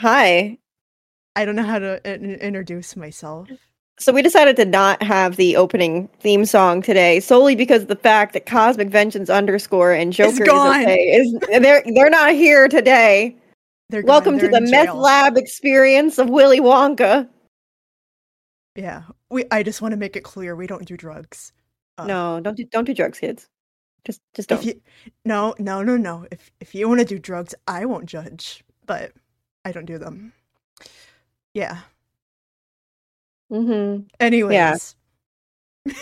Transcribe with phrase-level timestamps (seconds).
[0.00, 0.56] Hi.
[1.36, 3.48] I don't know how to in- introduce myself.
[3.98, 7.96] So we decided to not have the opening theme song today solely because of the
[7.96, 10.80] fact that Cosmic Vengeance underscore and Joker is gone.
[10.82, 10.96] okay.
[10.96, 13.36] Is they're they're not here today.
[13.90, 14.96] They're Welcome to the meth jail.
[14.96, 17.28] lab experience of Willy Wonka.
[18.74, 19.44] Yeah, we.
[19.50, 21.52] I just want to make it clear we don't do drugs.
[21.98, 23.48] Uh, No, don't do don't do drugs, kids.
[24.06, 24.64] Just just don't.
[24.64, 24.80] you,
[25.26, 26.26] no, no, no, no.
[26.30, 29.12] If if you want to do drugs, I won't judge, but
[29.64, 30.32] I don't do them.
[31.54, 31.78] Yeah.
[33.52, 34.04] mm-hmm.
[34.18, 34.94] Anyways.
[35.86, 35.92] Yeah.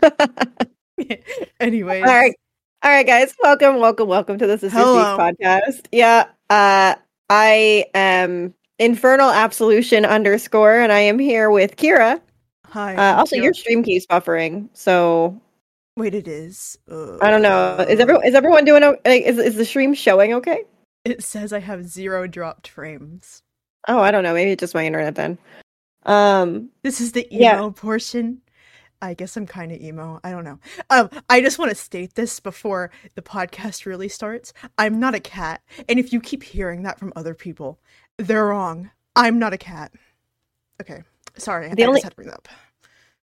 [1.60, 2.02] Anyways.
[2.04, 2.34] All right.
[2.82, 3.34] All right, guys.
[3.42, 5.86] Welcome, welcome, welcome to the Sister Speak podcast.
[5.92, 6.26] Yeah.
[6.48, 6.94] Uh
[7.28, 12.20] I am Infernal Absolution underscore, and I am here with Kira.
[12.66, 12.96] Hi.
[12.96, 13.42] Uh, also, Kira.
[13.44, 15.38] your stream keeps buffering, so
[15.96, 16.78] Wait, it is.
[16.90, 17.76] I don't know.
[17.88, 18.82] Is Uh, everyone is everyone doing?
[18.82, 20.64] o- Like, is is the stream showing okay?
[21.04, 23.42] It says I have zero dropped frames.
[23.88, 24.34] Oh, I don't know.
[24.34, 25.38] Maybe it's just my internet then.
[26.04, 26.70] Um.
[26.82, 27.70] This is the emo Yeah.
[27.74, 28.40] portion.
[29.02, 30.20] I guess I'm kind of emo.
[30.22, 30.58] I don't know.
[30.90, 34.52] Um, I just want to state this before the podcast really starts.
[34.76, 37.78] I'm not a cat, and if you keep hearing that from other people,
[38.18, 38.90] they're wrong.
[39.16, 39.92] I'm not a cat.
[40.82, 41.02] Okay,
[41.38, 41.72] sorry.
[41.74, 42.46] The I only- just had to bring up.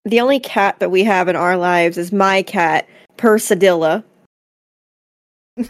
[0.04, 4.02] The only cat that we have in our lives is my cat, Persadilla.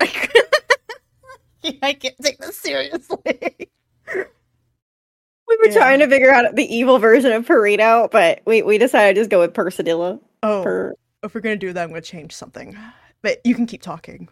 [1.82, 3.18] I can't take this seriously.
[5.46, 5.74] We were Yeah.
[5.74, 9.30] trying to figure out the evil version of Perito, but we we decided to just
[9.30, 10.18] go with Persadilla.
[10.42, 12.74] Oh, Per- if we're gonna do that, I'm gonna change something.
[13.20, 14.28] But you can keep talking.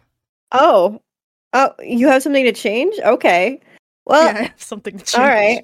[0.53, 0.99] oh,
[1.53, 2.95] oh, you have something to change?
[2.99, 3.61] Okay.
[4.07, 5.19] Well, yeah, I have something to change.
[5.23, 5.63] all right.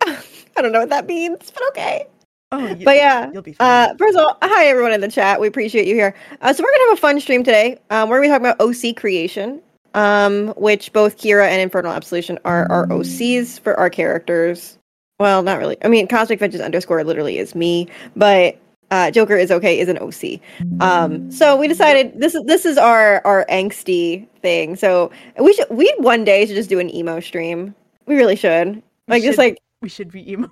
[0.56, 2.06] I don't know what that means, but okay.
[2.54, 3.90] Oh, you, But yeah, you'll be fine.
[3.90, 5.40] Uh, first of all, hi everyone in the chat.
[5.40, 6.14] We appreciate you here.
[6.40, 7.78] Uh, so we're gonna have a fun stream today.
[7.90, 9.60] Um, we're gonna be talking about OC creation,
[9.94, 14.78] um, which both Kira and Infernal Absolution are our OCs for our characters.
[15.18, 15.76] Well, not really.
[15.84, 18.56] I mean, Cosmic Vengeance underscore literally is me, but
[18.90, 20.40] uh, Joker is okay is an OC.
[20.80, 24.76] Um, so we decided this is this is our our angsty thing.
[24.76, 27.74] So we should we one day should just do an emo stream.
[28.06, 28.76] We really should.
[28.76, 30.48] We Like just like we should be emo.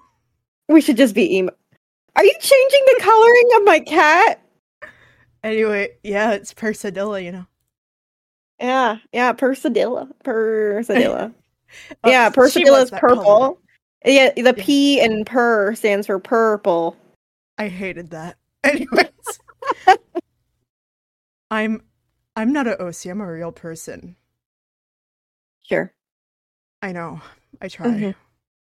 [0.69, 1.53] we should just be emo.
[2.17, 4.41] Are you changing the coloring of my cat?
[5.43, 7.47] Anyway, yeah, it's Persadilla, you know.
[8.61, 10.11] Yeah, yeah, Persadilla.
[10.25, 11.33] Persadilla.
[12.07, 13.17] Yeah, Persadilla is that color.
[13.17, 13.59] purple.
[14.05, 14.65] Yeah, the Yeah.
[14.65, 16.95] P in purr stands for purple.
[17.57, 18.37] I hated that.
[18.65, 19.41] Anyways,
[21.51, 21.81] I'm
[22.37, 23.07] I'm not an OC.
[23.07, 24.17] I'm a real person.
[25.63, 25.91] Sure,
[26.83, 27.23] I know.
[27.63, 27.87] I try.
[27.87, 28.15] Mhm.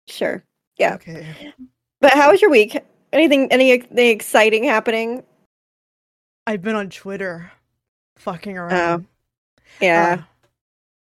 [0.09, 0.43] sure.
[0.79, 0.95] Yeah.
[0.95, 1.53] Okay.
[2.01, 2.79] But how was your week?
[3.12, 5.23] Anything, anything exciting happening?
[6.47, 7.53] I've been on Twitter,
[8.17, 9.06] fucking around.
[9.81, 10.17] Yeah.
[10.19, 10.23] Uh,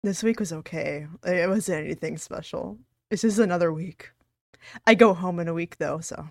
[0.04, 1.06] this week was okay.
[1.24, 2.78] It wasn't anything special.
[3.10, 4.10] It's just another week.
[4.86, 6.28] I go home in a week though, so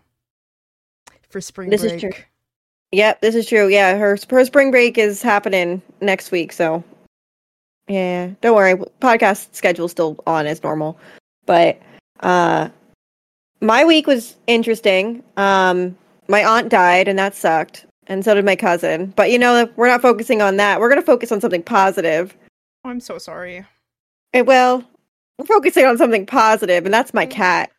[1.29, 2.11] for spring This is true.
[2.91, 3.67] Yep, this is true.
[3.67, 6.83] Yeah, her her spring break is happening next week, so
[7.87, 8.75] yeah, don't worry.
[9.01, 10.97] Podcast schedule's still on as normal.
[11.45, 11.79] But
[12.21, 12.69] uh
[13.61, 15.23] my week was interesting.
[15.37, 15.97] Um
[16.29, 19.13] my aunt died and that sucked, and so did my cousin.
[19.15, 20.79] But you know, we're not focusing on that.
[20.79, 22.35] We're going to focus on something positive.
[22.83, 23.65] Oh, I'm so sorry.
[24.33, 24.83] Eh, well,
[25.37, 27.71] we're focusing on something positive, and that's my cat.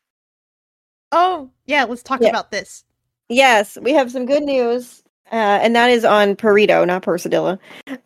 [1.13, 2.31] Oh, yeah, let's talk Yeah.
[2.31, 2.85] about this.
[3.29, 7.59] Yes, we have some good news, uh, and that is on Perito, not Persadilla.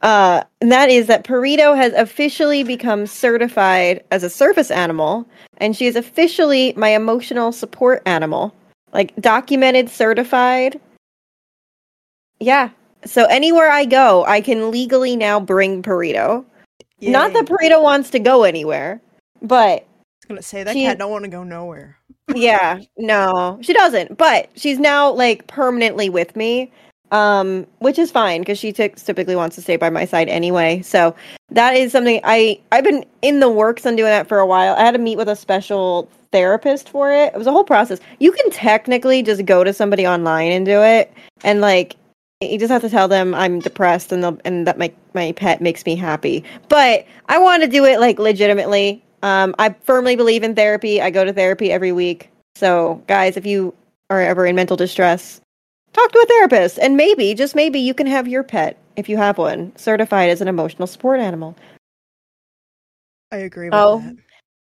[0.02, 5.26] Uh, and that is that Perito has officially become certified as a service animal,
[5.58, 8.54] and she is officially my emotional support animal,
[8.92, 10.80] like documented, certified.
[12.40, 12.70] Yeah.
[13.04, 16.44] So anywhere I go, I can legally now bring Perito.
[17.00, 17.56] Not that Yay.
[17.56, 19.00] Perito wants to go anywhere,
[19.42, 21.98] but I was gonna say that she- cat don't want to go nowhere.
[22.36, 26.70] yeah no she doesn't but she's now like permanently with me
[27.12, 30.82] um which is fine because she ty- typically wants to stay by my side anyway.
[30.82, 31.14] So
[31.50, 34.74] that is something i i've been in the works on doing that for a while.
[34.74, 37.34] I had to meet with a special therapist for it.
[37.34, 38.00] It was a whole process.
[38.18, 41.12] You can technically just go to somebody online and do it
[41.44, 41.96] and like
[42.40, 45.84] you just have to tell them i'm depressed and and that my my pet makes
[45.84, 46.42] me happy.
[46.68, 49.04] But i want to do it like legitimately.
[49.22, 51.00] Um, I firmly believe in therapy.
[51.00, 52.28] I go to therapy every week.
[52.56, 53.72] So, guys, if you
[54.10, 55.40] are ever in mental distress,
[55.92, 56.78] talk to a therapist.
[56.78, 60.40] And maybe, just maybe, you can have your pet, if you have one, certified as
[60.40, 61.56] an emotional support animal.
[63.30, 64.00] I agree with Oh.
[64.00, 64.16] that.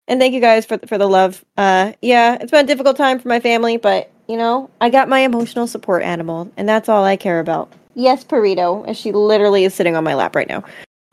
[0.08, 1.44] And thank you guys for for the love.
[1.58, 5.10] Uh, yeah, it's been a difficult time for my family, but you know, I got
[5.10, 7.74] my emotional support animal, and that's all I care about.
[7.96, 10.64] Yes, Perito, as she literally is sitting on my lap right now.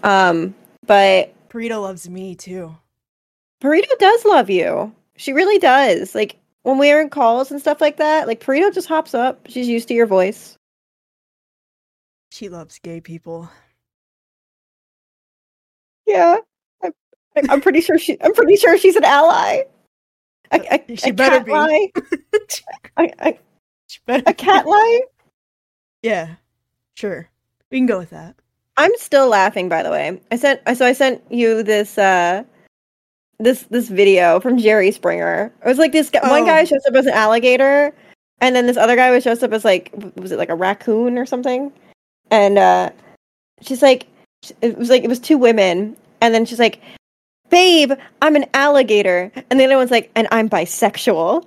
[0.02, 0.54] Um,
[0.86, 2.74] but Burrito loves me too.
[3.62, 4.92] Burrito does love you.
[5.16, 6.14] She really does.
[6.14, 9.46] Like when we're in calls and stuff like that, like Burrito just hops up.
[9.48, 10.56] She's used to your voice.
[12.30, 13.50] She loves gay people.
[16.06, 16.36] Yeah,
[16.82, 16.92] I'm,
[17.50, 18.16] I'm pretty sure she.
[18.22, 19.62] I'm pretty sure she's an ally.
[20.50, 20.60] A,
[20.90, 21.52] a, She a better cat be.
[21.52, 21.88] lie.
[22.98, 23.38] A, a,
[23.88, 25.00] She better a cat lie.
[26.02, 26.34] Yeah,
[26.94, 27.28] sure.
[27.70, 28.36] We can go with that.
[28.76, 29.68] I'm still laughing.
[29.68, 30.60] By the way, I sent.
[30.76, 31.96] So I sent you this.
[31.98, 32.44] uh
[33.42, 35.52] this this video from Jerry Springer.
[35.64, 36.46] It was like this guy, one Oh.
[36.46, 37.92] guy shows up as an alligator,
[38.40, 41.18] and then this other guy was shows up as like was it like a raccoon
[41.18, 41.72] or something?
[42.30, 42.90] And uh
[43.60, 44.06] she's like,
[44.60, 46.80] it was like it was two women, and then she's like,
[47.50, 47.92] "Babe,
[48.22, 51.44] I'm an alligator," and the other one's like, "And I'm bisexual."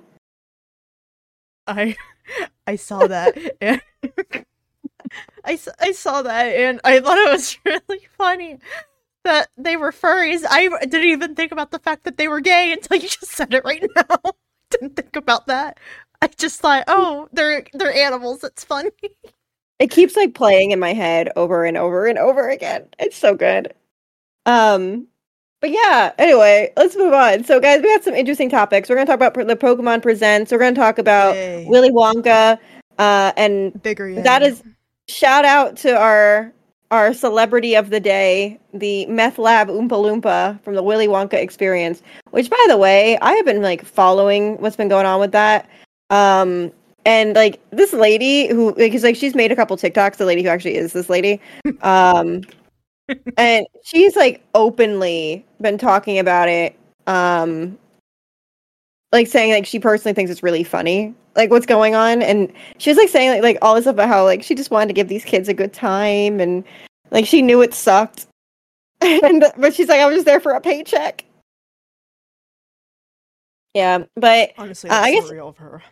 [1.66, 1.96] I
[2.66, 3.36] I saw that.
[3.60, 3.80] And
[5.80, 8.58] I saw that and I thought it was really funny
[9.26, 10.44] that they were furries.
[10.48, 13.52] I didn't even think about the fact that they were gay until you just said
[13.52, 14.32] it right now.
[14.70, 15.78] didn't think about that.
[16.22, 18.42] I just thought, oh, they're they're animals.
[18.42, 18.90] It's funny.
[19.78, 22.88] It keeps like playing in my head over and over and over again.
[22.98, 23.74] It's so good.
[24.46, 25.06] Um,
[25.60, 26.12] but yeah.
[26.18, 27.44] Anyway, let's move on.
[27.44, 28.88] So, guys, we got some interesting topics.
[28.88, 30.50] We're gonna talk about the Pokemon Presents.
[30.52, 31.66] We're gonna talk about Yay.
[31.68, 32.58] Willy Wonka,
[32.98, 34.24] uh, and Bigger yet.
[34.24, 34.62] that is
[35.08, 36.52] shout out to our
[36.90, 42.02] our celebrity of the day, the Meth Lab Oompa Loompa from the Willy Wonka experience.
[42.30, 45.68] Which, by the way, I have been like following what's been going on with that.
[46.10, 46.72] Um,
[47.04, 50.16] and like this lady who, because like she's made a couple TikToks.
[50.16, 51.40] The lady who actually is this lady,
[51.82, 52.42] um,
[53.36, 56.78] and she's like openly been talking about it.
[57.06, 57.78] Um,
[59.12, 62.90] like saying like she personally thinks it's really funny like what's going on and she
[62.90, 65.08] was like saying like, like all this about how like she just wanted to give
[65.08, 66.64] these kids a good time and
[67.10, 68.26] like she knew it sucked.
[69.02, 71.24] And but she's like i was just there for a paycheck.
[73.74, 75.82] Yeah but honestly uh, I guess- real of her.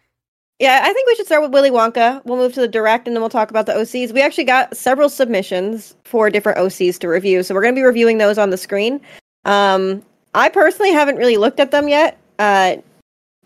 [0.58, 2.24] yeah i think we should start with willy wonka.
[2.24, 4.74] We'll move to the direct and then we'll talk about the ocs we actually got
[4.76, 8.50] several submissions for different ocs to review so we're going to be reviewing those on
[8.50, 9.00] the screen.
[9.44, 10.02] Um
[10.34, 12.18] i personally haven't really looked at them yet.
[12.38, 12.76] Uh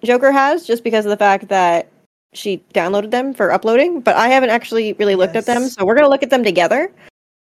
[0.04, 1.88] joker has just because of the fact that
[2.34, 5.94] she downloaded them for uploading but i haven't actually really looked at them so we're
[5.94, 6.92] going to look at them together.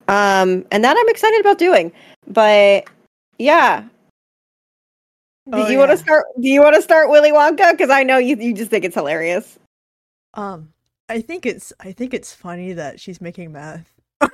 [0.08, 1.92] Um and that i'm excited about doing
[2.28, 2.86] but
[3.38, 3.82] yeah.
[5.50, 7.72] Do Oh, you want to start do you want to start willy wonka?
[7.72, 9.58] Because i know you, you just think it's hilarious.
[10.34, 10.74] Um,
[11.10, 13.90] I think it's I think it's funny that she's making math.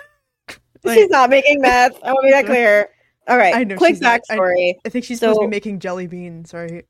[0.88, 1.92] she's not making math.
[2.04, 2.90] I want to be that clear.
[3.28, 4.22] All right I know quick not.
[4.30, 4.74] I- backstory.
[4.86, 6.86] I think she's supposed to be making jelly beans, right?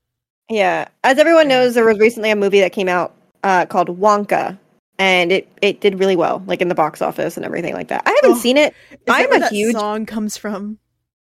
[0.50, 4.58] Yeah, as everyone knows, there was recently a movie that came out uh, called Wonka,
[4.98, 8.02] and it it did really well, like in the box office and everything like that.
[8.06, 8.74] I haven't Oh, seen it.
[9.08, 10.78] I'm a that huge- song comes from.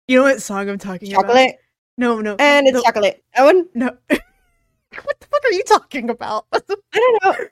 [0.07, 1.23] You know what song I'm talking about?
[1.27, 1.57] Chocolate,
[1.99, 3.23] No, no, and it's the- chocolate.
[3.37, 3.87] Owen, No.
[4.09, 6.47] what the fuck are you talking about?
[6.53, 6.61] I
[6.95, 7.47] don't know.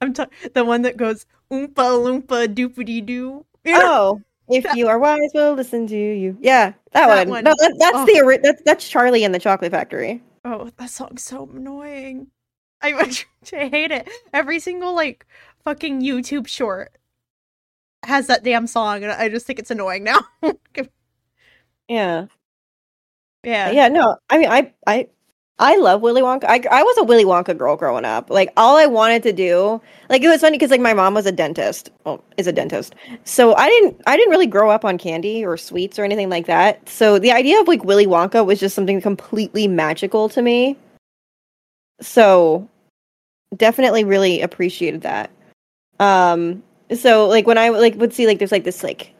[0.00, 3.44] I'm talking the one that goes oompa loompa doopity doo.
[3.64, 3.80] You know?
[3.82, 6.36] Oh, if That- you are wise, we'll listen to you.
[6.40, 7.28] Yeah, that, That one.
[7.28, 7.44] one.
[7.44, 8.04] No, that, that's Oh.
[8.06, 10.22] the that's that's Charlie and the Chocolate Factory.
[10.44, 12.28] Oh, that song's so annoying.
[12.82, 12.92] I,
[13.52, 14.08] I hate it.
[14.32, 15.26] Every single like
[15.64, 16.96] fucking YouTube short
[18.04, 20.20] has that damn song, and I just think it's annoying now.
[21.88, 22.26] Yeah,
[23.42, 23.88] yeah, yeah.
[23.88, 25.08] No, I mean, I I
[25.60, 26.44] I love Willy Wonka.
[26.44, 28.30] I I was a Willy Wonka girl growing up.
[28.30, 31.26] Like all I wanted to do, like it was funny because like my mom was
[31.26, 31.90] a dentist.
[32.04, 32.94] Well, is a dentist.
[33.24, 36.46] So I didn't I didn't really grow up on candy or sweets or anything like
[36.46, 36.88] that.
[36.88, 40.76] So the idea of like Willy Wonka was just something completely magical to me.
[42.00, 42.66] So
[43.54, 45.30] definitely really appreciated that.
[45.98, 46.62] Um
[46.96, 49.12] so like when I like would see like there's like this like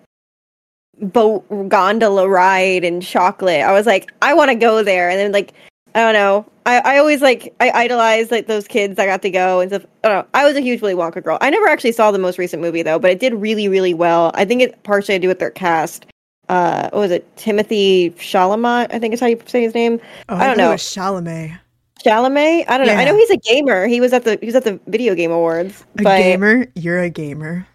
[1.00, 3.62] boat gondola ride and chocolate.
[3.62, 5.10] I was like, I want to go there.
[5.10, 5.52] And then like,
[5.94, 6.46] I don't know.
[6.66, 9.84] I, I always like I idolize like those kids that got to go and stuff.
[10.04, 10.28] I don't know.
[10.34, 11.38] I was a huge Willy Wonka girl.
[11.40, 14.30] I never actually saw the most recent movie though, but it did really really well.
[14.34, 16.06] I think it partially had to do with their cast.
[16.48, 17.36] Uh, what was it?
[17.36, 20.00] Timothée Chalamet, I think is how you say his name.
[20.28, 20.72] Oh, I don't know.
[20.72, 21.58] Chalamet,
[22.04, 22.64] Chalamet.
[22.68, 22.94] I don't know.
[22.94, 23.86] I know he's a gamer.
[23.86, 25.84] He was at the he was at the video game awards.
[25.98, 26.66] a but gamer.
[26.74, 27.66] You're a gamer.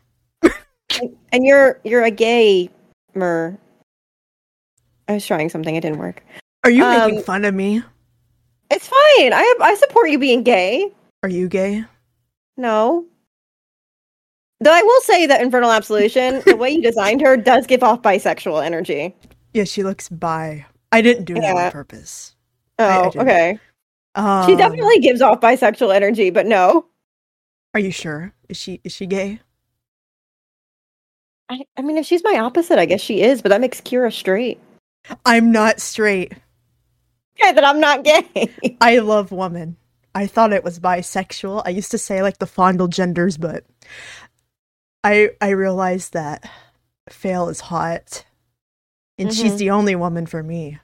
[1.32, 3.58] and you're you're a gamer.
[5.08, 5.76] I was trying something.
[5.76, 6.24] It didn't work.
[6.64, 7.84] Are you Um, making fun of me?
[8.72, 9.34] It's fine.
[9.34, 10.92] I have, I support you being gay.
[11.24, 11.84] Are you gay?
[12.58, 13.06] No.
[14.62, 18.02] Though I will say that Infernal Absolution, the way you designed her does give off
[18.02, 19.16] bisexual energy.
[19.54, 20.66] Yeah, she looks bi.
[20.92, 22.36] I didn't do that on purpose.
[22.80, 23.60] I- I Oh, okay.
[24.16, 26.86] Um, She definitely gives off bisexual energy, but no.
[27.74, 28.34] Are you sure?
[28.48, 29.42] Is she is she gay?
[31.50, 34.12] I, I mean, if she's my opposite, I guess she is, but that makes Kira
[34.12, 34.60] straight.
[35.26, 36.34] I'm not straight.
[37.42, 38.50] Okay, that I'm not gay.
[38.82, 39.78] I love woman.
[40.14, 41.64] I thought it was bisexual.
[41.66, 43.66] I used to say like the fondle genders, but
[45.04, 46.50] I I realized that
[47.10, 48.26] Fail is hot.
[49.18, 49.58] And she's Mhm.
[49.58, 50.80] the only woman for me.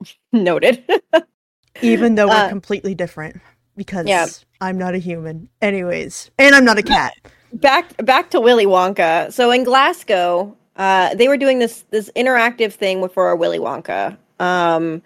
[0.32, 0.84] Noted.
[1.82, 3.40] Even though we're Uh, completely different.
[3.76, 4.26] Because Yeah.
[4.60, 5.48] I'm not a human.
[5.60, 6.30] Anyways.
[6.38, 7.14] And I'm not a cat.
[7.54, 9.32] back back to Willy Wonka.
[9.32, 14.16] So in Glasgow, uh, they were doing this this interactive thing for Willy Wonka.
[14.40, 15.02] Um,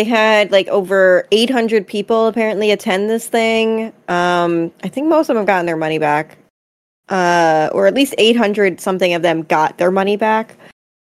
[0.00, 3.92] they had like over 800 people apparently attend this thing.
[4.08, 6.38] Um, I think most of them have gotten their money back,
[7.10, 10.56] uh, or at least 800 something of them got their money back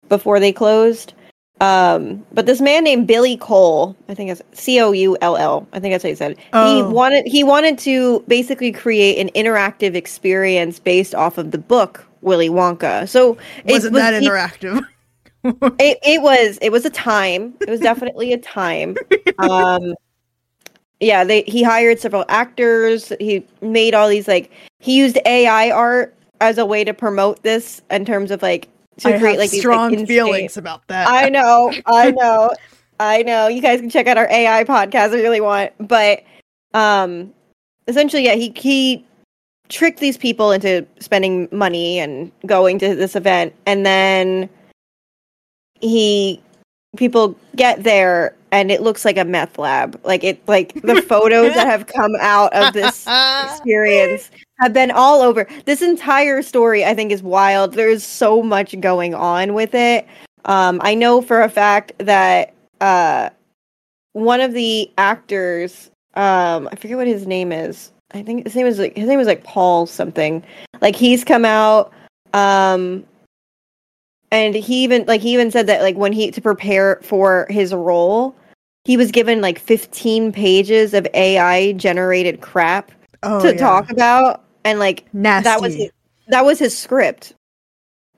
[0.09, 1.13] before they closed.
[1.59, 5.67] Um, but this man named Billy Coull, I think it's C O U L L.
[5.73, 6.37] I think that's what he said.
[6.51, 6.75] Oh.
[6.75, 12.05] He wanted he wanted to basically create an interactive experience based off of the book
[12.21, 13.09] Willy Wonka.
[13.09, 14.81] So it Wasn't was- that he- interactive?
[15.79, 17.53] it, it was it was a time.
[17.61, 18.95] It was definitely a time.
[19.37, 19.95] Um
[20.99, 23.11] yeah, they he hired several actors.
[23.19, 27.81] He made all these like he used AI art as a way to promote this
[27.91, 31.07] in terms of like to I create like these, strong like, feelings about that.
[31.09, 32.51] I know, I know,
[32.99, 33.47] I know.
[33.47, 35.73] You guys can check out our AI podcast if you really want.
[35.79, 36.23] But
[36.73, 37.33] um
[37.87, 39.05] essentially, yeah, he he
[39.69, 44.49] tricked these people into spending money and going to this event and then
[45.83, 46.41] he
[46.95, 49.99] people get there and it looks like a meth lab.
[50.03, 53.07] Like it like the photos that have come out of this
[53.45, 55.47] experience have been all over.
[55.65, 57.73] This entire story I think is wild.
[57.73, 60.07] There's so much going on with it.
[60.45, 63.29] Um, I know for a fact that uh,
[64.13, 67.91] one of the actors, um, I forget what his name is.
[68.11, 70.43] I think his name is like his name was like Paul something.
[70.81, 71.91] Like he's come out,
[72.33, 73.03] um,
[74.33, 77.71] and he even like he even said that like when he to prepare for his
[77.71, 78.35] role,
[78.83, 83.59] he was given like 15 pages of AI generated crap oh, to yeah.
[83.59, 85.43] talk about, and like Nasty.
[85.43, 85.91] that was his,
[86.29, 87.35] that was his script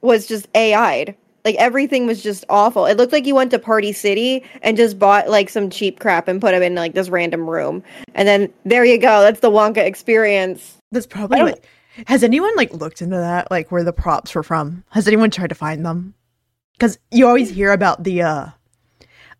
[0.01, 1.15] was just AI'd.
[1.43, 2.85] Like everything was just awful.
[2.85, 6.29] It looked like he went to Party City and just bought like some cheap crap
[6.29, 7.83] and put him in like this random room.
[8.15, 9.21] And then there you go.
[9.21, 10.77] That's the Wonka experience.
[10.91, 11.67] That's probably like.
[12.07, 14.83] Has anyone like looked into that, like where the props were from?
[14.89, 16.13] Has anyone tried to find them?
[16.73, 18.47] Because you always hear about the, uh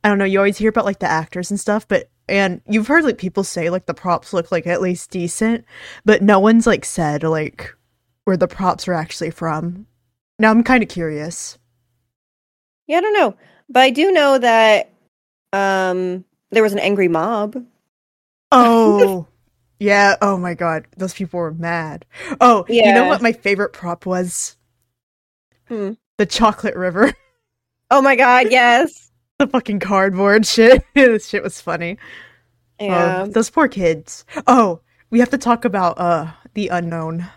[0.04, 2.88] I don't know, you always hear about like the actors and stuff, but and you've
[2.88, 5.66] heard like people say like the props look like at least decent,
[6.06, 7.76] but no one's like said like
[8.24, 9.88] where the props are actually from.
[10.40, 11.58] Now I'm kind of curious.
[12.88, 13.36] Yeah, I don't know.
[13.70, 14.92] But I do know that
[15.54, 17.64] um there was an angry mob.
[18.52, 19.28] Oh,
[19.79, 20.15] yeah.
[20.22, 22.05] Oh my god, those people were mad.
[22.41, 24.55] Oh, you know what my favorite prop was?
[25.67, 25.91] Hmm.
[26.17, 27.13] The chocolate river.
[27.91, 29.12] Oh my god, yes.
[29.38, 30.84] the fucking cardboard shit.
[30.96, 31.98] this shit was funny.
[32.79, 33.27] Oh, Yeah.
[33.29, 34.25] those poor kids.
[34.48, 37.27] Oh, we have to talk about uh the unknown.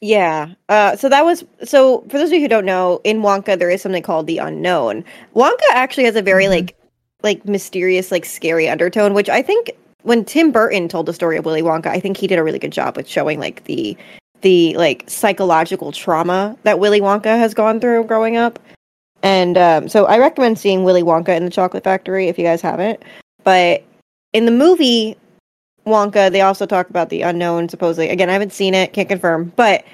[0.00, 0.54] Yeah.
[0.68, 3.70] Uh, so that was so for those of you who don't know, in Wonka there
[3.70, 5.04] is something called the unknown.
[5.36, 6.50] Wonka actually has a very Mhm.
[6.50, 6.76] like
[7.22, 9.70] like mysterious, like scary undertone, which I think
[10.02, 12.58] when Tim Burton told the story of Willy Wonka, I think he did a really
[12.58, 13.96] good job with showing like the
[14.40, 18.58] the like psychological trauma that Willy Wonka has gone through growing up.
[19.22, 22.62] And um, so I recommend seeing Willy Wonka in the Chocolate Factory if you guys
[22.62, 23.02] haven't.
[23.42, 23.84] But
[24.32, 25.16] in the movie
[25.84, 28.10] Wonka, they also talk about the unknown, supposedly.
[28.10, 29.52] Again, I haven't seen it, can't confirm.
[29.56, 29.84] But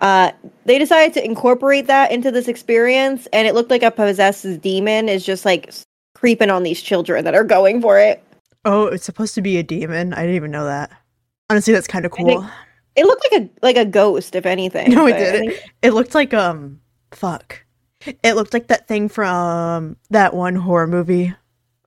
[0.00, 0.32] uh,
[0.66, 5.08] they decided to incorporate that into this experience, and it looked like a possessed demon
[5.08, 5.72] is just like
[6.14, 8.22] creeping on these children that are going for it.
[8.64, 10.14] Oh, it's supposed to be a demon.
[10.14, 10.90] I didn't even know that.
[11.50, 12.48] Honestly, that's kind of think- cool.
[12.96, 14.92] It looked like a like a ghost, if anything.
[14.92, 15.50] No, it didn't.
[15.50, 16.80] think- It looked like um
[17.10, 17.64] fuck.
[18.22, 21.34] It looked like that thing from that one horror movie.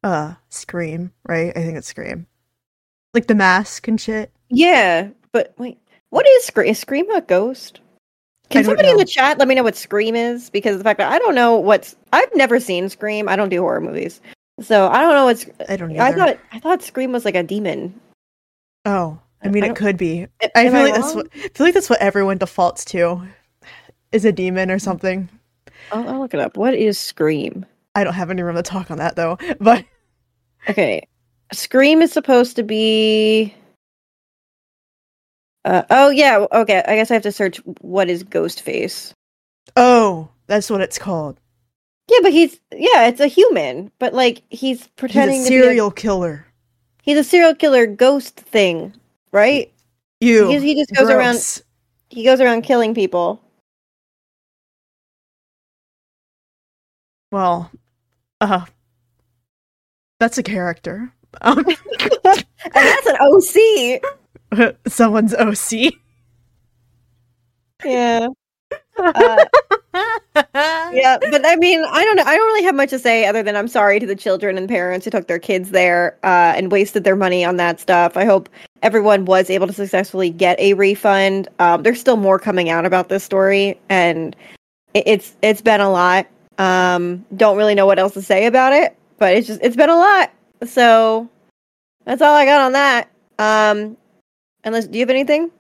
[0.04, 1.56] Uh Scream, right?
[1.56, 2.28] I think it's Scream.
[3.14, 4.32] Like the mask and shit.
[4.50, 5.78] Yeah, but wait,
[6.10, 6.70] what is Scream?
[6.70, 7.80] Is Scream a ghost?
[8.50, 10.50] Can somebody in the chat let me know what Scream is?
[10.50, 13.28] Because the fact that I don't know what's I've never seen Scream.
[13.30, 14.20] I don't do horror movies,
[14.62, 15.46] so I don't know what's.
[15.70, 16.04] I don't know.
[16.04, 18.00] I thought I thought Scream was like a demon.
[18.86, 20.28] Oh, I mean I it could be.
[20.56, 23.22] I feel like that's what I feel like that's what everyone defaults to.
[24.12, 25.30] Is a demon or something.
[25.92, 26.58] I'll, I'll look it up.
[26.58, 27.66] What is Scream?
[27.96, 29.38] I don't have any room to talk on that though.
[29.60, 29.86] But
[30.70, 31.08] Okay.
[31.54, 33.54] Scream is supposed to be
[35.66, 36.84] uh, oh yeah, okay.
[36.88, 39.12] I guess I have to search what is Ghostface.
[39.76, 41.40] oh, that's what it's called.
[42.10, 45.58] Yeah, but he's yeah, it's a human, but like he's pretending He's a to be
[45.60, 46.46] a serial killer.
[47.04, 48.94] he's a serial killer ghost thing,
[49.32, 49.72] right?
[50.22, 50.48] You.
[50.48, 51.62] He, he just goes around
[52.10, 53.42] he goes around killing people.
[57.32, 57.72] Well,
[58.42, 58.66] Uh,
[60.20, 61.12] that's a character.
[61.42, 61.60] Um,
[62.26, 64.76] and that's an OC.
[64.88, 65.94] someone's OC.
[67.84, 68.28] Yeah.
[69.00, 69.46] Uh,
[70.92, 72.24] yeah, but I mean, I don't know.
[72.24, 74.68] I don't really have much to say other than I'm sorry to the children and
[74.68, 78.18] parents who took their kids there uh, and wasted their money on that stuff.
[78.18, 78.50] I hope
[78.82, 81.48] everyone was able to successfully get a refund.
[81.60, 84.36] Um, there's still more coming out about this story, and
[84.94, 86.28] it, it's it's been a lot.
[86.58, 89.90] Um, don't really know what else to say about it, but it's just it's been
[89.90, 90.32] a lot.
[90.66, 91.30] So
[92.06, 93.10] that's all I got on that.
[93.40, 93.98] Um,
[94.64, 95.52] unless do you have anything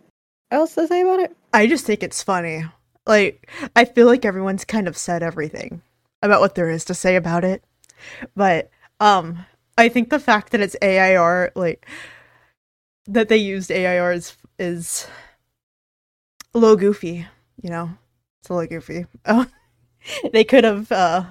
[0.51, 1.36] else to say about it?
[1.53, 2.63] I just think it's funny.
[3.07, 5.81] Like, I feel like everyone's kind of said everything
[6.21, 7.63] about what there is to say about it.
[8.35, 9.45] But um
[9.77, 11.87] I think the fact that it's AIR, like
[13.07, 15.07] that they used AIR is is
[16.53, 17.27] a little goofy,
[17.61, 17.91] you know.
[18.41, 19.05] It's a little goofy.
[19.25, 19.45] Oh,
[20.33, 21.25] they could have uh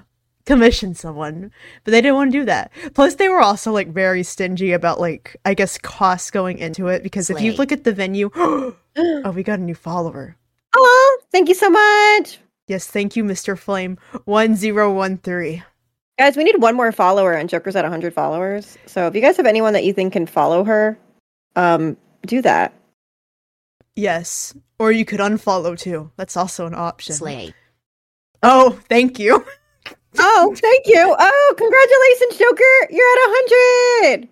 [0.44, 1.50] commissioned someone,
[1.84, 2.70] but they didn't want to do that.
[2.94, 7.02] Plus, they were also like very stingy about like I guess costs going into it
[7.02, 8.76] because if you look at the venue, oh,
[9.34, 10.36] we got a new follower.
[10.78, 12.38] Oh, thank you so much.
[12.68, 13.56] Yes, thank you, Mr.
[13.58, 13.96] Flame.
[14.24, 15.64] 1013.
[16.18, 18.76] Guys, we need one more follower and Joker's at 100 followers.
[18.86, 20.98] So if you guys have anyone that you think can follow her,
[21.56, 22.72] um, do that.
[23.94, 24.54] Yes.
[24.78, 26.10] Or you could unfollow too.
[26.16, 27.14] That's also an option.
[27.14, 27.54] Slay.
[28.42, 29.44] Oh, thank you.
[30.18, 31.14] Oh, thank you.
[31.18, 32.88] Oh, congratulations, Joker.
[32.88, 34.28] You're at 100.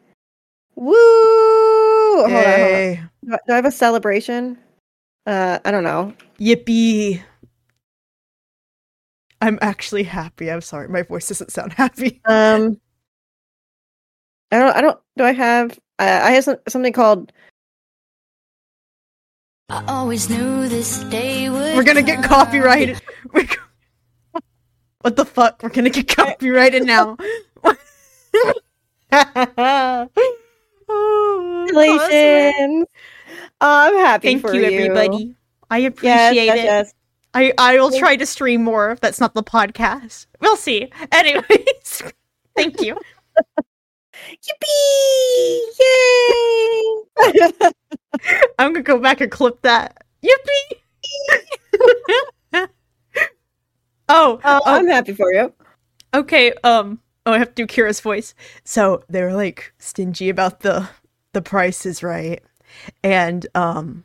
[0.76, 2.22] Woo!
[2.22, 2.50] Hold on, hold on.
[2.50, 3.02] Yay.
[3.22, 4.58] Do I- do I have a celebration?
[5.26, 6.14] Uh, I don't know.
[6.38, 7.22] Yippee.
[9.40, 10.50] I'm actually happy.
[10.50, 10.88] I'm sorry.
[10.88, 12.20] My voice doesn't sound happy.
[12.24, 12.80] Um,
[14.50, 14.76] I don't.
[14.76, 14.98] I don't.
[15.16, 15.72] Do I have?
[15.98, 17.32] Uh, I have some, something called.
[19.70, 22.46] I always knew this day would We're gonna get come.
[22.46, 23.00] copyrighted.
[23.32, 23.46] We're
[25.00, 25.62] what the fuck?
[25.62, 27.16] We're gonna get copyrighted now.
[30.88, 32.86] Congratulations.
[33.60, 35.36] Oh, I'm happy Thank for you, everybody.
[35.70, 36.64] I appreciate Yes, it.
[36.64, 36.94] yes.
[37.34, 40.26] I I will try to stream more if that's not the podcast.
[40.40, 40.90] We'll see.
[41.12, 42.02] Anyways,
[42.56, 42.96] thank you.
[44.46, 45.60] Yippee!
[45.80, 47.70] Yay!
[48.58, 50.04] I'm gonna go back and clip that.
[50.22, 50.78] Yippee!
[52.54, 52.68] oh,
[54.08, 55.52] oh, oh, I'm happy for you.
[56.14, 56.52] okay.
[56.62, 58.34] Um, oh, I have to do Kira's voice.
[58.64, 60.88] So they were like stingy about the
[61.32, 62.42] the prices, right?
[63.02, 64.04] And um,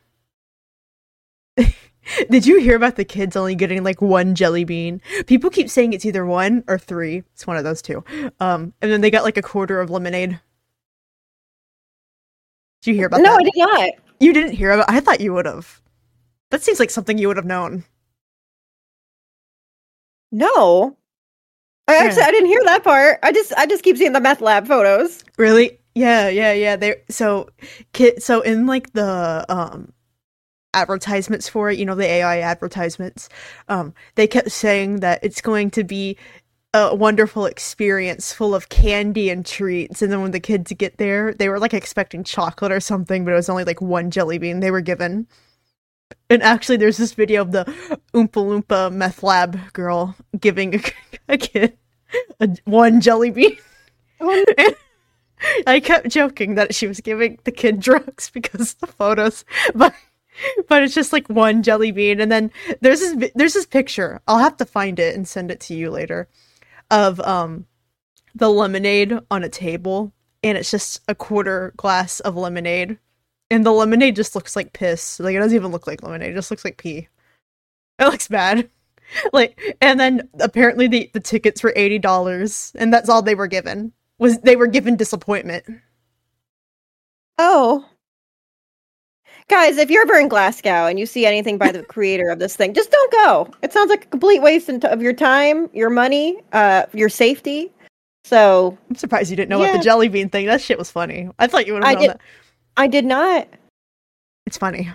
[2.29, 5.01] did you hear about the kids only getting like one jelly bean?
[5.27, 7.23] People keep saying it's either one or three.
[7.33, 8.03] It's one of those two.
[8.39, 10.39] Um, and then they got like a quarter of lemonade.
[12.81, 13.23] Did you hear about that?
[13.23, 13.39] No, that?
[13.39, 13.89] I did not.
[14.19, 14.89] You didn't hear about.
[14.89, 15.81] I thought you would have.
[16.51, 17.83] That seems like something you would have known.
[20.31, 20.95] No.
[21.87, 23.19] I actually I didn't hear that part.
[23.23, 25.23] I just I just keep seeing the meth lab photos.
[25.37, 25.78] Really?
[25.95, 26.75] Yeah, yeah, yeah.
[26.75, 27.49] They so
[27.93, 29.93] kid so in like the um
[30.73, 33.29] advertisements for it, you know, the AI advertisements,
[33.69, 36.17] um, they kept saying that it's going to be
[36.73, 40.01] a wonderful experience full of candy and treats.
[40.01, 43.31] And then when the kids get there, they were like expecting chocolate or something, but
[43.33, 45.27] it was only like one jelly bean they were given.
[46.29, 47.65] And actually, there's this video of the
[48.13, 48.29] Oompa
[48.63, 50.79] Loompa meth lab girl giving a,
[51.29, 51.77] a kid
[52.39, 53.57] a, one jelly bean.
[55.67, 59.93] I kept joking that she was giving the kid drugs because the photos, but
[60.67, 64.21] but it's just like one jelly bean, and then there's this there's this picture.
[64.27, 66.27] I'll have to find it and send it to you later,
[66.91, 67.65] of um
[68.35, 72.97] the lemonade on a table, and it's just a quarter glass of lemonade,
[73.49, 75.19] and the lemonade just looks like piss.
[75.19, 77.07] Like it doesn't even look like lemonade; it just looks like pee.
[77.99, 78.69] It looks bad.
[79.33, 83.47] Like, and then apparently the the tickets were eighty dollars, and that's all they were
[83.47, 85.65] given was they were given disappointment.
[87.37, 87.85] Oh.
[89.47, 92.55] Guys, if you're ever in Glasgow and you see anything by the creator of this
[92.55, 93.49] thing, just don't go.
[93.63, 97.71] It sounds like a complete waste of your time, your money, uh, your safety.
[98.25, 100.45] So I'm surprised you didn't know about the jelly bean thing.
[100.45, 101.29] That shit was funny.
[101.39, 102.21] I thought you would have known did- that.
[102.77, 103.47] I did not.
[104.45, 104.89] It's funny.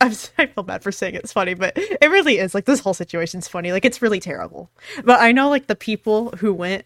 [0.00, 2.54] I'm, I feel bad for saying it's funny, but it really is.
[2.54, 3.72] Like this whole situation's funny.
[3.72, 4.70] Like it's really terrible.
[5.04, 6.84] But I know like the people who went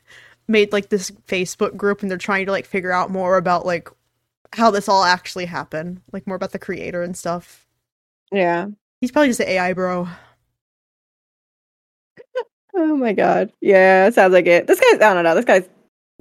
[0.48, 3.88] made like this Facebook group and they're trying to like figure out more about like
[4.52, 7.66] how this all actually happened, like more about the creator and stuff.
[8.32, 8.68] Yeah.
[9.00, 10.08] He's probably just an AI bro.
[12.80, 13.52] Oh my god.
[13.60, 14.68] Yeah, sounds like it.
[14.68, 15.34] This guy, I don't know.
[15.34, 15.64] This guy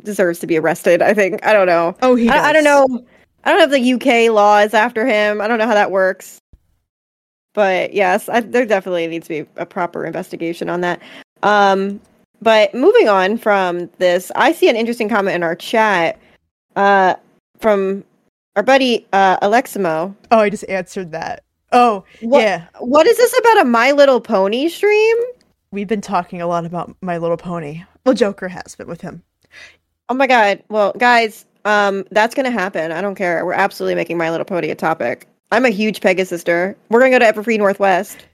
[0.04, 1.04] deserves to be arrested.
[1.04, 1.46] I think.
[1.46, 1.96] I don't know.
[2.02, 2.30] Oh, he.
[2.30, 3.06] I, I don't know.
[3.44, 5.40] I don't know if the UK law is after him.
[5.40, 6.42] I don't know how that works.
[7.54, 11.02] But yes, I, there definitely needs to be a proper investigation on that.
[11.44, 12.02] Um,
[12.42, 16.20] but moving on from this, I see an interesting comment in our chat
[16.76, 17.16] uh,
[17.60, 18.04] from
[18.56, 20.16] our buddy uh, Aleximo.
[20.32, 21.44] Oh, I just answered that.
[21.72, 22.66] Oh, What- yeah.
[22.80, 25.18] What is this about a My Little Pony stream?
[25.72, 27.84] We've been talking a lot about My Little Pony.
[28.06, 29.22] Well, Joker has been with him.
[30.10, 30.64] Oh my god.
[30.70, 32.94] Well, guys, um, that's gonna happen.
[32.94, 33.46] I don't care.
[33.46, 35.28] We're absolutely making My Little Pony a topic.
[35.52, 36.76] I'm a huge Pegasister.
[36.90, 38.26] We're gonna go to Everfree Northwest.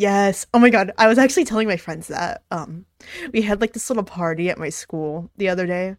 [0.00, 0.46] Yes.
[0.54, 0.92] Oh my god.
[0.96, 2.42] I was actually telling my friends that.
[2.50, 2.86] Um
[3.34, 5.96] we had like this little party at my school the other day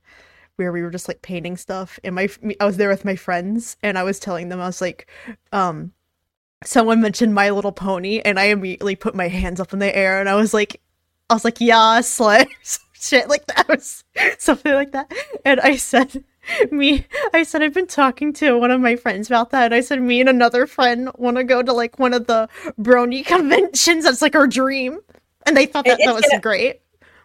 [0.55, 2.27] where we were just like painting stuff and my
[2.59, 5.07] I was there with my friends and I was telling them I was like
[5.51, 5.91] um
[6.63, 10.19] someone mentioned My Little Pony and I immediately put my hands up in the air
[10.19, 10.81] and I was like
[11.29, 12.47] I was like, yeah, slay
[12.93, 13.67] shit like that.
[13.69, 14.03] Was
[14.39, 15.11] something like that.
[15.45, 16.23] And I said
[16.71, 19.81] me I said I've been talking to one of my friends about that and I
[19.81, 22.49] said me and another friend want to go to like one of the
[22.79, 24.03] brony conventions.
[24.05, 24.99] That's like our dream.
[25.45, 26.81] And they thought that It- that was gonna- great.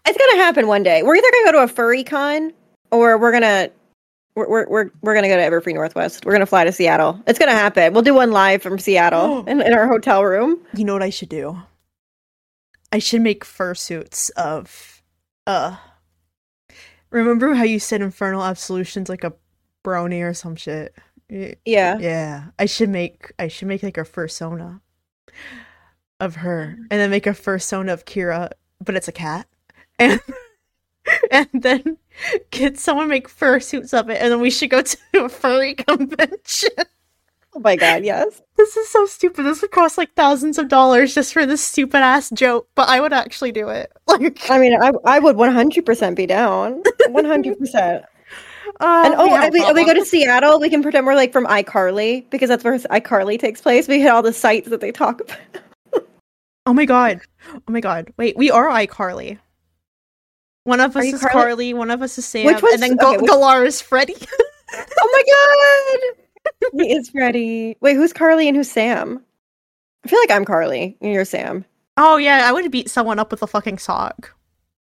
[0.08, 1.02] It's gonna happen one day.
[1.02, 2.52] We're either gonna go to a furry con
[2.92, 3.70] or we're gonna
[4.36, 6.24] we're we're we're, we're gonna go to Everfree Northwest.
[6.24, 7.20] We're gonna fly to Seattle.
[7.26, 7.92] It's gonna happen.
[7.92, 10.60] We'll do one live from Seattle in, in our hotel room.
[10.74, 11.58] You know what I should do?
[12.92, 15.02] I should make fursuits of
[15.46, 15.76] uh
[17.16, 19.32] Remember how you said Infernal Absolution's like a
[19.82, 20.94] brony or some shit?
[21.30, 21.96] Yeah.
[21.98, 22.48] Yeah.
[22.58, 24.82] I should make I should make like a fursona
[26.20, 28.50] of her and then make a fursona of Kira,
[28.84, 29.48] but it's a cat.
[29.98, 30.20] And
[31.30, 31.96] and then
[32.50, 36.68] get someone make fursuits of it and then we should go to a furry convention.
[37.56, 38.42] Oh my god, yes.
[38.56, 39.44] This is so stupid.
[39.46, 43.00] This would cost like thousands of dollars just for this stupid ass joke, but I
[43.00, 43.90] would actually do it.
[44.08, 46.82] Like, I mean, I I would 100% be down.
[47.08, 47.74] 100%.
[47.74, 48.02] uh,
[48.80, 50.60] and oh, and we, we go to Seattle.
[50.60, 53.88] We can pretend we're like from iCarly because that's where iCarly takes place.
[53.88, 55.38] We hit all the sites that they talk about.
[56.66, 57.20] Oh my god.
[57.54, 58.12] Oh my god.
[58.16, 59.38] Wait, we are iCarly.
[60.64, 61.32] One of us is Carly?
[61.32, 63.80] Carly, one of us is Sam, Which one's- and then Gal- okay, which- Galar is
[63.80, 64.16] Freddy.
[65.00, 66.25] Oh my god!
[66.72, 67.76] He is Freddy.
[67.80, 69.22] Wait, who's Carly and who's Sam?
[70.04, 71.64] I feel like I'm Carly and you're Sam.
[71.96, 74.34] oh yeah, I would beat someone up with a fucking sock.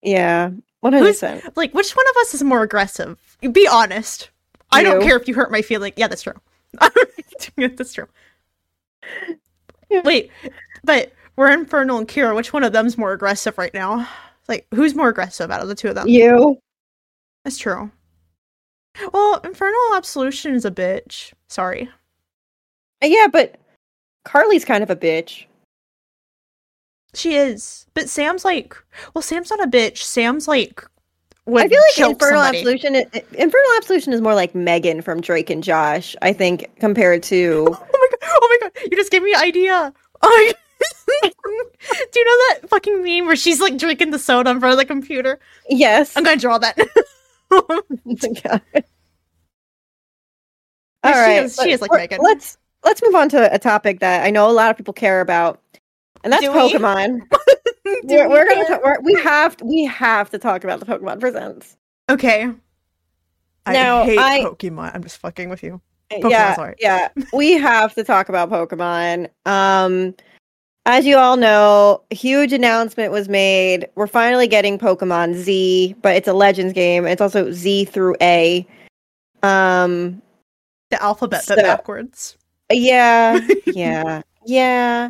[0.01, 0.51] Yeah,
[0.83, 1.57] 100%.
[1.57, 3.37] Like, which one of us is more aggressive?
[3.51, 4.29] Be honest.
[4.71, 5.93] I don't care if you hurt my feeling.
[5.95, 6.39] Yeah, that's true.
[7.57, 8.07] that's true.
[9.89, 10.01] Yeah.
[10.05, 10.31] Wait,
[10.83, 12.35] but we're Infernal and Kira.
[12.35, 14.07] Which one of them's more aggressive right now?
[14.47, 16.07] Like, who's more aggressive out of the two of them?
[16.07, 16.59] You?
[17.43, 17.91] That's true.
[19.13, 21.33] Well, Infernal Absolution is a bitch.
[21.47, 21.89] Sorry.
[23.03, 23.55] Uh, Yeah, but
[24.25, 25.45] Carly's kind of a bitch.
[27.13, 27.87] She is.
[27.93, 28.75] But Sam's like,
[29.13, 29.97] well, Sam's not a bitch.
[30.03, 30.85] Sam's like,
[31.47, 32.59] I feel like Infernal somebody.
[32.59, 32.95] Absolution.
[32.95, 36.15] Infernal Absolution is more like Megan from Drake and Josh.
[36.21, 38.19] I think compared to Oh my god!
[38.23, 38.71] Oh my god!
[38.91, 39.93] You just gave me an idea.
[40.21, 40.51] Oh
[41.23, 41.29] Do
[42.19, 44.85] you know that fucking meme where she's like drinking the soda in front of the
[44.85, 45.39] computer?
[45.69, 46.15] yes.
[46.15, 46.77] I'm gonna draw that.
[47.51, 48.61] God.
[48.73, 48.81] Yeah,
[51.03, 52.19] All she right, is- she is like Megan.
[52.21, 55.21] Let's let's move on to a topic that I know a lot of people care
[55.21, 55.61] about,
[56.23, 56.49] and that's we?
[56.49, 57.21] Pokemon.
[58.03, 61.19] We're, we we're gonna ta- we're, we have we have to talk about the Pokemon
[61.19, 61.75] Presents.
[62.09, 62.51] okay.
[63.65, 64.91] I Now, hate I- Pokemon.
[64.93, 65.81] I'm just fucking with you.
[66.11, 69.29] Pokemon's yeah, yeah, we have to talk about Pokemon.
[69.45, 70.13] Um,
[70.89, 73.87] as you all know, a huge announcement was made.
[73.95, 77.05] We're finally getting Pokemon Z, but it's a Legends game.
[77.05, 78.65] It's also Z through A.
[79.43, 80.21] Um,
[80.91, 82.37] The alphabet, but So- backwards.
[82.71, 85.09] yeah, yeah, yeah.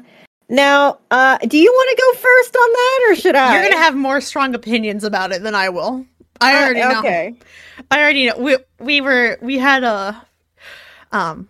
[0.50, 3.54] Now, uh, do you want to go first on that, or should I?
[3.54, 6.06] You're gonna have more strong opinions about it than I will.
[6.42, 7.00] I Uh, already know.
[7.00, 7.34] Okay.
[7.92, 8.38] I already know.
[8.38, 10.26] We we were we had a
[11.12, 11.48] um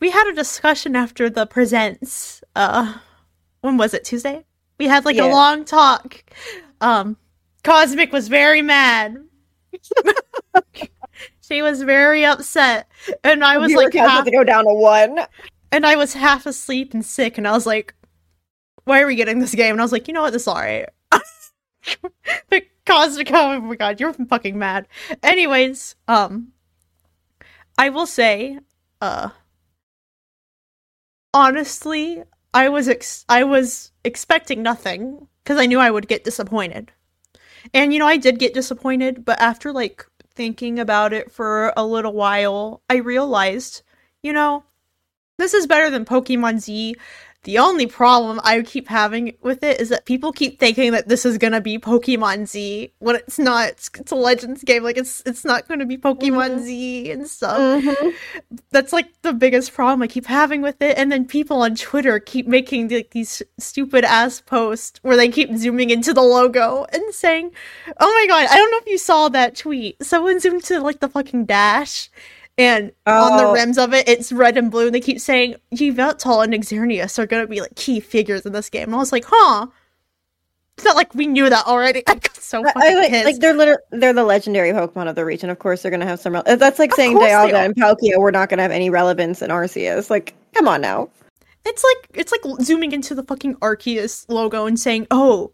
[0.00, 2.42] we had a discussion after the presents.
[2.54, 2.94] Uh,
[3.62, 4.04] when was it?
[4.04, 4.44] Tuesday.
[4.78, 5.26] We had like Yeah.
[5.26, 6.22] a long talk.
[6.80, 7.16] Um,
[7.64, 9.16] Cosmic was very mad.
[11.40, 12.88] she was very upset,
[13.24, 15.20] and I was Viewer like half, to go down to one.
[15.70, 17.94] and I was half asleep and sick, and I was like,
[18.84, 20.32] "Why are we getting this game?" And I was like, "You know what?
[20.32, 20.88] This is alright."
[22.48, 24.88] but Cosmic, oh my god, you're fucking mad.
[25.22, 26.48] Anyways, um,
[27.78, 28.58] I will say,
[29.00, 29.30] uh,
[31.32, 32.22] honestly,
[32.54, 36.92] I was ex- I was expecting nothing because I knew I would get disappointed,
[37.74, 39.24] and you know I did get disappointed.
[39.24, 43.82] But after like thinking about it for a little while, I realized,
[44.22, 44.64] you know,
[45.38, 46.96] this is better than Pokemon Z.
[47.44, 51.26] The only problem I keep having with it is that people keep thinking that this
[51.26, 53.70] is gonna be Pokemon Z when it's not.
[53.70, 54.84] It's, it's a Legends game.
[54.84, 56.60] Like it's it's not gonna be Pokemon Mhm.
[56.60, 57.58] Z and stuff.
[57.82, 58.14] Mhm.
[58.70, 60.96] That's like the biggest problem I keep having with it.
[60.96, 65.56] And then people on Twitter keep making like these stupid ass posts where they keep
[65.56, 67.50] zooming into the logo and saying,
[67.98, 69.96] "Oh my god, I don't know if you saw that tweet.
[70.04, 72.08] Someone zoomed to like the fucking dash."
[72.58, 73.52] And on the Oh.
[73.52, 77.26] rims of it, it's red and blue, and they keep saying Yveltal and Xerneas are
[77.26, 78.84] gonna be like key figures in this game.
[78.84, 79.66] And I was like, huh.
[80.76, 82.02] It's not like we knew that already.
[82.06, 83.24] I got so fucking I like, pissed.
[83.26, 85.50] like they're liter- they're the legendary Pokemon of the region.
[85.50, 86.32] Of course, they're gonna have some.
[86.34, 89.42] Rel- uh, that's like Of saying Dialga and Palkia were not gonna have any relevance
[89.42, 90.08] in Arceus.
[90.10, 91.10] Like, come on now.
[91.64, 95.52] It's like it's like zooming into the fucking Arceus logo and saying, "Oh,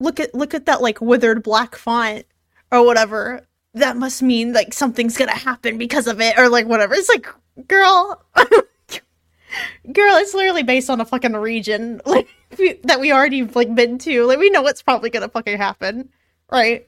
[0.00, 2.24] look at look at that like withered black font
[2.72, 3.42] or whatever.
[3.76, 7.26] That must mean like something's gonna happen because of it or like whatever." It's like,
[7.68, 13.74] girl, girl, it's literally based on a fucking region like we- that we already like
[13.74, 14.24] been to.
[14.24, 16.08] Like we know what's probably gonna fucking happen,
[16.50, 16.86] right?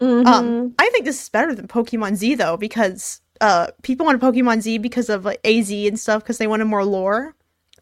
[0.00, 0.26] Mm-hmm.
[0.26, 4.60] Um, I think this is better than Pokemon Z though because uh people wanted Pokemon
[4.60, 7.34] Z because of like AZ and stuff because they wanted more lore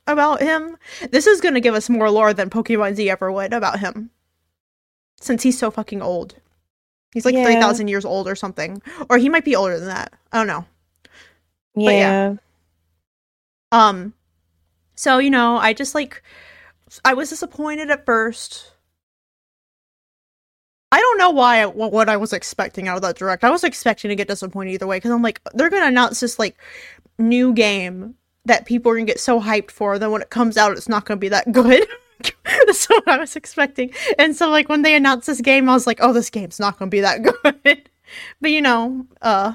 [0.07, 0.77] about him.
[1.11, 4.11] This is gonna give us more lore than Pokemon Z ever would about him,
[5.21, 6.37] since he's so fucking old.
[7.15, 7.45] He's like Yeah.
[7.45, 10.13] three thousand years old or something, or he might be older than that.
[10.33, 10.65] I don't know.
[11.77, 11.91] yeah.
[11.91, 12.35] yeah.
[13.73, 14.13] Um,
[14.97, 16.23] so you know, I just like
[17.05, 18.73] I was disappointed at first.
[20.93, 23.43] I don't know why I, what I was expecting out of that direct.
[23.43, 26.39] I was expecting to get disappointed either way because I'm like they're gonna announce this
[26.39, 26.57] like
[27.19, 29.99] new game that people are gonna get so hyped for.
[29.99, 31.87] Then when it comes out, it's not gonna be that good.
[32.67, 33.93] That's what I was expecting.
[34.19, 36.79] And so like when they announced this game, I was like, oh, this game's not
[36.79, 37.23] gonna be that
[37.65, 37.89] good.
[38.41, 39.55] but you know, uh,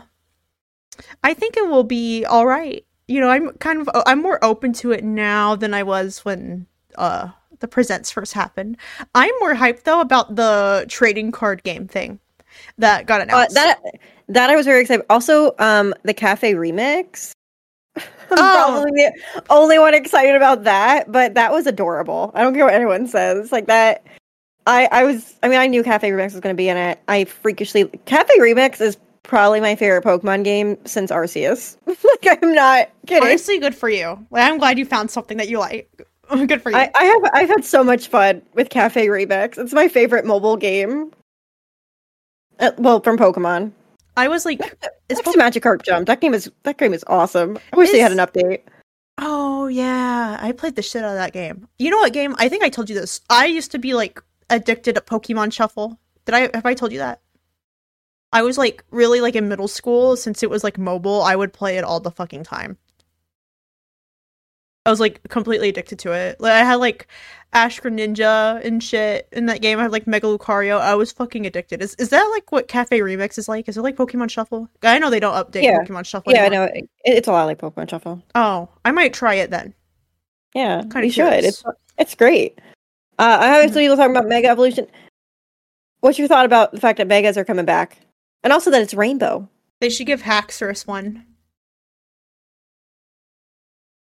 [1.24, 2.86] I think it will be all right.
[3.08, 6.68] You know, I'm kind of I'm more open to it now than I was when
[6.96, 7.30] uh
[7.60, 8.78] the presents first happened.
[9.16, 12.20] I'm more hyped though about the trading card game thing
[12.78, 13.56] that got Uh, announced.
[13.56, 13.80] that
[14.28, 15.06] that I was very excited.
[15.10, 17.32] Also, um, the cafe remix.
[18.32, 18.82] I'm Oh.
[18.84, 22.32] probably the only one excited about that, but that was adorable.
[22.36, 23.52] I don't care what anyone says.
[23.52, 24.04] Like that,
[24.68, 25.36] I I was.
[25.44, 27.00] I mean, I knew Cafe Remix was going to be in it.
[27.08, 31.78] I freakishly Cafe Remix is probably my favorite Pokemon game since Arceus.
[31.88, 33.28] like I'm not kidding.
[33.28, 34.26] Honestly, good for you.
[34.32, 35.90] Like, I'm glad you found something that you like.
[36.48, 36.78] good for you.
[36.78, 39.58] I, I have I've had so much fun with Cafe Remix.
[39.58, 41.12] It's my favorite mobile game.
[42.60, 43.72] Uh, well, from Pokemon.
[44.18, 44.60] I was like,
[45.10, 46.08] It's Poke- Magikarp Jump.
[46.08, 47.58] That game is that game is awesome.
[47.74, 48.62] I wish they had an update.
[49.18, 51.68] oh yeah, I played the shit out of that game.
[51.78, 52.36] You know what game?
[52.38, 53.22] I think I told you this.
[53.30, 56.00] I used to be like addicted to Pokemon Shuffle.
[56.26, 57.22] Did I have I told you that?
[58.32, 61.22] I was like really like in middle school since it was like mobile.
[61.24, 62.78] I would play it all the fucking time.
[64.90, 66.42] I was like completely addicted to it.
[66.42, 67.08] Like I had like
[67.54, 69.78] Ash Ninja and shit in that game.
[69.78, 70.80] I had like Mega Lucario.
[70.80, 71.84] I was fucking addicted.
[71.84, 73.70] Is is that like what Cafe Remix is like?
[73.70, 74.68] Is it like Pokemon Shuffle?
[74.82, 75.78] I know they don't update Yeah.
[75.78, 76.34] Pokemon Shuffle.
[76.34, 76.64] Yeah, I know.
[76.64, 78.24] It, it's a lot like Pokemon Shuffle.
[78.34, 79.76] Oh, I might try it then.
[80.56, 81.44] Yeah, Kinda you should.
[81.44, 81.64] It's
[82.00, 82.58] it's great.
[83.20, 84.88] Uh, I have some people talking about Mega Evolution.
[86.00, 88.00] What's your thought about the fact that Megas are coming back,
[88.44, 89.48] and also that it's rainbow?
[89.82, 91.28] They should give Haxorus one.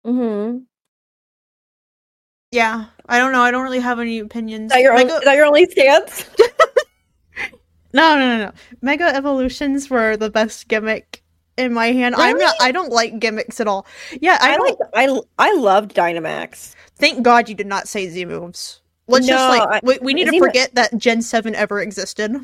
[0.05, 0.59] Mm-hmm.
[2.55, 3.43] Yeah, I don't know.
[3.43, 4.71] I don't really have any opinions.
[4.71, 6.25] Is that your Mega- only, is that your only stance?
[7.93, 8.53] no, no, no, no.
[8.81, 11.25] Mega evolutions were the best gimmick
[11.57, 12.15] in my hand.
[12.15, 12.55] I'm not.
[12.61, 13.89] I don't like gimmicks at all.
[14.21, 14.77] Yeah, I, I like.
[14.95, 16.77] I I loved Dynamax.
[16.95, 18.81] Thank God you did not say Z moves.
[19.09, 22.37] Let's just like we, we need to Z forget that Gen Seven ever existed.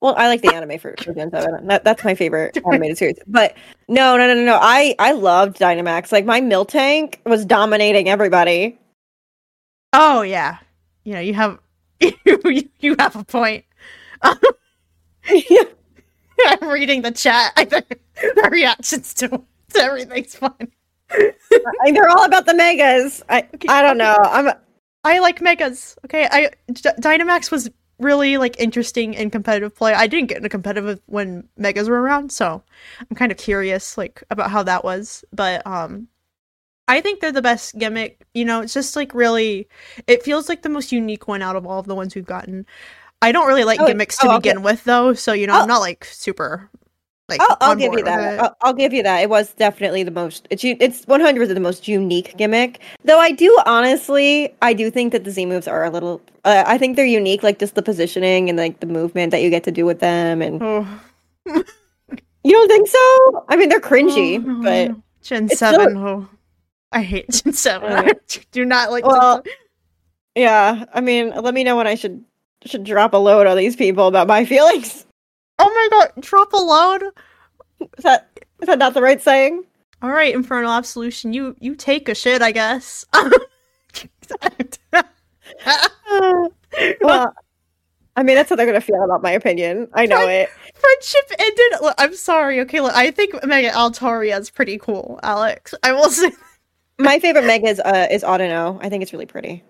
[0.00, 1.66] Well, I like the anime for, for Gen Seven.
[1.66, 3.16] That, that's my favorite animated series.
[3.26, 3.56] But
[3.88, 4.58] no, no, no, no, no.
[4.62, 6.12] I I loved Dynamax.
[6.12, 8.78] Like my Miltank was dominating everybody.
[9.94, 10.58] Oh yeah,
[11.04, 11.60] you know you have
[12.00, 13.64] you, you have a point.
[16.46, 17.52] I'm reading the chat.
[17.56, 20.72] I think the reactions to, to everything's fine.
[21.10, 23.22] They're all about the megas.
[23.28, 24.16] I Okay, I don't know.
[24.20, 24.50] I'm
[25.04, 25.96] I like megas.
[26.06, 29.94] Okay, I D- Dynamax was really like interesting in competitive play.
[29.94, 32.62] I didn't get into competitive when megas were around, so
[33.00, 35.24] I'm kind of curious like about how that was.
[35.32, 36.08] But um
[36.88, 38.20] I think they're the best gimmick.
[38.34, 39.68] You know, it's just like really
[40.06, 42.66] it feels like the most unique one out of all of the ones we've gotten.
[43.22, 45.62] I don't really like Oh, gimmicks to oh, begin with though, so you know, I'll-
[45.62, 46.68] I'm not like super
[47.30, 48.38] like I'll, I'll give you that.
[48.38, 49.20] I'll, I'll give you that.
[49.22, 50.46] It was definitely the most.
[50.50, 52.80] It's it's one hundred percent the most unique gimmick.
[53.04, 56.20] Though I do honestly, I do think that the Z moves are a little.
[56.44, 59.48] Uh, I think they're unique, like just the positioning and like the movement that you
[59.48, 60.42] get to do with them.
[60.42, 61.00] And Oh.
[61.46, 63.44] you don't think so?
[63.48, 64.94] I mean, they're cringy, Oh, but.
[65.22, 65.96] Gen seven.
[65.96, 66.28] oh.
[66.94, 67.92] I hate 7.
[67.92, 68.12] I
[68.52, 69.52] do not like Well- 7.
[70.36, 72.24] Yeah, I mean, let me know when I should
[72.64, 75.06] should drop a load on these people about my feelings.
[75.60, 77.04] Oh my god, drop a load.
[77.98, 79.62] Is that is that not the right saying?
[80.02, 83.06] All right, Infernal Absolution, you you take a shit, I guess.
[87.00, 87.34] well,
[88.16, 89.88] I mean, that's how they're gonna feel about my opinion.
[89.92, 90.48] I know it.
[90.74, 91.80] Friendship ended.
[91.80, 92.60] Look, I'm sorry.
[92.60, 95.74] Okay, look, I think Mega Altaria is pretty cool, Alex.
[95.82, 96.32] I will say
[96.98, 98.78] My favorite Mega is uh, is Audino.
[98.80, 99.62] I think it's really pretty.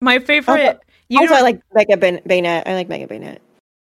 [0.00, 0.80] my favorite.
[1.08, 2.62] You also, know, I like Mega Bay- Banette.
[2.66, 3.40] I like Mega Banette.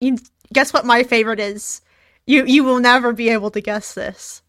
[0.01, 0.19] you
[0.53, 1.81] guess what my favorite is?
[2.27, 4.43] You you will never be able to guess this.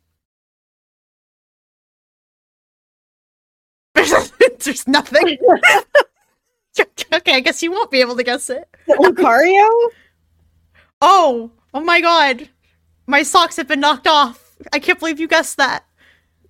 [4.60, 5.38] There's nothing.
[7.14, 8.68] okay, I guess you won't be able to guess it.
[8.90, 9.68] Lucario?
[11.02, 12.50] Oh, oh my god.
[13.08, 14.58] My socks have been knocked off.
[14.74, 15.86] I can't believe you guessed that.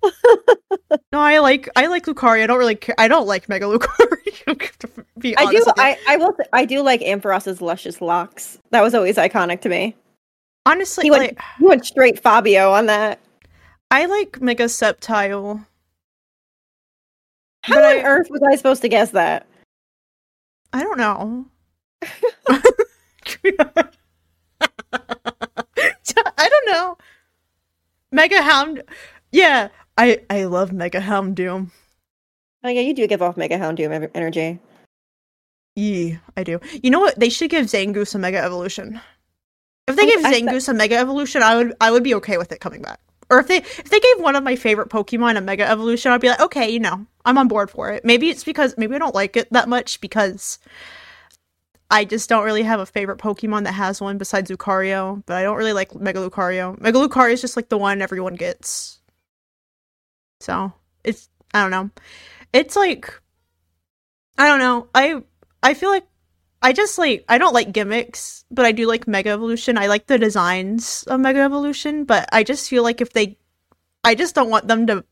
[1.12, 2.42] no, I like I like Lucario.
[2.44, 2.94] I don't really care.
[2.98, 4.08] I don't like Mega Lucario.
[4.78, 5.64] to be I do.
[5.76, 6.32] I I will.
[6.32, 8.58] th- I do like Ampharos's luscious locks.
[8.70, 9.94] That was always iconic to me.
[10.66, 11.22] honestly He went.
[11.22, 13.18] like he went straight Fabio on that.
[13.90, 15.64] I like Mega Sceptile.
[17.62, 19.46] How But on I- earth was I supposed to guess that?
[20.72, 21.46] I don't know.
[26.36, 26.96] I don't know.
[28.10, 28.82] Mega Hound.
[29.32, 31.70] Yeah, I I love Mega Houndoom.
[32.64, 34.58] Oh yeah, you do give off Mega Houndoom ev- energy.
[35.76, 36.60] Yeah, I do.
[36.82, 37.18] You know what?
[37.18, 39.00] They should give Zangoose a Mega Evolution.
[39.86, 42.36] If they I- gave I- Zangoose a Mega Evolution, I would I would be okay
[42.38, 43.00] with it coming back.
[43.30, 46.20] Or if they if they gave one of my favorite Pokemon a Mega Evolution, I'd
[46.20, 48.04] be like, okay, you know, I'm on board for it.
[48.04, 50.58] Maybe it's because maybe I don't like it that much because
[51.90, 55.22] I just don't really have a favorite Pokemon that has one besides Lucario.
[55.26, 56.80] But I don't really like Mega Lucario.
[56.80, 58.97] Mega Lucario is just like the one everyone gets.
[60.40, 60.72] So
[61.04, 61.90] it's I don't know.
[62.52, 63.20] It's like
[64.36, 64.88] I don't know.
[64.94, 65.22] I
[65.62, 66.06] I feel like
[66.62, 69.78] I just like I don't like gimmicks, but I do like Mega Evolution.
[69.78, 73.36] I like the designs of Mega Evolution, but I just feel like if they
[74.04, 75.04] I just don't want them to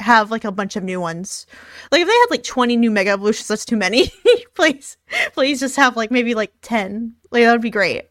[0.00, 1.46] have like a bunch of new ones.
[1.90, 4.12] Like if they had like 20 new Mega Evolutions, that's too many.
[4.54, 4.96] please
[5.32, 7.14] please just have like maybe like 10.
[7.30, 8.08] Like that would be great.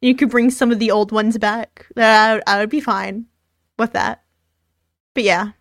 [0.00, 1.86] You could bring some of the old ones back.
[1.96, 3.26] That I would be fine
[3.78, 4.22] with that.
[5.14, 5.52] But yeah.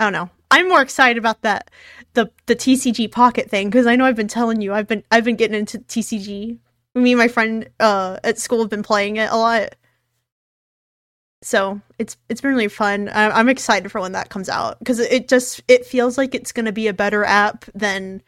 [0.00, 0.30] I don't know.
[0.50, 1.70] I'm more excited about that
[2.14, 5.24] the the TCG Pocket thing because I know I've been telling you I've been I've
[5.24, 6.58] been getting into TCG.
[6.94, 9.76] Me and my friend uh at school have been playing it a lot.
[11.42, 13.08] So it's it's been really fun.
[13.10, 16.52] I, I'm excited for when that comes out because it just it feels like it's
[16.52, 18.22] gonna be a better app than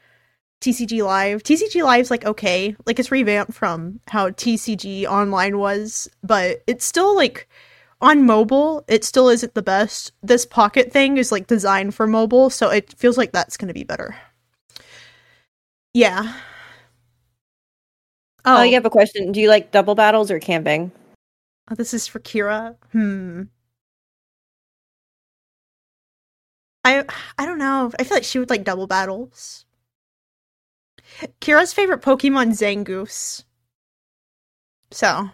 [0.60, 1.42] TCG Live.
[1.42, 7.16] TCG Live's like okay, like it's revamped from how TCG Online was, but it's still
[7.16, 7.48] like
[8.02, 10.12] on mobile, it still isn't the best.
[10.22, 13.74] This pocket thing is like designed for mobile, so it feels like that's going to
[13.74, 14.16] be better.
[15.94, 16.34] Yeah.
[18.44, 19.30] Oh, Oh, you have a question.
[19.32, 20.90] Do you like double battles or camping?
[21.70, 22.76] oh, this is for Kira.
[22.90, 23.42] Hmm.
[26.84, 27.04] I
[27.38, 27.92] I don't know.
[27.98, 29.64] I feel like she would like double battles.
[31.40, 33.44] Kira's favorite Pokemon Zangoose.
[34.90, 35.30] So,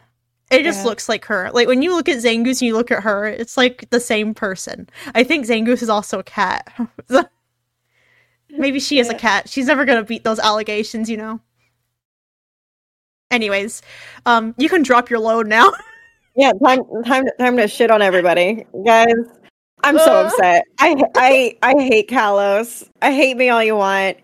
[0.50, 0.84] it just Yeah.
[0.87, 1.50] looks like her.
[1.52, 4.34] Like when you look at Zangoose and you look at her, it's like the same
[4.34, 4.88] person.
[5.14, 6.72] I think Zangoose is also a cat.
[8.50, 9.48] Maybe she is a cat.
[9.48, 11.40] She's never gonna beat those allegations, you know.
[13.30, 13.82] Anyways,
[14.24, 15.70] um, you can drop your load now.
[16.37, 19.12] Yeah, time time time to shit on everybody, guys.
[19.82, 20.62] I'm so upset.
[20.78, 22.88] I I I hate Kalos.
[23.02, 24.18] I hate me all you want.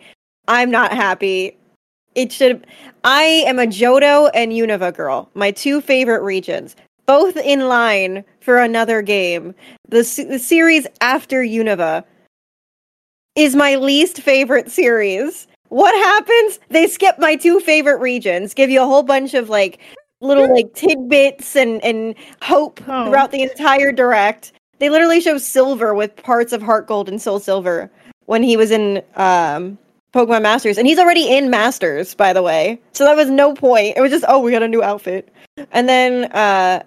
[0.47, 1.59] I'm not happy.
[2.15, 2.67] It should.
[3.03, 5.31] I am a Johto and Unova girl.
[5.35, 9.55] My two favorite regions, both in line for another game.
[9.89, 12.05] The the series after Unova
[13.35, 15.47] is my least favorite series.
[15.69, 16.61] What happens?
[16.69, 19.81] They skip my two favorite regions, give you a whole bunch of like
[20.21, 23.07] little like tidbits and and hope Oh.
[23.07, 24.53] throughout the entire direct.
[24.79, 27.91] They literally show Silver with parts of Heart Gold and Soul Silver
[28.27, 29.79] when he was in um
[30.15, 32.81] Pokemon Masters, and he's already in Masters, by the way.
[32.93, 33.97] So that was no point.
[33.97, 35.29] It was just, oh, we got a new outfit,
[35.73, 36.83] and then uh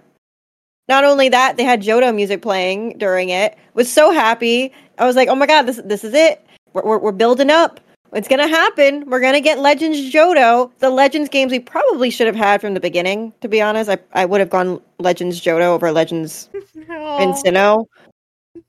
[0.88, 3.56] not only that, they had Johto music playing during it.
[3.74, 4.72] Was so happy.
[4.98, 6.44] I was like, oh my god, this this is it.
[6.72, 7.80] We're we're, we're building up.
[8.14, 9.08] It's gonna happen.
[9.10, 10.70] We're gonna get Legends Johto.
[10.78, 13.34] The Legends games we probably should have had from the beginning.
[13.42, 16.48] To be honest, I I would have gone Legends Johto over Legends
[16.88, 17.84] and Sinnoh.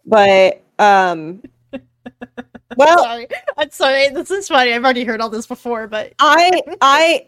[0.06, 1.42] But um,
[2.78, 3.28] well, sorry.
[3.58, 4.10] I'm sorry.
[4.10, 4.74] This is funny.
[4.74, 7.28] I've already heard all this before, but I, I,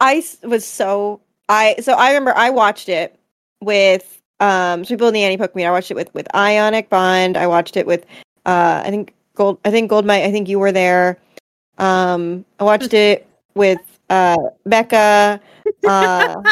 [0.00, 3.18] I was so I so I remember I watched it
[3.60, 5.66] with um so people in the Annie Pokemon.
[5.66, 7.36] I watched it with with Ionic Bond.
[7.36, 8.04] I watched it with
[8.46, 9.58] Uh, I think Gold.
[9.64, 10.24] I think Goldmite.
[10.24, 11.18] I think you were there.
[11.78, 13.80] Um, I watched it with
[14.10, 14.36] uh,
[14.66, 15.40] Becca.
[15.86, 16.42] Uh,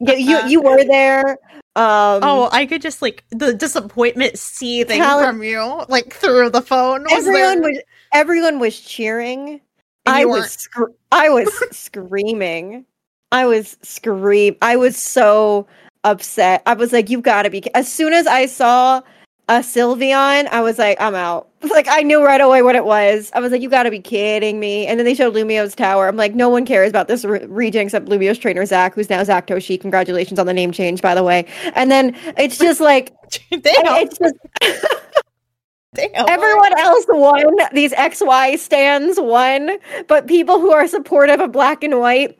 [0.00, 1.38] yeah, you you were there.
[1.76, 6.62] Um, oh, I could just like the disappointment seething Talent- from you, like through the
[6.62, 7.02] phone.
[7.02, 7.70] Was everyone there?
[7.70, 9.60] was everyone was cheering.
[10.06, 10.50] I was weren't.
[10.50, 12.86] scr- I was screaming.
[13.32, 14.56] I was scream.
[14.62, 15.66] I was so
[16.04, 16.62] upset.
[16.66, 19.00] I was like, "You've got to be!" As soon as I saw
[19.48, 23.30] a Sylveon, I was like, "I'm out." Like I knew right away what it was.
[23.34, 26.06] I was like, "You got to be kidding me!" And then they showed Lumiose tower.
[26.08, 29.24] I'm like, "No one cares about this re- region except Lumiose trainer Zach, who's now
[29.24, 29.80] Zach Toshi.
[29.80, 33.14] Congratulations on the name change, by the way." And then it's just like
[33.50, 34.34] it's just
[35.94, 36.28] damn.
[36.28, 37.46] Everyone else won.
[37.72, 42.38] These XY stands won, but people who are supportive of black and white.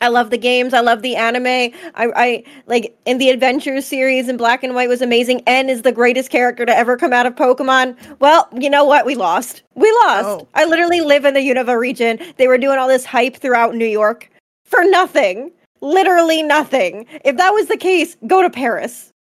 [0.00, 0.74] I love the games.
[0.74, 1.46] I love the anime.
[1.46, 5.42] I, I like in the Adventure series in Black and White was amazing.
[5.46, 7.96] N is the greatest character to ever come out of Pokemon.
[8.20, 9.06] Well, you know what?
[9.06, 9.62] We lost.
[9.74, 10.26] We lost.
[10.26, 10.48] Oh.
[10.54, 12.18] I literally live in the Unova region.
[12.36, 14.30] They were doing all this hype throughout New York
[14.64, 15.50] for nothing.
[15.80, 17.06] Literally nothing.
[17.24, 19.12] If that was the case, go to Paris.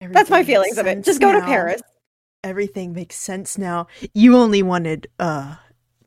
[0.00, 1.04] That's my feelings of it.
[1.04, 1.40] Just go to.
[1.40, 1.82] Paris.
[2.44, 3.88] Everything makes sense now.
[4.14, 5.56] You only wanted uh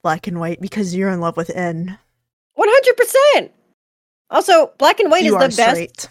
[0.02, 1.98] black and white because you're in love with N.
[2.54, 3.52] One hundred percent.
[4.32, 5.76] Also, black and white you is the best.
[5.76, 6.10] straight.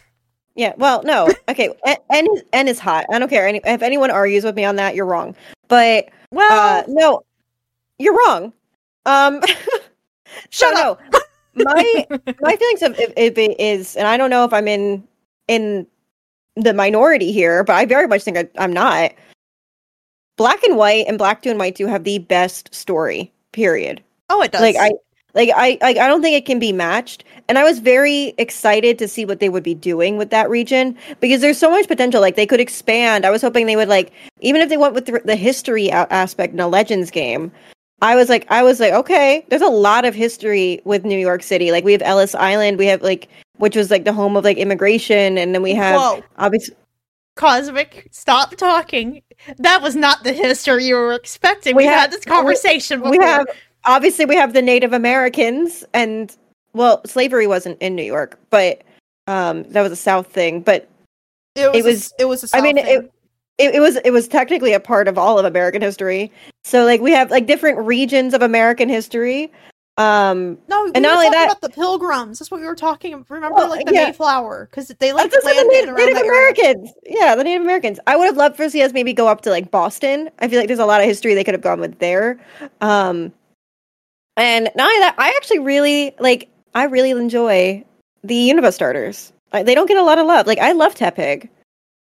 [0.55, 0.75] Yeah.
[0.77, 1.29] Well, no.
[1.49, 1.71] Okay.
[1.87, 3.07] N, N is N is hot.
[3.11, 3.47] I don't care.
[3.49, 5.35] Any, if anyone argues with me on that, you're wrong.
[5.69, 7.23] But Well, uh, no,
[7.99, 8.53] you're wrong.
[9.07, 9.41] Um,
[10.51, 10.99] Shut no.
[11.57, 12.07] my
[12.41, 15.03] my feelings of if, if it is, and I don't know if I'm in
[15.49, 15.87] in
[16.57, 19.13] the minority here, but I very much think I, I'm not.
[20.37, 23.33] Black and white and Black Two and White Two have the best story.
[23.53, 24.03] Period.
[24.29, 24.61] oh, it does.
[24.61, 24.93] Like I
[25.35, 27.25] like I like I don't think it can be matched.
[27.49, 30.97] And I was very excited to see what they would be doing with that region
[31.21, 32.21] because there's so much potential.
[32.21, 33.25] Like they could expand.
[33.27, 36.53] I was hoping they would like even if they went with the, the history aspect
[36.53, 37.51] in a Legends game.
[38.03, 41.43] I was like I was like okay, there's a lot of history with New York
[41.43, 41.71] City.
[41.71, 43.29] Like we have Ellis Island, we have like
[43.59, 46.75] which was like the home of like immigration and then we have Whoa, obviously
[47.37, 49.23] Cosmic, stop talking.
[49.59, 51.75] That was not the history you were expecting.
[51.75, 53.13] We We, have- had this conversation before.
[53.13, 53.47] we have
[53.85, 56.35] obviously we have the Native Americans and
[56.73, 58.83] well, slavery wasn't in New York, but
[59.27, 60.61] um that was a South thing.
[60.61, 60.89] But
[61.57, 63.11] it was, it was- a, it was a I mean, it,
[63.59, 66.31] it it was it was technically a part of all of American history.
[66.65, 69.51] So like we have like different regions of American history.
[69.99, 72.39] Um, no, we and not only that- about the pilgrims.
[72.39, 73.23] That's what we were talking.
[73.29, 74.07] Remember, Well, like the yeah.
[74.07, 76.39] Mayflower, because they like that's just the landed Native, around Native that area.
[76.53, 76.93] Americans.
[77.05, 78.01] Yeah, the Native Americans.
[78.07, 80.31] I would have loved for CS maybe go up to like Boston.
[80.39, 82.39] I feel like there's a lot of history they could have gone with there.
[82.81, 83.31] Um,
[84.41, 86.49] and not only that, I actually really like.
[86.75, 87.85] I really enjoy
[88.23, 89.33] the Unova starters.
[89.53, 90.47] I, they don't get a lot of love.
[90.47, 91.45] Like I love Tepig.
[91.45, 91.49] Uh,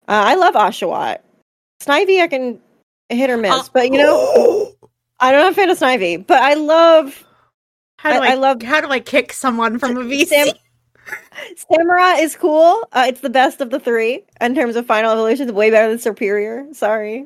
[0.07, 1.19] I love Oshawott.
[1.81, 2.59] Snivy, I can
[3.09, 4.71] hit or miss, Uh, but you know,
[5.19, 6.25] I'm not a fan of Snivy.
[6.25, 7.23] But I love
[7.97, 10.27] How do I- I, I love- How do I kick someone from a VC?
[10.27, 10.55] Sam-
[11.71, 12.87] Samurott is cool.
[12.91, 15.47] Uh, it's the best of the three in terms of final evolution.
[15.49, 15.51] evolutions.
[15.57, 16.75] Way better than Serperior.
[16.75, 17.25] Sorry.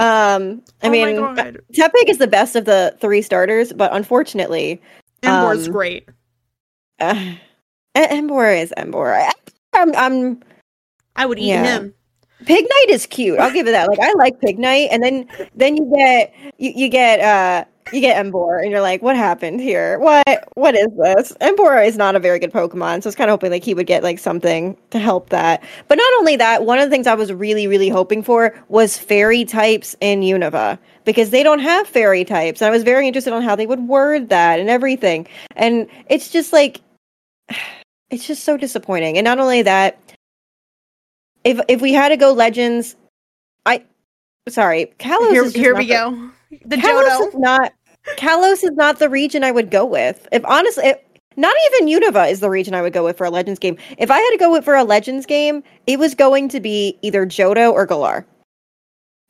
[0.00, 1.16] Um, I oh mean,
[1.74, 4.80] Tepig is the best of the three starters, but unfortunately,
[5.22, 6.08] Emboar's um, great.
[7.00, 7.34] uh,
[7.94, 9.14] Emboar is Embor.
[9.14, 9.30] I,
[9.74, 10.42] I'm, I'm
[11.16, 11.64] I would eat yeah.
[11.64, 11.94] him.
[12.44, 13.38] Pignite is cute.
[13.38, 13.88] I'll give it that.
[13.88, 18.24] Like I like Pignite, and then then you get you, you get uh you get
[18.24, 19.98] Emboar, and you're like, what happened here?
[19.98, 21.32] What what is this?
[21.40, 23.74] Emboar is not a very good Pokemon, so I was kind of hoping like he
[23.74, 25.62] would get like something to help that.
[25.88, 28.96] But not only that, one of the things I was really really hoping for was
[28.96, 33.32] fairy types in Unova because they don't have fairy types, and I was very interested
[33.32, 35.26] on how they would word that and everything.
[35.56, 36.80] And it's just like
[38.10, 39.16] it's just so disappointing.
[39.18, 39.98] And not only that,
[41.44, 42.96] if if we had to go legends,
[43.66, 43.82] I
[44.48, 46.30] sorry, Kalos Here, is just here we the- go.
[46.66, 47.28] The Kalos Johto.
[47.28, 47.72] is not
[48.16, 50.26] Kalos is not the region I would go with.
[50.32, 50.98] If honestly, if,
[51.36, 53.76] not even Unova is the region I would go with for a Legends game.
[53.98, 56.98] If I had to go with for a Legends game, it was going to be
[57.02, 58.26] either Johto or Galar.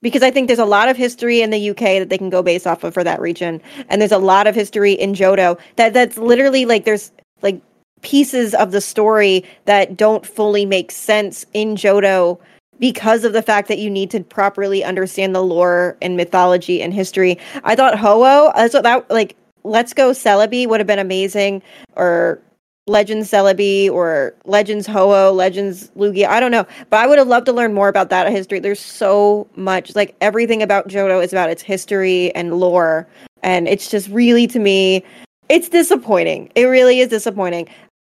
[0.03, 2.43] Because I think there's a lot of history in the UK that they can go
[2.43, 3.61] based off of for that region,
[3.91, 7.13] and there's a lot of history in Johto that that's literally like there's
[7.43, 7.61] like
[8.01, 12.41] pieces of the story that don't fully make sense in Johto
[12.81, 16.93] because of the fact that you need to properly understand the lore and mythology and
[16.93, 17.39] history.
[17.63, 21.63] I thought Ho-Oh, uh, so that like Let's Go Celebi would have been amazing,
[21.95, 22.41] or
[22.87, 26.27] Legends Celebi, or Legends Ho-Oh, Legends Lugia.
[26.27, 28.59] I don't know, but I would have loved to learn more about that history.
[28.59, 33.07] There's so much, like everything about Johto is about its history and lore,
[33.43, 35.05] and it's just really to me,
[35.51, 36.51] it's disappointing.
[36.55, 37.69] It really is disappointing.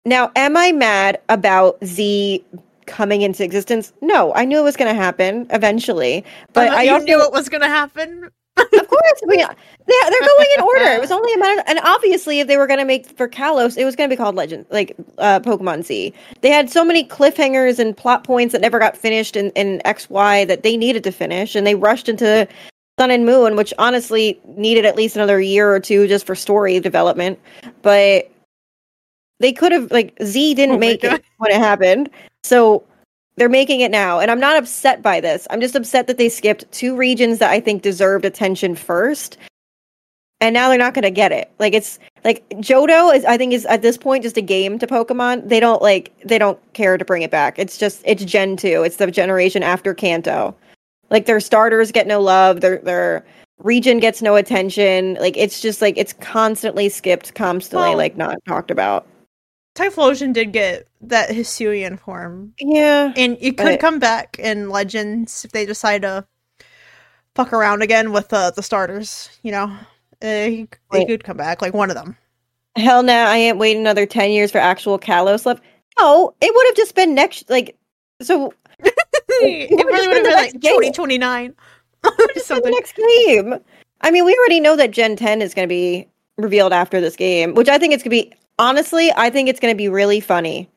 [0.06, 2.44] Now, am I mad about Z
[2.88, 3.94] coming into existence?
[4.02, 7.32] No, I knew it was going to happen eventually, but Uh, I also knew it
[7.32, 8.30] was gonna happen.
[8.58, 9.36] of course, we,
[9.86, 10.86] they, they're going in order.
[10.86, 13.78] It was only a matter, and obviously, if they were going to make for Kalos,
[13.78, 16.12] it was going to be called Legend, like uh, Pokemon Z.
[16.42, 20.10] They had so many cliffhangers and plot points that never got finished in, in X
[20.10, 22.48] Y that they needed to finish, and they rushed into
[23.00, 26.80] Sun and Moon, which honestly needed at least another year or two just for story
[26.80, 27.38] development.
[27.84, 28.32] But
[29.40, 32.10] they could have like Z didn't Oh make it when it happened,
[32.48, 32.84] so
[33.36, 35.48] they're making it now, and I'm not upset by this.
[35.52, 39.38] I'm just upset that they skipped two regions that I think deserved attention first,
[40.42, 41.52] and now they're not going to get it.
[41.60, 44.88] Like it's like Johto is, I think, is at this point just a game to
[44.88, 45.50] Pokemon.
[45.50, 47.60] They don't like they don't care to bring it back.
[47.60, 48.84] It's just it's Gen two.
[48.84, 50.56] It's the generation after Kanto.
[51.10, 52.62] Like their starters get no love.
[52.62, 53.26] Their their
[53.60, 55.16] region gets no attention.
[55.20, 59.06] Like it's just like it's constantly skipped, constantly Well- like not talked about.
[59.78, 63.14] Typhlosion did get that Hisuian form, Yeah.
[63.16, 66.26] and it could come back in Legends if they decide to
[67.36, 69.30] fuck around again with uh, the starters.
[69.44, 69.78] You know,
[70.22, 72.18] uh, he, he could come back, like one of them.
[72.76, 75.64] Hell no, I ain't waiting another 10 years for actual Kalos left.
[76.00, 77.76] No, it would have just been next, like,
[78.22, 81.54] so it would've really would have been been like twenty twenty nine.
[82.34, 83.56] just the next game.
[84.02, 86.08] I mean, we already know that Gen 10 is going to be
[86.38, 89.60] revealed after this game, which I think it's going to be, honestly, I think it's
[89.60, 90.70] going to be really funny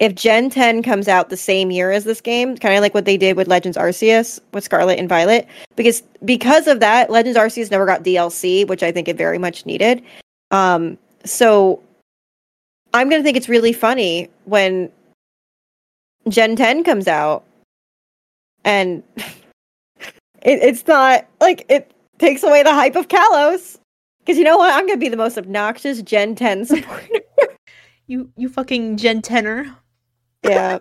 [0.00, 3.04] if Gen 10 comes out the same year as this game, kind of like what
[3.04, 7.70] they did with Legends Arceus with Scarlet and Violet, because because of that, Legends Arceus
[7.70, 10.02] never got DLC, which I think it very much needed.
[10.50, 11.82] Um, so
[12.94, 14.90] I'm going to think it's really funny when
[16.28, 17.44] Gen 10 comes out
[18.64, 19.26] and it,
[20.42, 23.78] it's not like it takes away the hype of Kalos.
[24.30, 24.72] Because you know what?
[24.72, 27.18] I'm to be the most obnoxious Gen 10 supporter.
[28.06, 29.76] You you fucking Gen tenor.
[30.44, 30.78] yeah.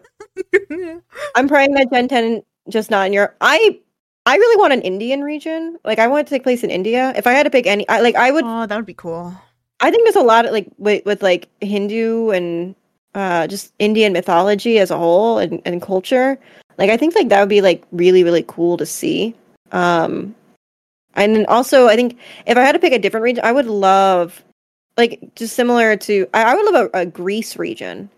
[1.35, 3.35] I'm praying that Gen 10 just not in Europe.
[3.41, 3.79] I
[4.27, 5.79] I really want an Indian region.
[5.83, 7.11] Like I want it to take place in India.
[7.15, 9.33] If I had to pick any I like I would oh, that would be cool.
[9.79, 12.75] I think there's a lot of like with, with like Hindu and
[13.15, 16.37] uh just Indian mythology as a whole and, and culture.
[16.77, 19.33] Like I think like that would be like really really cool to see.
[19.71, 20.35] Um
[21.15, 23.67] and then also I think if I had to pick a different region, I would
[23.67, 24.43] love
[24.97, 28.09] like just similar to I, I would love a, a Greece region.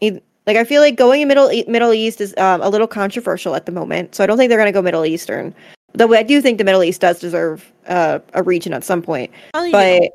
[0.00, 3.66] Like I feel like going in Middle Middle East is um, a little controversial at
[3.66, 5.54] the moment, so I don't think they're going to go Middle Eastern.
[5.94, 9.30] Though I do think the Middle East does deserve uh, a region at some point
[9.54, 10.08] Oh, but know.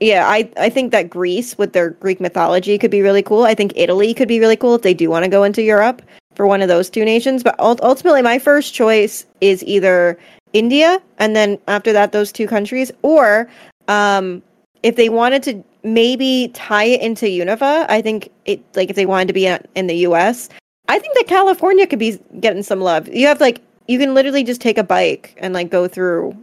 [0.00, 3.54] yeah i i think that greece with their greek mythology could be really cool i
[3.54, 6.02] think italy could be really cool if they do want to go into europe
[6.34, 10.18] for one of those two nations but ultimately my first choice is either
[10.56, 13.48] india and then after that those two countries or
[13.88, 14.42] um
[14.82, 19.06] if they wanted to maybe tie it into unova i think it like if they
[19.06, 20.48] wanted to be in the us
[20.88, 24.42] i think that california could be getting some love you have like you can literally
[24.42, 26.36] just take a bike and like go through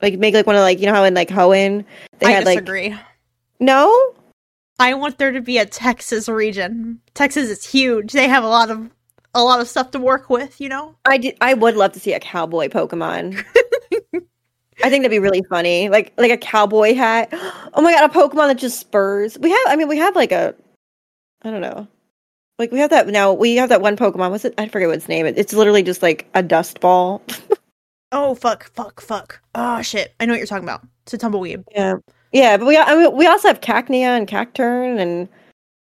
[0.00, 1.84] like make like one of like you know how in like Hoenn
[2.18, 2.94] they I had like disagree.
[3.60, 4.14] no
[4.80, 7.00] I want there to be a Texas region.
[7.14, 8.12] Texas is huge.
[8.12, 8.88] They have a lot of
[9.34, 10.94] a lot of stuff to work with, you know?
[11.04, 13.44] I did I would love to see a cowboy Pokemon.
[14.84, 17.32] I think that'd be really funny, like like a cowboy hat.
[17.74, 19.38] Oh my god, a Pokemon that just spurs.
[19.38, 20.52] We have, I mean, we have like a,
[21.42, 21.86] I don't know,
[22.58, 23.32] like we have that now.
[23.32, 24.30] We have that one Pokemon.
[24.30, 24.54] What's it?
[24.58, 25.26] I forget what its name.
[25.26, 25.34] is.
[25.36, 27.22] It's literally just like a dust ball.
[28.10, 29.40] Oh fuck, fuck, fuck.
[29.54, 30.14] Oh shit.
[30.18, 30.80] I know what you're talking about.
[31.02, 31.62] It's a tumbleweed.
[31.72, 31.96] Yeah,
[32.32, 35.28] yeah, but we I mean, we also have Cacnea and Cacturn, and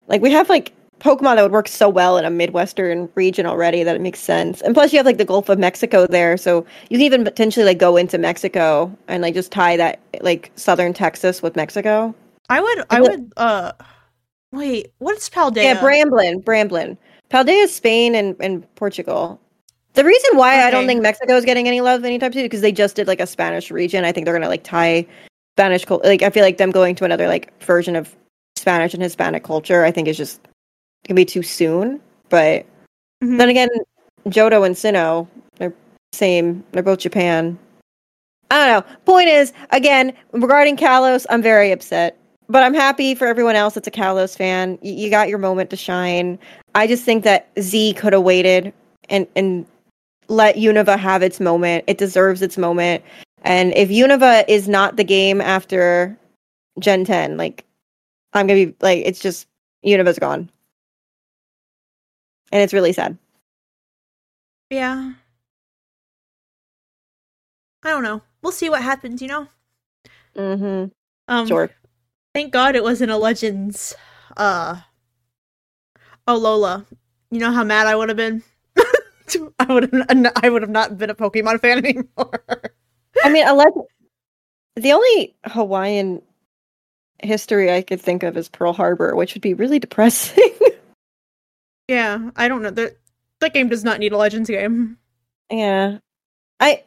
[0.07, 0.71] like we have like
[1.01, 4.61] Pokemon that would work so well in a midwestern region already that it makes sense.
[4.61, 7.65] And plus, you have like the Gulf of Mexico there, so you can even potentially
[7.65, 12.13] like go into Mexico and like just tie that like southern Texas with Mexico.
[12.49, 13.71] I would I would uh
[14.51, 15.63] wait, what's Paldea?
[15.63, 16.97] Yeah, Bramblin, Bramblin,
[17.31, 19.39] Paldea is Spain and and Portugal.
[19.93, 22.71] The reason why I don't think Mexico is getting any love anytime soon because they
[22.71, 24.05] just did like a Spanish region.
[24.05, 25.07] I think they're gonna like tie
[25.57, 28.15] Spanish cul- like I feel like them going to another like version of
[28.55, 29.83] Spanish and Hispanic culture.
[29.83, 30.47] I think is just
[31.07, 31.99] gonna be too soon.
[32.29, 32.65] But
[33.23, 33.37] Mhm.
[33.37, 33.69] then again,
[34.27, 35.27] Johto and Sinnoh,
[35.57, 35.73] they're
[36.13, 36.63] same.
[36.71, 37.57] They're both Japan.
[38.49, 38.95] I don't know.
[39.05, 42.17] Point is, again, regarding Kalos, I'm very upset.
[42.49, 44.77] But I'm happy for everyone else that's a Kalos fan.
[44.81, 46.37] Y- you got your moment to shine.
[46.75, 48.73] I just think that Z could have waited
[49.09, 49.65] and and
[50.27, 51.85] let Unova have its moment.
[51.87, 53.03] It deserves its moment.
[53.43, 56.15] And if Unova is not the game after
[56.79, 57.63] Gen 10, like
[58.33, 59.47] I'm gonna be like, it's just
[59.85, 60.49] Unova's gone,
[62.51, 63.17] and it's really sad.
[64.69, 65.13] Yeah.
[67.83, 68.21] I don't know.
[68.41, 69.47] We'll see what happens, you know?
[70.35, 70.89] Mm-hmm.
[71.27, 71.69] Um Sure.
[72.33, 73.93] thank God it wasn't a Legends
[74.37, 74.79] uh
[76.27, 76.85] Oh Lola.
[77.31, 78.43] You know how mad I would have been?
[79.59, 82.43] I would have I would have not been a Pokemon fan anymore.
[83.23, 83.73] I mean, a leg-
[84.75, 86.21] the only Hawaiian
[87.23, 90.49] history I could think of is Pearl Harbor, which would be really depressing.
[91.91, 92.71] Yeah, I don't know.
[92.71, 92.95] That
[93.41, 94.97] that game does not need a Legends game.
[95.51, 95.97] yeah.
[96.61, 96.83] I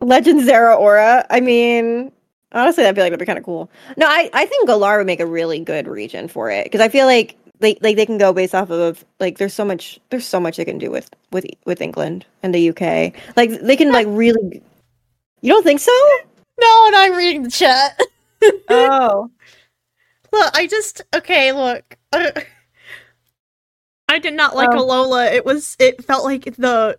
[0.00, 1.26] Legend Zera Aura.
[1.30, 2.12] I mean,
[2.52, 3.72] honestly, I feel like that'd be kind of cool.
[3.96, 6.88] No, I, I think Galar would make a really good region for it because I
[6.88, 10.26] feel like they like they can go based off of like there's so much there's
[10.26, 13.14] so much they can do with with with England and the UK.
[13.36, 14.62] Like they can like really.
[15.40, 15.92] You don't think so?
[16.60, 18.00] No, and I'm reading the chat.
[18.68, 19.30] Oh,
[20.30, 21.50] Look, I just okay.
[21.52, 22.30] Look, uh,
[24.14, 24.78] I did not like Oh.
[24.78, 25.32] Alola.
[25.32, 25.76] It was.
[25.78, 26.98] It felt like the.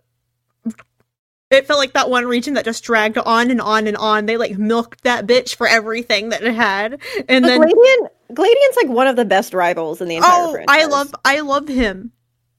[1.50, 4.26] It felt like that one region that just dragged on and on and on.
[4.26, 8.88] They like milked that bitch for everything that it had, and then Gladion Gladion's like
[8.88, 10.76] one of the best rivals in the entire oh, franchise.
[10.76, 12.10] I love, I love him.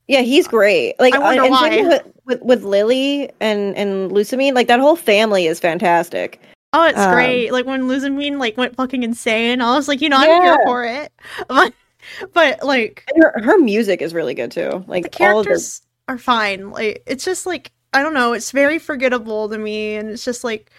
[0.07, 0.95] Yeah, he's great.
[0.99, 1.81] Like, I wonder and why.
[1.81, 6.39] with, with with Lillie and and Lusamine, like that whole family is fantastic.
[6.71, 7.51] Oh, it's Um, great.
[7.51, 9.59] Like when Lusamine like went fucking insane.
[9.61, 10.41] I was like, you know, I'm Yeah.
[10.43, 11.11] here for it.
[12.33, 14.83] But, like her her music is really good too.
[14.87, 16.71] Like the all of the characters are fine.
[16.71, 18.33] Like it's just like I don't know.
[18.33, 20.71] It's very forgettable to me, and it's just like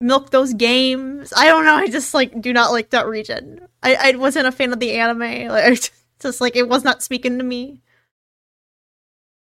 [0.00, 1.32] milk those games.
[1.36, 1.74] I don't know.
[1.74, 3.66] I just like do not like that region.
[3.82, 5.20] I I wasn't a fan of the anime.
[5.48, 5.90] Like it's
[6.20, 7.82] just like it was not speaking to me.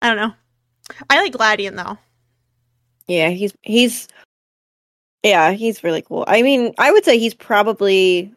[0.01, 0.33] I don't know.
[1.09, 1.97] I like Gladion though.
[3.07, 4.07] Yeah, he's he's
[5.23, 6.25] yeah, he's really cool.
[6.27, 8.33] I mean, I would say he's probably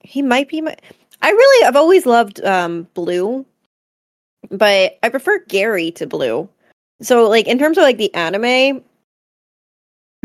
[0.00, 0.76] he might be my
[1.22, 3.44] I really I've always loved um Blue,
[4.50, 6.48] but I prefer Gary to Blue.
[7.02, 8.82] So like in terms of like the anime,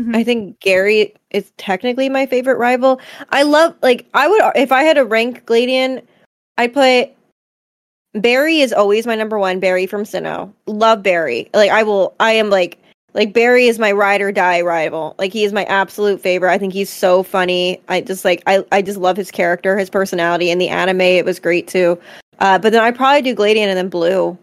[0.00, 0.14] Mhm.
[0.14, 3.00] I think Gary is technically my favorite rival.
[3.30, 6.02] I love like I would if I had to rank Gladion,
[6.58, 7.10] I put
[8.14, 9.60] Barry is always my number one.
[9.60, 10.52] Barry from Sinnoh.
[10.66, 11.48] Love Barry.
[11.54, 12.78] Like I will I am like
[13.16, 15.14] like Barry is my ride or die rival.
[15.18, 16.52] Like he is my absolute favorite.
[16.52, 17.80] I think he's so funny.
[17.88, 20.50] I just like I, I just love his character, his personality.
[20.50, 21.98] and the anime it was great too.
[22.38, 24.38] Uh but then I probably do Gladion and then Blue.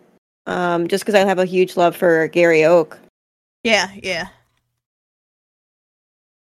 [0.48, 3.00] Um just because I have a huge love for Gary Oak.
[3.64, 4.28] Yeah, yeah.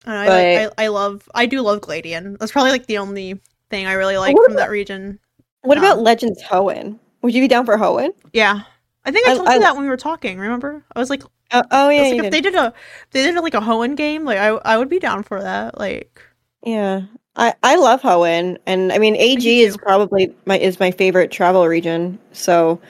[0.07, 2.37] I, But- I I love I do love Gladion.
[2.39, 5.18] That's probably like the only thing I really like from about- that region.
[5.62, 6.99] What about Um, Legends Hoenn?
[7.22, 8.14] Would you be down for Hoenn?
[8.33, 8.61] Yeah,
[9.05, 10.39] I think I I- told I- you that when we were talking.
[10.39, 10.83] Remember?
[10.97, 11.22] I was like,
[11.53, 12.32] Uh, oh yeah, like if did.
[12.32, 12.72] they did a
[13.11, 15.78] they did a, like a Hoenn game, like I I would be down for that.
[15.78, 16.22] Like,
[16.64, 17.03] Yeah,
[17.36, 21.30] I I love Hoenn, and I mean AG do is probably my is my favorite
[21.30, 22.18] travel region.
[22.32, 22.80] So,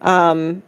[0.00, 0.62] um,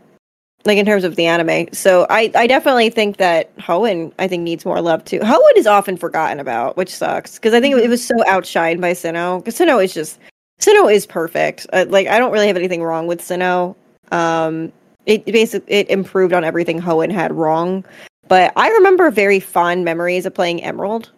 [0.65, 4.43] like in terms of the anime, so I I definitely think that Hoenn I think
[4.45, 5.19] needs more love too.
[5.21, 7.89] Hoenn is often forgotten about, which sucks because I think it, Mhm.
[7.89, 9.39] was so outshined by Sinnoh.
[9.39, 10.19] Because Sinnoh is just
[10.61, 11.67] Sinnoh is perfect.
[11.73, 13.75] Uh, like I don't really have anything wrong with Sinnoh.
[14.13, 14.73] Um,
[15.07, 17.85] it basically it improved on everything Hoenn had wrong.
[18.29, 21.11] But I remember very fond memories of playing Emerald,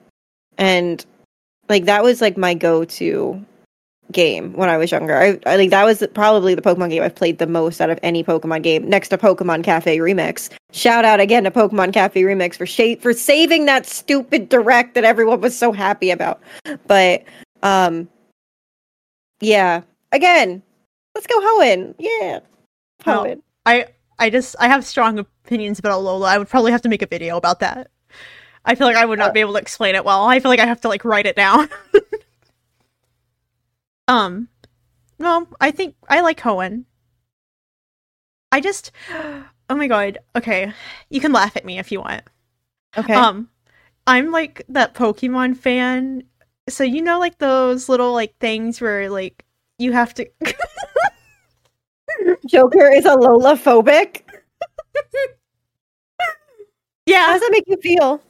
[0.57, 1.05] and
[1.69, 3.45] like that was like my go-to
[4.11, 5.17] game when I was younger.
[5.17, 7.99] I, I like that was probably the Pokemon game I've played the most out of
[8.03, 10.51] any Pokemon game, next to Pokemon Cafe Remix.
[10.73, 15.05] Shout out again to Pokemon Cafe Remix for sha- for saving that stupid direct that
[15.05, 16.41] everyone was so happy about.
[16.87, 17.25] But
[17.63, 18.09] um,
[19.41, 20.63] yeah, again,
[21.15, 21.95] let's go Hoenn.
[21.99, 22.41] Yeah.
[23.05, 23.43] Hoenn.
[23.67, 23.87] I
[24.19, 26.29] I just I have strong opinions about Alola.
[26.29, 27.91] I would probably have to make a video about that.
[28.65, 30.25] I feel like I would not Uh, be able to explain it well.
[30.25, 31.69] I feel like I have to like write it down.
[34.09, 34.49] um,
[35.19, 36.85] no, I think I like Hoenn.
[38.53, 40.19] I just, oh my god.
[40.37, 40.73] Okay,
[41.11, 42.23] you can laugh at me if you want.
[42.97, 43.15] Okay.
[43.15, 43.49] Um,
[44.07, 46.25] I'm like that Pokemon fan.
[46.69, 49.45] So you know, like those little like things where like
[49.79, 50.29] you have to.
[52.47, 54.23] Joker is Alola phobic.
[57.07, 57.27] yeah.
[57.27, 58.21] How does that make you feel?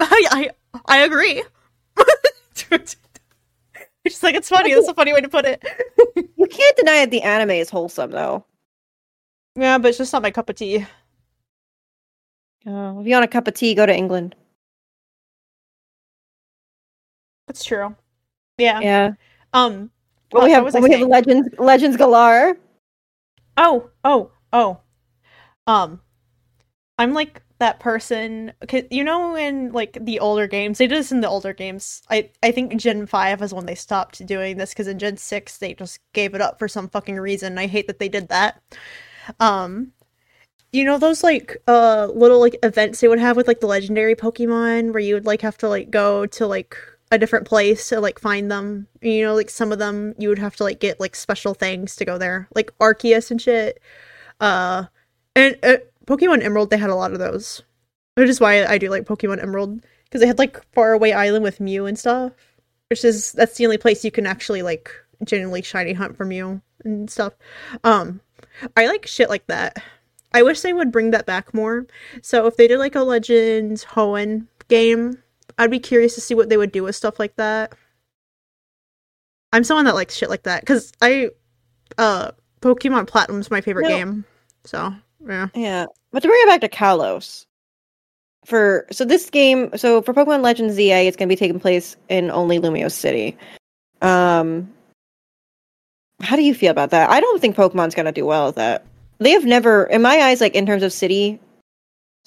[0.00, 0.50] I I,
[0.86, 1.42] I agree.
[2.70, 2.96] it's
[4.04, 4.74] just like it's funny.
[4.74, 5.64] That's a funny way to put it.
[6.36, 8.44] You can't deny that the anime is wholesome, though.
[9.56, 10.86] Yeah, but it's just not my cup of tea.
[12.66, 14.34] Oh, if you want a cup of tea, go to England.
[17.46, 17.94] That's true.
[18.58, 18.80] Yeah.
[18.80, 19.12] Yeah.
[19.52, 19.90] Um.
[20.32, 22.56] Well, we have we have legends legends galar.
[23.56, 23.90] Oh.
[24.04, 24.30] Oh.
[24.52, 24.80] Oh.
[25.66, 26.00] Um.
[26.98, 28.52] I'm like that person.
[28.68, 32.02] 'cause you know, in like the older games, they did this in the older games.
[32.10, 35.58] I I think Gen Five is when they stopped doing this because in Gen Six
[35.58, 37.58] they just gave it up for some fucking reason.
[37.58, 38.62] I hate that they did that.
[39.40, 39.92] Um.
[40.72, 44.16] You know those like uh little like events they would have with like the legendary
[44.16, 46.76] Pokemon where you would like have to like go to like
[47.12, 48.88] a different place to like find them.
[49.00, 51.96] You know, like some of them you would have to like get like special things
[51.96, 53.80] to go there, like Arceus and shit.
[54.40, 54.84] Uh,
[55.34, 55.76] and uh,
[56.06, 57.62] Pokemon Emerald they had a lot of those,
[58.14, 59.80] which is why I do like Pokemon Emerald.
[60.04, 62.32] because they had like faraway island with Mew and stuff,
[62.90, 64.90] which is that's the only place you can actually like
[65.24, 67.34] genuinely shiny hunt for Mew and stuff.
[67.84, 68.20] Um,
[68.76, 69.82] I like shit like that.
[70.32, 71.86] I wish they would bring that back more.
[72.22, 75.22] So if they did like a Legends Hoenn game,
[75.58, 77.74] I'd be curious to see what they would do with stuff like that.
[79.52, 81.30] I'm someone that likes shit like that because I,
[81.98, 83.96] uh, Pokemon Platinum's my favorite No.
[83.96, 84.24] game.
[84.64, 84.92] So
[85.26, 87.46] yeah, Yeah, but to bring it back to Kalos,
[88.44, 91.96] for so this game, so for Pokemon Legends ZA, it's going to be taking place
[92.08, 93.36] in only Lumiose City.
[94.02, 94.72] Um,
[96.20, 97.10] how do you feel about that?
[97.10, 98.84] I don't think Pokemon's going to do well with that.
[99.18, 101.40] They have never, in my eyes, like in terms of city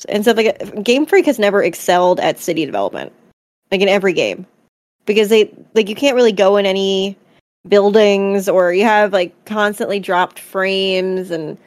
[0.08, 3.14] and stuff like that, Game Freak has never excelled at city development,
[3.72, 4.46] like in every game,
[5.06, 7.18] because they like you can't really go in any
[7.68, 11.58] buildings or you have like constantly dropped frames and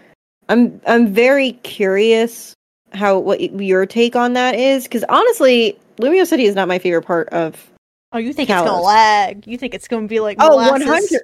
[0.49, 2.55] I'm I'm very curious
[2.93, 7.03] how what your take on that is because honestly, Lumiose City is not my favorite
[7.03, 7.71] part of.
[8.13, 9.47] Oh, you think it's gonna lag?
[9.47, 11.19] You think it's gonna be like Oh, molasses?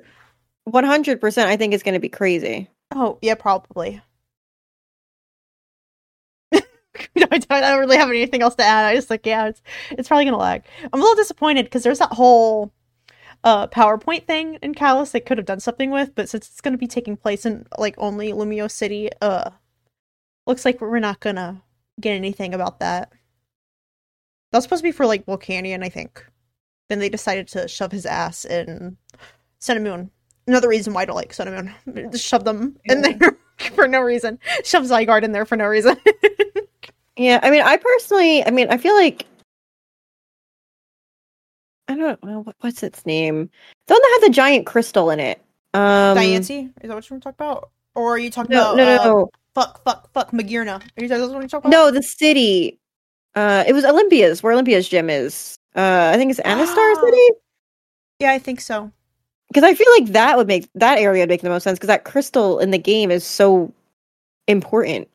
[0.64, 1.50] 100 percent.
[1.50, 2.68] I think it's to be crazy.
[2.94, 4.00] Oh, yeah, probably.
[7.30, 8.86] I don't, really have anything else to add.
[8.86, 10.64] I just like, yeah, it's it's probably gonna lag.
[10.92, 12.72] I'm a little disappointed because there's that whole
[13.44, 16.78] uh PowerPoint thing in Kalos they could have done something with, but since it's gonna
[16.78, 19.50] be taking place in like only Lumiose City, uh
[20.46, 21.62] looks like we're not gonna
[22.00, 23.12] get anything about that.
[24.52, 26.24] That's supposed to be for like Volcanion, I think.
[26.88, 28.96] Then they decided to shove his ass in
[29.58, 30.10] sun moon
[30.48, 32.10] Another reason why I don't like Sun Moon.
[32.10, 33.38] Just shove them in there
[33.74, 34.38] for no reason.
[34.64, 35.98] Shove Zygarde in there for no reason.
[37.18, 39.26] Yeah, I mean, I personally, I mean, I feel like
[41.88, 43.50] I don't know what- what's its name.
[43.86, 45.40] The one that had the giant crystal in it.
[45.74, 46.68] Um, Diancie?
[46.82, 47.70] Is that what you want to talk about?
[47.94, 50.80] Or are you talking No, about no, no, uh, no, fuck, fuck, fuck, Magearna?
[50.80, 51.86] Are you that's what you're talking about?
[51.86, 51.90] no.
[51.90, 52.78] The city.
[53.34, 55.56] Uh, it was Olympia's where Olympia's gym is.
[55.74, 57.04] Uh, I think it's Anistar Oh.
[57.04, 57.40] City.
[58.20, 58.90] Yeah, I think so.
[59.48, 61.86] because I feel like that would make that area would make the most sense because
[61.88, 63.72] that crystal in the game is so
[64.46, 65.08] important.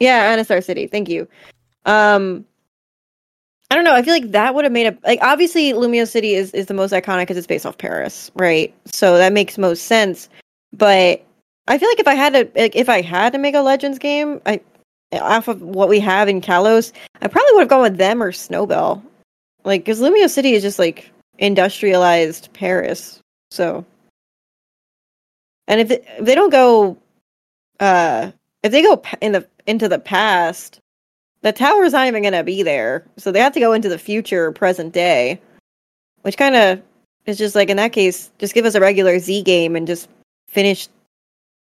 [0.00, 0.86] Yeah, Anistar City.
[0.86, 1.28] Thank you.
[1.84, 2.44] Um,
[3.70, 3.94] I don't know.
[3.94, 6.74] I feel like that would have made a like obviously Lumiose City is is the
[6.74, 8.74] most iconic because it's based off Paris, right?
[8.86, 10.28] So that makes most sense.
[10.72, 11.24] But
[11.68, 13.98] I feel like if I had to like if I had to make a Legends
[13.98, 14.60] game, I
[15.12, 18.32] off of what we have in Kalos, I probably would have gone with them or
[18.32, 19.02] Snowbelle.
[19.64, 23.20] Like, because Lumiose City is just like industrialized Paris.
[23.50, 23.84] So,
[25.66, 26.96] and if, if they don't go,
[27.78, 28.30] uh,
[28.62, 30.80] if they go in the into the past,
[31.42, 33.06] the tower's not even gonna be there.
[33.16, 35.40] So they have to go into the future, present day,
[36.22, 36.82] which kind of
[37.26, 40.08] is just like in that case, just give us a regular Z game and just
[40.48, 40.88] finish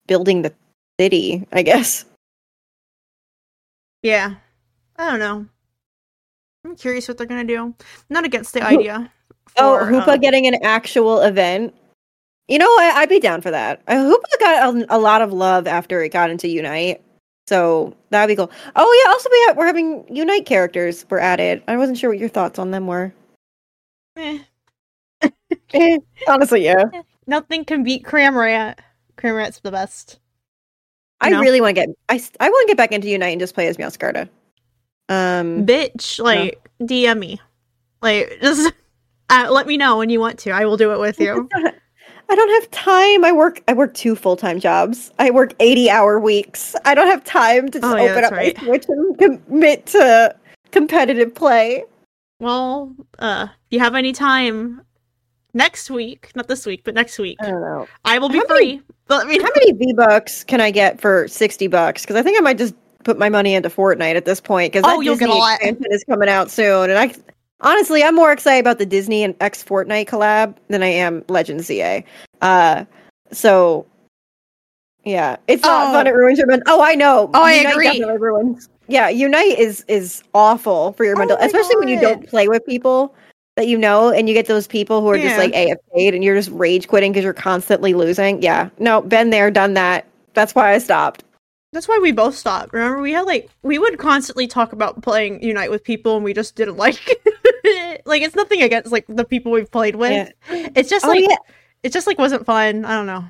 [0.06, 0.52] building the
[0.98, 1.46] city.
[1.52, 2.04] I guess.
[4.02, 4.34] Yeah.
[4.96, 5.46] I don't know.
[6.64, 7.74] I'm curious what they're gonna do.
[8.10, 9.10] Not against the idea.
[9.56, 11.74] Oh, for, Hoopa um, getting an actual event.
[12.48, 13.82] You know, I, I'd be down for that.
[13.86, 17.02] Uh, Hoopa got a, a lot of love after it got into Unite,
[17.48, 18.50] so that'd be cool.
[18.76, 21.62] Oh yeah, also we have, we're having Unite characters were added.
[21.66, 23.10] I wasn't sure what your thoughts on them were.
[24.16, 24.40] eh,
[25.72, 26.84] Eh, honestly, yeah.
[27.26, 28.78] nothing can beat Cramorant.
[29.16, 30.18] Cramorant's the best.
[31.20, 31.40] I No.
[31.40, 31.88] really want to get.
[32.10, 34.28] I I want to get back into Unite and just play as Meowscarada.
[35.08, 37.40] Um, Bitch, like DM me.
[38.02, 38.72] Like just
[39.30, 40.50] uh, let me know when you want to.
[40.50, 41.48] I will do it with you.
[42.30, 43.24] I don't have time.
[43.24, 43.62] I work.
[43.68, 45.10] I work two full time jobs.
[45.18, 46.74] I work eighty hour weeks.
[46.84, 48.56] I don't have time to just Oh, yeah, open up right.
[48.58, 50.34] my Switch and commit to
[50.70, 51.84] competitive play.
[52.40, 54.82] well, uh, if you have any time
[55.54, 57.88] next week, not this week, but next week, I don't know.
[58.04, 58.82] I will be How many- free.
[59.26, 62.02] Me How many V bucks can I get for sixty bucks?
[62.02, 62.74] Because I think I might just
[63.04, 64.70] put my money into Fortnite at this point.
[64.70, 65.54] Because Oh, that you'll get a lot.
[65.54, 67.14] expansion is coming out soon, and I
[67.60, 71.64] honestly I'm more excited about the Disney and X Fortnite collab than I am Legend
[71.64, 72.02] ZA.
[72.40, 72.84] Uh,
[73.32, 73.86] so
[75.04, 75.92] yeah, it's not Oh.
[75.92, 76.06] fun.
[76.06, 76.64] It ruins your mental.
[76.74, 77.30] Oh, I know.
[77.34, 78.02] Oh, I agree.
[78.18, 78.68] ruins.
[78.88, 82.48] Yeah, Unite is is awful for your Oh mental, my especially when you don't play
[82.48, 83.14] with people
[83.56, 85.38] that you know, and you get those people who are just Yeah.
[85.38, 88.40] like AFK'd and you're just rage quitting because you're constantly losing.
[88.42, 90.04] Yeah, no, been there, done that.
[90.34, 91.24] That's why I stopped.
[91.72, 92.72] That's why we both stopped.
[92.72, 96.32] Remember, we had like we would constantly talk about playing Unite with people, and we
[96.32, 96.98] just didn't like.
[97.64, 98.02] it.
[98.06, 100.32] like it's nothing against like the people we've played with.
[100.48, 101.36] It's just Oh like yeah,
[101.82, 102.84] it just like wasn't fun.
[102.84, 103.24] I don't know.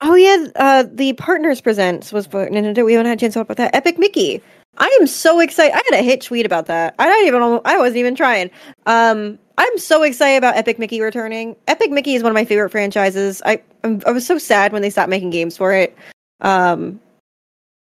[0.00, 0.46] oh yeah.
[0.56, 2.84] Uh, the partners presents was for Nintendo.
[2.84, 3.74] We haven't had a chance to talk about that.
[3.74, 4.42] Epic Mickey.
[4.78, 5.74] I am so excited.
[5.74, 6.94] I had a hit tweet about that.
[6.98, 7.60] I don't even.
[7.64, 8.50] I wasn't even trying.
[8.86, 11.56] Um, I'm so excited about Epic Mickey returning.
[11.68, 13.42] Epic Mickey is one of my favorite franchises.
[13.44, 15.96] I I'm, I was so sad when they stopped making games for it.
[16.40, 17.00] Um,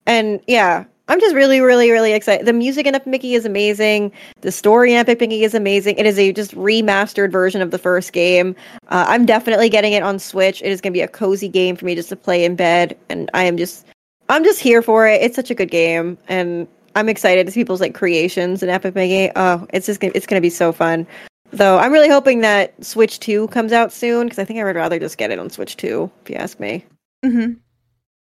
[0.05, 2.45] and yeah, I'm just really, really, really excited.
[2.45, 4.11] The music in Epic Mickey is amazing.
[4.41, 5.97] The story in Epic Mickey is amazing.
[5.97, 8.55] It is a just remastered version of the first game.
[8.89, 10.61] Uh, I'm definitely getting it on Switch.
[10.61, 12.95] It is going to be a cozy game for me just to play in bed,
[13.09, 13.87] and I am just,
[14.29, 15.19] I'm just here for it.
[15.19, 18.93] It's such a good game, and I'm excited to see people's like creations in Epic
[18.93, 19.31] Mickey.
[19.35, 21.07] Oh, it's just gonna, it's going to be so fun.
[21.51, 24.75] Though I'm really hoping that Switch 2 comes out soon because I think I would
[24.75, 26.85] rather just get it on Switch 2, if you ask me.
[27.25, 27.53] hmm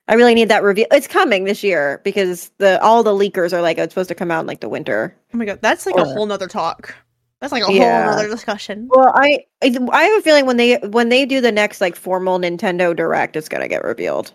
[0.08, 0.86] I really need that reveal.
[0.90, 4.30] It's coming this year because the all the leakers are like it's supposed to come
[4.30, 5.14] out in like the winter.
[5.32, 6.94] Oh my god, that's like a whole nother talk.
[7.40, 8.06] That's like a Yeah.
[8.06, 8.88] whole nother discussion.
[8.90, 11.96] Well, I I I have a feeling when they when they do the next like
[11.96, 14.32] formal Nintendo Direct, it's gonna get revealed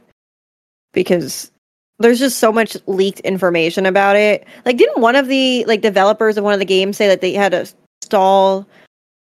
[0.94, 1.52] because
[2.00, 4.46] there's just so much leaked information about it.
[4.66, 7.34] Like, didn't one of the like developers of one of the games say that they
[7.34, 7.68] had to
[8.04, 8.68] stall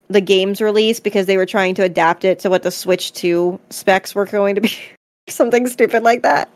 [0.08, 3.60] the game's release because they were trying to adapt it to what the Switch 2
[3.70, 4.72] specs were going to be?
[5.28, 6.50] Something stupid like that.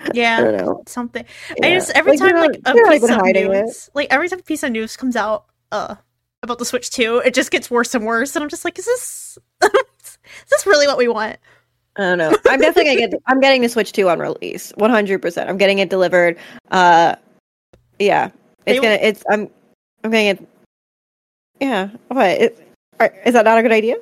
[0.00, 0.82] I Yeah, don't know.
[0.86, 1.24] something.
[1.62, 3.64] I just every Like, time like a piece of hiding it.
[3.66, 5.94] news, like every time a piece of news comes out, uh,
[6.42, 8.86] about the Switch 2, it just gets worse and worse, and I'm just like, is
[8.86, 10.18] this, is
[10.50, 11.36] this really what we want?
[11.96, 12.34] I don't know.
[12.48, 13.20] I'm definitely gonna get.
[13.26, 14.72] I'm getting the Switch 2 on release.
[14.76, 15.20] 100.
[15.20, 16.38] percent I'm getting it delivered.
[16.70, 17.16] Uh,
[17.98, 18.30] yeah.
[18.64, 18.94] They It's gonna.
[19.02, 19.22] It's.
[19.30, 19.50] I'm.
[20.02, 20.48] I'm getting it.
[21.60, 21.90] Yeah.
[22.08, 22.26] What?
[22.26, 22.68] It,
[23.00, 23.96] are- is that not a good idea?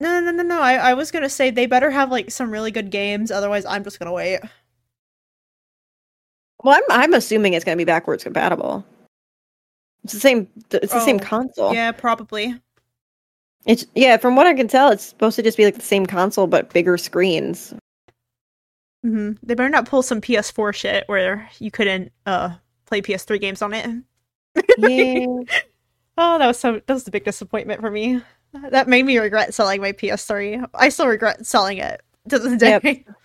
[0.00, 0.60] No, no, no, no.
[0.60, 3.84] I, I was gonna say they better have like some really good games, otherwise I'm
[3.84, 4.40] just gonna wait.
[6.62, 7.02] Well, I'm.
[7.02, 8.84] I'm assuming it's gonna be backwards compatible.
[10.04, 10.48] It's the same.
[10.72, 11.74] It's the same Oh, console.
[11.74, 12.54] Yeah, probably.
[13.66, 14.16] It's yeah.
[14.16, 16.72] From what I can tell, it's supposed to just be like the same console but
[16.72, 17.74] bigger screens.
[19.02, 22.54] hmm They better not pull some PS4 shit where you couldn't uh
[22.86, 23.86] play PS3 games on it.
[24.78, 25.26] Yeah.
[26.18, 28.20] Oh, that was so that was a big disappointment for me.
[28.70, 30.68] That made me regret selling my PS3.
[30.74, 32.80] I still regret selling it to this day.
[32.82, 33.16] Yep.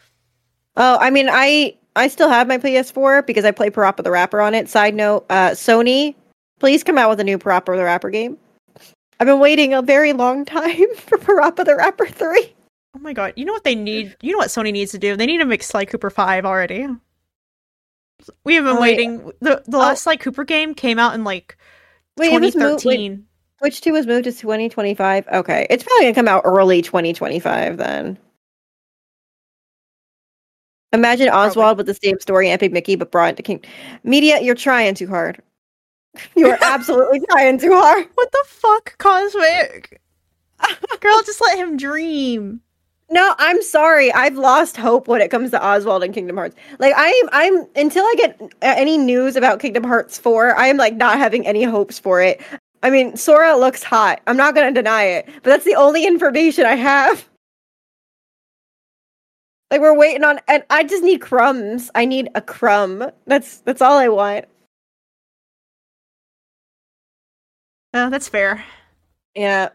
[0.77, 4.41] Oh, I mean, I I still have my PS4 because I play Parappa the Rapper
[4.41, 4.69] on it.
[4.69, 6.13] Side note, uh, Sony,
[6.59, 8.37] please come out with a new Parappa the Rapper game.
[9.19, 12.53] I've been waiting a very long time for Parappa the Rapper 3.
[12.95, 13.33] Oh my god!
[13.35, 14.15] You know what they need?
[14.21, 15.15] You know what Sony needs to do?
[15.17, 16.87] They need to make Sly Cooper Five already.
[18.43, 18.97] We have been Oh, wait.
[18.97, 19.31] waiting.
[19.41, 21.57] The the last Sly Cooper game came out in like
[22.17, 23.25] Wait, it was moved, wait, 2013.
[23.59, 25.27] Switch 2 was moved to 2025.
[25.27, 28.17] Okay, it's probably gonna come out early 2025 then.
[30.93, 33.63] Imagine Oswald with the same story, Epic Mickey, but brought into King
[34.03, 34.39] Media.
[34.41, 35.41] You're trying too hard.
[36.35, 38.07] You are absolutely trying too hard.
[38.15, 40.01] What the fuck, Cosmic?
[41.01, 42.61] Girl, just let him dream.
[43.09, 44.11] No, I'm sorry.
[44.13, 46.55] I've lost hope when it comes to Oswald and Kingdom Hearts.
[46.79, 50.95] Like I'm I'm until I get any news about Kingdom Hearts 4, I am like
[50.95, 52.41] not having any hopes for it.
[52.85, 54.21] I mean, Sora looks hot.
[54.27, 57.27] I'm not going to deny it, but that's the only information I have.
[59.71, 61.89] Like we're waiting on and I just need crumbs.
[61.95, 63.09] I need a crumb.
[63.25, 64.45] That's that's all I want.
[67.95, 68.63] Oh, that's fair.
[69.33, 69.69] Yeah.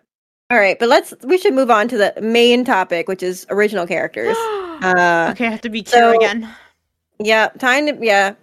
[0.49, 3.87] All right, but let's we should move on to the main topic, which is original
[3.87, 4.37] characters.
[4.83, 6.49] Uh okay, I have to be so- Kira again.
[7.19, 8.35] Yeah, time to yeah.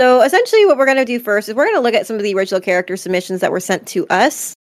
[0.00, 2.34] So essentially, what we're gonna do first is we're gonna look at some of the
[2.34, 4.54] original character submissions that were sent to us,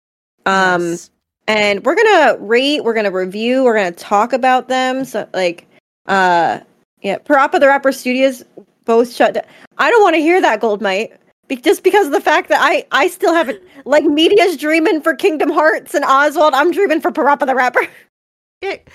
[0.45, 1.11] um, Yes.
[1.49, 5.05] and we're gonna rate, we're gonna review, we're gonna talk about them.
[5.07, 5.66] So like,
[6.07, 6.61] uh,
[7.01, 8.45] yeah, Parappa the Rapper Studios
[8.85, 9.45] both shut down.
[9.78, 11.16] I don't want to hear that, Goldmite,
[11.49, 15.14] be- just because of the fact that I I still haven't like media's dreaming for
[15.14, 16.53] Kingdom Hearts and Oswald.
[16.55, 17.87] I'm dreaming for Parappa the Rapper.
[18.61, 18.87] It-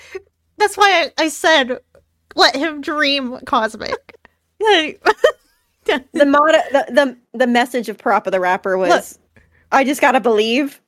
[0.56, 1.78] that's why I, I said
[2.36, 4.14] let him dream cosmic.
[4.60, 5.04] Like-
[6.12, 9.18] the motto, the, the the message of Parappa the Rapper was,
[9.72, 10.80] "I just gotta believe,"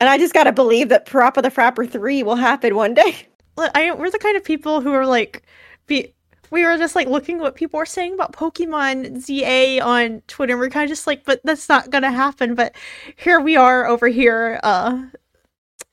[0.00, 3.16] and I just gotta believe that Parappa the Rapper three will happen one day.
[3.56, 5.42] Look, I we're the kind of people who are like
[5.86, 6.14] be
[6.50, 10.60] we were just like looking what people were saying about Pokemon ZA on Twitter and
[10.60, 12.74] we're kind of just like but that's not gonna happen but
[13.16, 15.00] here we are over here uh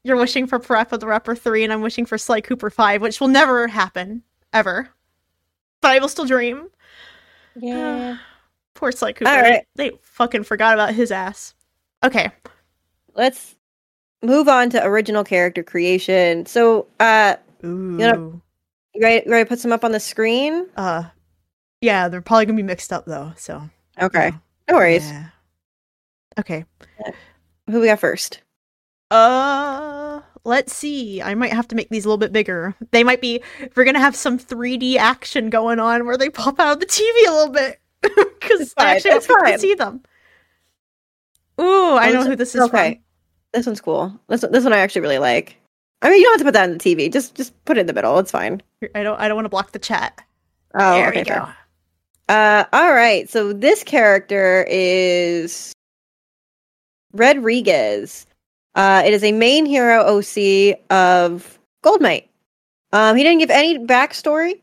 [0.04, 3.20] you're wishing for Parappa the Rapper 3 and I'm wishing for Sly Cooper 5 which
[3.20, 4.90] will never happen ever
[5.82, 6.70] but I will still dream
[8.78, 9.66] poor Sly Cooper All right.
[9.76, 11.54] they, fucking forgot about his ass
[12.04, 12.30] okay
[13.14, 13.56] Let's
[14.24, 16.46] move on to original character creation.
[16.46, 17.68] So, uh, Ooh.
[17.68, 18.42] know-
[18.94, 20.68] you ready, you ready to put some up on the screen?
[20.78, 21.04] uh
[21.82, 23.62] yeah they're probably gonna be mixed up though so
[24.02, 24.32] Okay,
[24.70, 25.10] no worries.
[25.10, 25.26] Yeah.
[26.40, 26.66] Okay.
[27.70, 28.42] Who we got first?
[29.10, 31.22] Uh, let's see.
[31.22, 32.76] I might have to make these a little bit bigger.
[32.92, 33.42] They might be.
[33.76, 37.28] We're gonna have some 3D action going on where they pop out of the TV
[37.28, 37.80] a little bit
[38.40, 40.02] because I actually want it's people to see them.
[41.60, 43.02] Ooh, I know who this is okay.
[43.54, 44.20] This one's cool.
[44.28, 45.58] This one, this one I actually really like.
[46.02, 47.12] I mean, you don't have to put that on the TV.
[47.12, 48.20] Just just put it in the middle.
[48.20, 48.62] It's fine.
[48.94, 49.20] I don't.
[49.20, 50.22] I don't want to block the chat.
[50.76, 51.20] Oh, there okay.
[51.20, 51.48] we go.
[52.30, 53.30] Uh, all right.
[53.30, 55.74] So this character is
[57.14, 58.28] Rodriguez.
[58.76, 62.28] Uh, it is a main hero OC of Goldmite.
[62.94, 64.62] Um, he didn't give any backstory,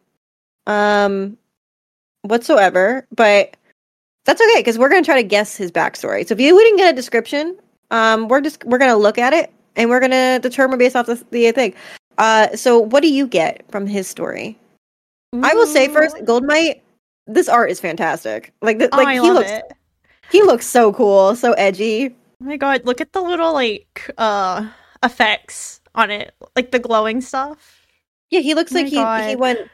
[0.66, 1.36] um,
[2.24, 3.56] whatsoever, but
[4.24, 6.26] that's okay because we're gonna try to guess his backstory.
[6.26, 7.56] So if you didn't get a description,
[7.90, 11.22] um, we're just we're gonna look at it and we're gonna determine based off the,
[11.30, 11.74] the thing.
[12.18, 14.58] Uh, so what do you get from his story?
[15.42, 16.80] I will say first, Goldmite.
[17.26, 18.52] This art is fantastic.
[18.62, 19.72] Like, the, Oh, like I he looks, it.
[20.30, 22.14] he looks so cool, so edgy.
[22.40, 24.68] Oh my god, look at the little like uh
[25.02, 26.34] effects on it.
[26.54, 27.86] Like the glowing stuff.
[28.30, 29.38] Yeah, he looks Oh like he he God.
[29.38, 29.58] went.
[29.58, 29.70] That's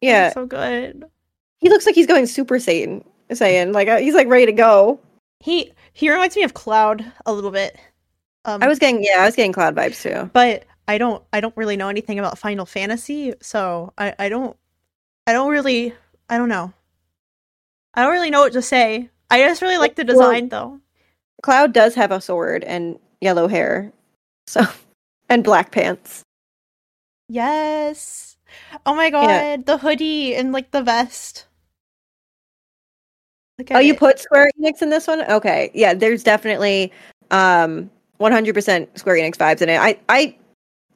[0.00, 1.04] Yeah, so good.
[1.58, 3.04] He looks like he's going Super Saiyan.
[3.30, 5.00] Saiyan, like uh, he's like ready to go.
[5.40, 7.76] He he reminds me of Cloud a little bit.
[8.44, 10.30] Um, I was getting yeah, I was getting Cloud vibes too.
[10.32, 14.56] but I don't I don't really know anything about Final Fantasy, so I I don't
[15.26, 15.94] I don't really
[16.30, 16.72] I don't know.
[17.94, 19.10] I don't really know what to say.
[19.30, 20.80] I just really like the Well- design though.
[21.42, 23.92] Cloud does have a sword and yellow hair,
[24.46, 24.62] so
[25.28, 26.22] and black pants.
[27.28, 28.36] Yes.
[28.86, 31.46] Oh my god, the hoodie and like the vest.
[33.58, 35.22] Look Oh, at you put Square Enix in this one?
[35.30, 35.94] Okay, yeah.
[35.94, 36.92] There's definitely
[37.30, 37.90] um
[38.20, 39.78] 100% Square Enix vibes in it.
[39.78, 40.36] I I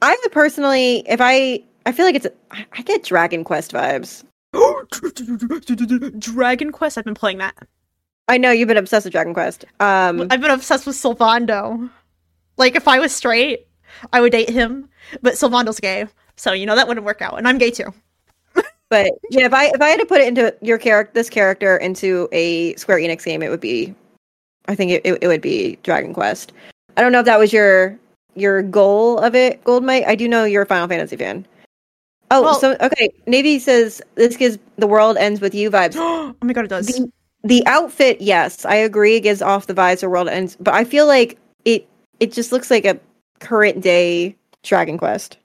[0.00, 4.24] I personally, if I I feel like it's I I get Dragon Quest vibes.
[6.20, 6.98] Dragon Quest.
[6.98, 7.56] I've been playing that.
[8.28, 9.64] I know you've been obsessed with Dragon Quest.
[9.80, 11.90] Um, I've been obsessed with Sylvando.
[12.56, 13.66] Like if I was straight,
[14.12, 14.88] I would date him,
[15.22, 16.06] but Sylvando's gay,
[16.36, 17.92] so you know that wouldn't work out, and I'm gay too.
[18.92, 21.78] But yeah, if I if I had to put it into your character, this character
[21.78, 23.94] into a Square Enix game, it would be,
[24.68, 26.52] I think it, it, it would be Dragon Quest.
[26.98, 27.98] I don't know if that was your
[28.34, 30.06] your goal of it, Goldmite.
[30.06, 31.46] I do know you're a Final Fantasy fan.
[32.30, 33.08] Oh, Well- so okay.
[33.26, 35.94] Navy says this gives the world ends with you vibes.
[35.96, 36.86] oh my god, it does.
[36.88, 37.10] The,
[37.44, 40.84] the outfit, yes, I agree, it gives off the vibes of world ends, but I
[40.84, 41.88] feel like it
[42.20, 43.00] it just looks like a
[43.40, 45.38] current day Dragon Quest.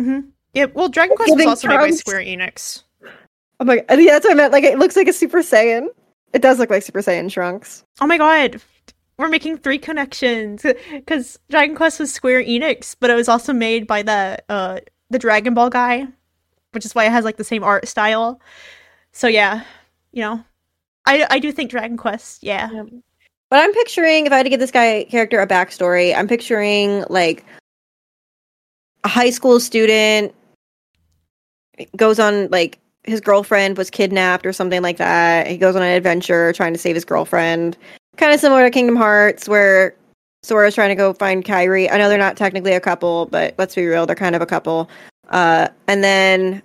[0.00, 0.30] Mm-hmm.
[0.58, 2.82] Yeah, well, Dragon Quest was also made by Square Enix.
[3.60, 4.52] Oh my god, yeah, that's what I meant.
[4.52, 5.86] Like it looks like a Super Saiyan.
[6.32, 7.84] It does look like Super Saiyan Trunks.
[8.00, 8.60] Oh my god,
[9.18, 13.86] we're making three connections because Dragon Quest was Square Enix, but it was also made
[13.86, 14.80] by the uh
[15.10, 16.08] the Dragon Ball guy,
[16.72, 18.40] which is why it has like the same art style.
[19.12, 19.62] So yeah,
[20.10, 20.42] you know,
[21.06, 22.42] I I do think Dragon Quest.
[22.42, 22.68] Yeah,
[23.48, 27.04] But I'm picturing if I had to give this guy character a backstory, I'm picturing
[27.10, 27.44] like
[29.04, 30.34] a high school student
[31.96, 35.46] goes on like his girlfriend was kidnapped or something like that.
[35.46, 37.76] He goes on an adventure trying to save his girlfriend.
[38.16, 39.94] Kind of similar to Kingdom Hearts where
[40.42, 41.90] Sora's trying to go find Kairi.
[41.90, 44.46] I know they're not technically a couple, but let's be real, they're kind of a
[44.46, 44.88] couple.
[45.30, 46.62] Uh and then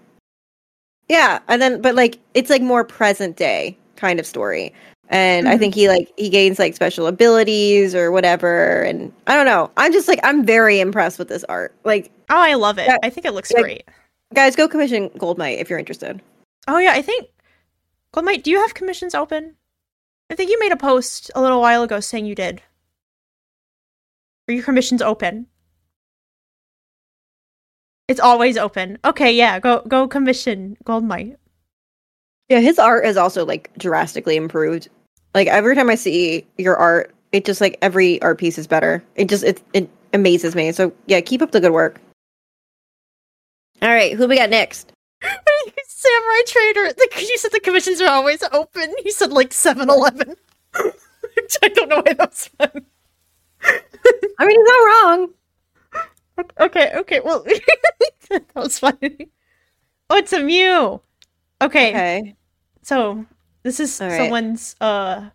[1.10, 4.74] yeah, and then but like it's like more present day kind of story
[5.10, 5.60] and I Mhm.
[5.60, 8.82] think he like he gains like special abilities or whatever.
[8.82, 9.70] And I don't know.
[9.78, 11.74] I'm just like I'm very impressed with this art.
[11.84, 12.88] Like, Oh, I love it.
[12.88, 13.84] Yeah, I think it looks like- great.
[14.34, 16.22] Guys, go commission Goldmite if you're interested.
[16.68, 17.28] Oh yeah, I think
[18.14, 19.56] Goldmite, do you have commissions open?
[20.30, 22.62] I think you made a post a little while ago saying you did.
[24.48, 25.48] Are your commissions open?
[28.08, 28.98] It's always open.
[29.06, 31.38] Okay, yeah, go go commission Goldmite.
[32.50, 34.90] Yeah, his art is also like drastically improved.
[35.34, 39.04] Like every time I see your art, it just like every art piece is better.
[39.16, 40.72] It just it it amazes me.
[40.72, 42.00] So yeah, keep up the good work.
[43.84, 44.94] All right, who we got next?
[45.22, 46.94] Samurai Trader.
[46.94, 48.94] The, you said the commissions are always open.
[49.04, 50.36] He said like 7-Eleven.
[51.36, 52.86] Which I don't know why that's fun.
[53.66, 55.30] I mean, he's not wrong.
[56.62, 57.44] Okay, okay, well
[58.30, 59.30] that was funny.
[60.10, 61.02] Oh, it's a Mew.
[61.62, 62.36] Okay, Okay.
[62.82, 63.26] so
[63.64, 64.18] this is right.
[64.18, 65.30] someone's uh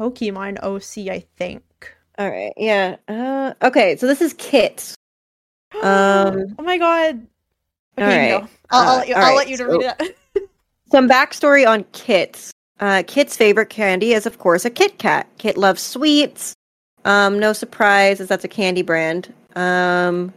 [0.00, 1.62] Pokemon OC, I think.
[2.18, 2.52] All right.
[2.56, 2.96] Yeah.
[3.08, 3.96] Uh, okay.
[3.96, 4.94] So this is Kit.
[5.82, 7.26] Um, oh my god.
[7.98, 8.50] Okay, all you go.
[8.70, 9.14] I'll, I'll let you.
[9.14, 10.18] I'll right, let you to so- read it.
[10.92, 12.52] Some backstory on Kit's.
[12.78, 15.26] Uh, Kit's favorite candy is, of course, a Kit Kat.
[15.38, 16.54] Kit loves sweets.
[17.04, 19.32] Um, no surprise, as that's a candy brand.
[19.54, 20.32] Um,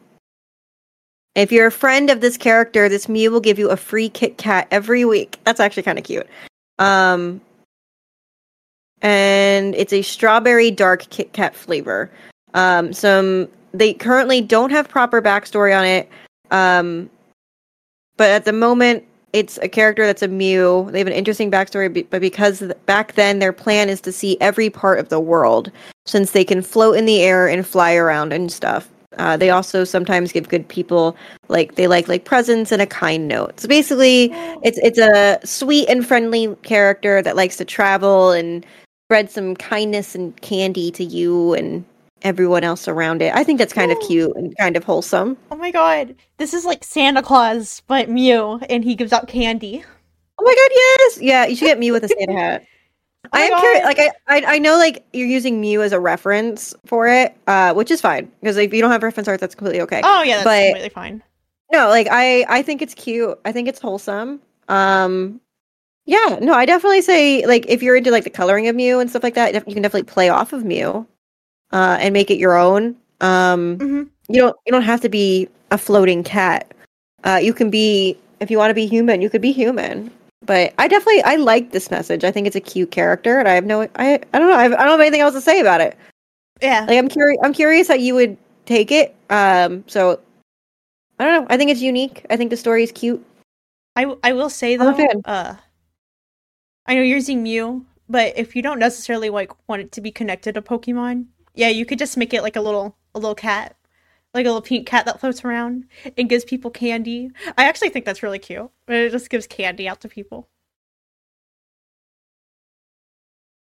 [1.35, 4.37] if you're a friend of this character, this Mew will give you a free Kit
[4.37, 5.37] Kat every week.
[5.43, 6.27] That's actually kind of cute.
[6.79, 7.41] Um,
[9.01, 12.09] and it's a strawberry dark Kit Kat flavor.
[12.53, 16.09] Um, some they currently don't have proper backstory on it.
[16.51, 17.09] Um,
[18.19, 20.89] but at the moment, it's a character that's a Mew.
[20.91, 24.69] They have an interesting backstory, but because back then their plan is to see every
[24.69, 25.71] part of the world,
[26.05, 28.89] since they can float in the air and fly around and stuff.
[29.17, 31.15] Uh, they also sometimes give good people
[31.47, 33.57] like they like like presents and a kind note.
[33.57, 34.31] So basically,
[34.63, 38.65] it's it's a sweet and friendly character that likes to travel and
[39.07, 41.85] spread some kindness and candy to you and
[42.21, 43.33] everyone else around it.
[43.33, 45.37] I think that's kind of cute and kind of wholesome.
[45.51, 49.83] Oh my god, this is like Santa Claus, but Mew, and he gives out candy.
[50.37, 51.21] Oh my god, yes!
[51.21, 52.65] Yeah, you should get Mew with a Santa hat.
[53.25, 53.83] Oh I am curious.
[53.83, 57.73] Like, I, I, I know, like you're using Mew as a reference for it, uh,
[57.73, 60.01] which is fine because if you don't have reference art, that's completely okay.
[60.03, 61.23] Oh yeah, that's But- completely fine.
[61.71, 63.37] No, like I, I think it's cute.
[63.45, 64.41] I think it's wholesome.
[64.69, 65.39] Um,
[66.05, 69.07] yeah, no, I definitely say like if you're into like the coloring of Mew and
[69.07, 71.05] stuff like that, you can definitely play off of Mew,
[71.71, 72.95] uh, and make it your own.
[73.21, 76.71] Um, hmm you don't, you don't have to be a floating cat.
[77.23, 80.11] Uh, you can be if you want to be human, you could be human.
[80.45, 82.23] But I definitely I like this message.
[82.23, 84.63] I think it's a cute character, and I have no I I don't know I,
[84.63, 85.97] have, I don't have anything else to say about it.
[86.61, 86.85] Yeah.
[86.87, 89.15] Like I'm curious I'm curious how you would take it.
[89.29, 90.19] Um, so
[91.19, 91.47] I don't know.
[91.53, 92.25] I think it's unique.
[92.29, 93.23] I think the story is cute.
[93.95, 94.95] I I will say though,
[95.25, 95.55] uh,
[96.85, 100.11] I know you're using Mew, but if you don't necessarily like want it to be
[100.11, 101.25] connected to Pokemon,
[101.59, 103.75] yeah, you could just make it like a little a little cat,
[104.33, 105.85] like a little pink cat that floats around
[106.17, 107.29] and gives people candy.
[107.57, 108.69] I actually think that's really cute.
[108.87, 110.47] It just gives candy out to people.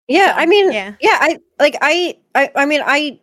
[0.08, 0.94] Yeah, I mean, yeah.
[1.00, 3.18] yeah, I like I, I I mean I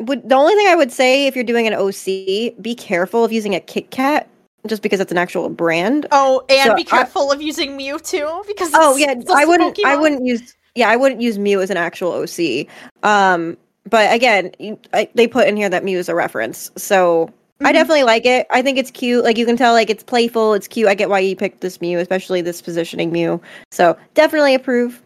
[0.00, 3.32] would the only thing I would say if you're doing an OC, be careful of
[3.32, 4.28] using a Kit Kat
[4.66, 6.06] just because it's an actual brand.
[6.10, 9.78] Oh, and So be I- careful of using Mew too, because Oh yeah, I wouldn't
[9.84, 12.66] I wouldn't use yeah, I wouldn't use Mew as an actual OC.
[13.04, 13.56] Um
[13.88, 16.70] but again, you, I, they put in here that Mew is a reference.
[16.76, 17.30] So
[17.60, 17.74] I Mhm.
[17.74, 18.46] definitely like it.
[18.50, 19.24] I think it's cute.
[19.24, 20.88] Like you can tell like it's playful, it's cute.
[20.88, 23.40] I get why you picked this Mew, especially this positioning Mew.
[23.70, 25.02] So definitely approve.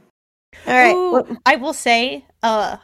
[0.66, 0.94] All right.
[0.94, 2.76] Ooh, what- I will say, uh,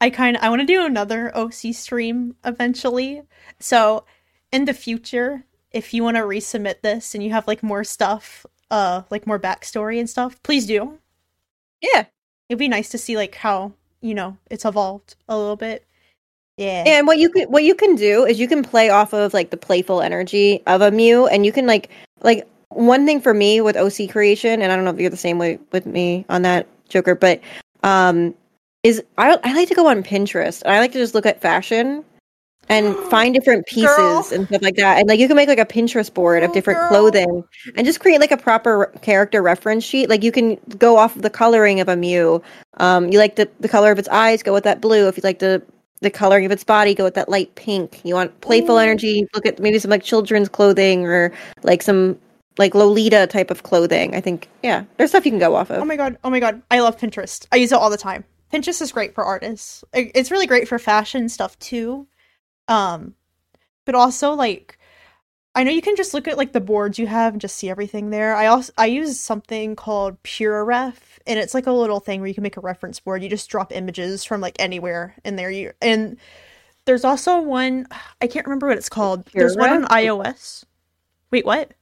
[0.00, 3.22] I kind of I want to do another OC stream eventually.
[3.60, 4.04] So
[4.50, 8.44] in the future, if you want to resubmit this and you have like more stuff,
[8.70, 10.98] uh, like more backstory and stuff, please do.
[11.80, 12.04] yeah.
[12.48, 13.72] It'd be nice to see like how
[14.02, 15.86] you know it's evolved a little bit.
[16.58, 16.84] Yeah.
[16.86, 19.50] And what you can what you can do is you can play off of like
[19.50, 21.88] the playful energy of a Mew, and you can like
[22.20, 25.16] like one thing for me with OC creation, and I don't know if you're the
[25.16, 27.40] same way with me on that, Joker, but
[27.82, 28.34] um,
[28.82, 31.40] is I I like to go on Pinterest and I like to just look at
[31.40, 32.04] fashion
[32.68, 34.26] and find different pieces Girl.
[34.32, 36.54] and stuff like that, and like you can make like a Pinterest board of Oh,
[36.54, 36.88] different girl.
[36.88, 37.44] clothing
[37.76, 40.08] and just create like a proper character reference sheet.
[40.08, 42.42] Like you can go off of the coloring of a Mew.
[42.78, 45.08] Um, you like the the color of its eyes, go with that blue.
[45.08, 45.62] If you like the
[46.00, 48.00] the coloring of its body, go with that light pink.
[48.04, 48.80] You want playful Ooh.
[48.80, 51.32] energy, look at maybe some like children's clothing or
[51.62, 52.18] like some
[52.58, 54.14] like Lolita type of clothing.
[54.14, 55.80] I think yeah, there's stuff you can go off of.
[55.80, 56.18] Oh my god!
[56.24, 56.60] Oh my god!
[56.70, 57.46] I love Pinterest.
[57.52, 58.24] I use it all the time.
[58.52, 59.82] Pinterest is great for artists.
[59.94, 62.06] It's really great for fashion stuff too.
[62.72, 63.14] Um,
[63.84, 64.78] but also like,
[65.54, 67.68] I know you can just look at like the boards you have and just see
[67.68, 68.34] everything there.
[68.34, 70.94] I also I use something called PureRef,
[71.26, 73.22] and it's like a little thing where you can make a reference board.
[73.22, 75.50] You just drop images from like anywhere in there.
[75.50, 76.16] You and
[76.86, 77.86] there's also one
[78.22, 79.26] I can't remember what it's called.
[79.26, 80.64] There's one on iOS.
[81.30, 81.72] Wait, what?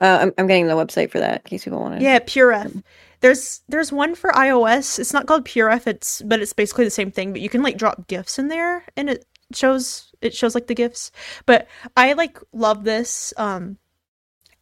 [0.00, 2.02] Uh, I'm I'm getting the website for that in case people want to.
[2.02, 2.82] Yeah, PureRef.
[3.20, 4.98] There's there's one for iOS.
[4.98, 5.86] It's not called PureRef.
[5.86, 7.32] It's but it's basically the same thing.
[7.32, 9.26] But you can like drop gifs in there, and it
[9.56, 11.10] shows it shows like the gifts
[11.46, 13.32] But I like love this.
[13.36, 13.78] Um,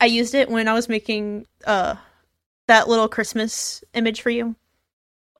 [0.01, 1.97] I used it when I was making uh
[2.69, 4.55] that little Christmas image for you.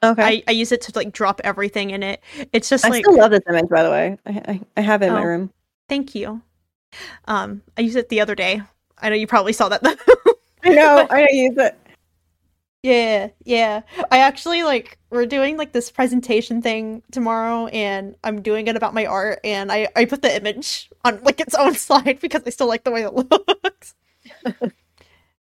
[0.03, 0.23] Okay.
[0.23, 2.23] I, I I use it to like drop everything in it.
[2.53, 4.19] It's just like I still love this image, by the way.
[4.27, 5.25] I I, I have it in my Oh.
[5.25, 5.51] room.
[5.89, 6.43] thank you.
[7.27, 8.63] Um, I used it the other day.
[8.99, 9.83] I know you probably saw that.
[9.83, 9.95] Though.
[10.65, 11.07] I know.
[11.11, 11.79] I know you use it.
[12.83, 13.83] Yeah, yeah.
[14.11, 18.95] I actually like we're doing like this presentation thing tomorrow and I'm doing it about
[18.95, 22.51] my art and I I put the image on like its own slide because I
[22.51, 23.95] still like the way it looks.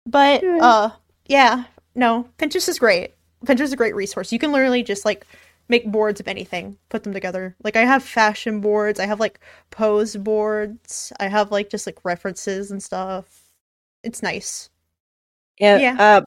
[0.06, 0.90] but uh
[1.26, 1.64] yeah,
[1.94, 3.14] no, Pinterest is great.
[3.44, 4.32] Pinterest is a great resource.
[4.32, 5.26] You can literally just like
[5.68, 7.56] make boards of anything, put them together.
[7.62, 9.40] Like I have fashion boards, I have like
[9.70, 13.50] pose boards, I have like just like references and stuff.
[14.02, 14.70] It's nice.
[15.58, 15.78] Yeah.
[15.78, 15.96] Yeah.
[15.98, 16.20] Uh,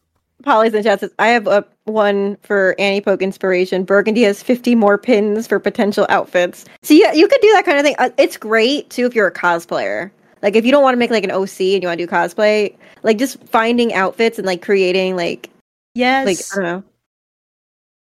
[0.44, 3.84] Polly's in chat says, I have a one for Annie Poke inspiration.
[3.84, 6.66] Burgundy has 50 more pins for potential outfits.
[6.82, 7.95] So yeah, you could do that kind of thing.
[7.99, 10.11] Uh, it's great too if you're a cosplayer.
[10.41, 12.11] Like if you don't want to make like an OC and you want to do
[12.11, 15.49] cosplay, like just finding outfits and like creating like
[15.95, 16.26] Yes.
[16.26, 16.84] like I don't know.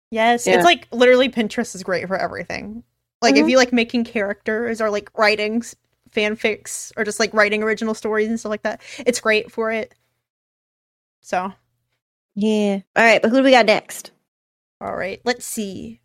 [0.10, 0.56] Yes, Yeah.
[0.56, 2.84] it's like literally Pinterest is great for everything.
[3.22, 3.52] Like if Mhm.
[3.52, 5.64] you like making characters or like writing
[6.12, 9.94] fanfics or just like writing original stories and stuff like that, it's great for it.
[11.22, 11.54] So,
[12.36, 12.80] Yeah.
[12.96, 14.12] All right, but who do we got next?
[14.82, 16.02] all right, let's see.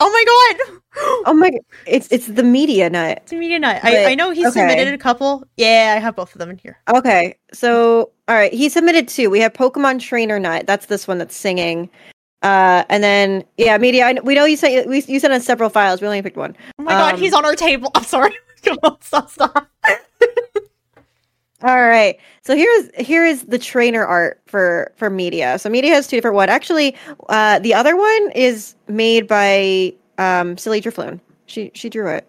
[0.00, 0.78] Oh my god!
[1.24, 1.50] Oh my!
[1.86, 3.20] It's it's the media nut.
[3.22, 3.80] It's media nut.
[3.82, 4.50] But- I, I know he okay.
[4.50, 5.44] submitted a couple.
[5.56, 6.78] Yeah, I have both of them in here.
[6.92, 9.30] Okay, so all right, he submitted two.
[9.30, 10.66] We have Pokemon Trainer Nut.
[10.66, 11.88] That's this one that's singing.
[12.42, 14.06] Uh, and then yeah, media.
[14.06, 16.00] I, we know you sent we you sent us several files.
[16.00, 16.56] We only picked one.
[16.78, 17.90] Oh my god, Um, he's on our table.
[17.94, 18.34] I'm sorry.
[18.64, 19.68] Come on, stop, stop.
[21.62, 22.18] All right.
[22.42, 25.58] So here's here is the trainer art for for media.
[25.58, 26.48] So media has two different one.
[26.48, 26.96] Actually,
[27.28, 31.20] uh, the other one is made by um, Silly Drifloon.
[31.46, 32.26] She she drew it.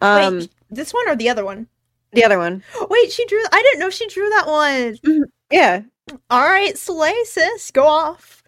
[0.00, 1.68] Um, Wait, this one or the other one?
[2.14, 2.62] the other one.
[2.88, 3.42] Wait, she drew.
[3.52, 5.26] I didn't know she drew that one.
[5.50, 5.82] Yeah.
[6.30, 8.42] All right, slay, sis, go off.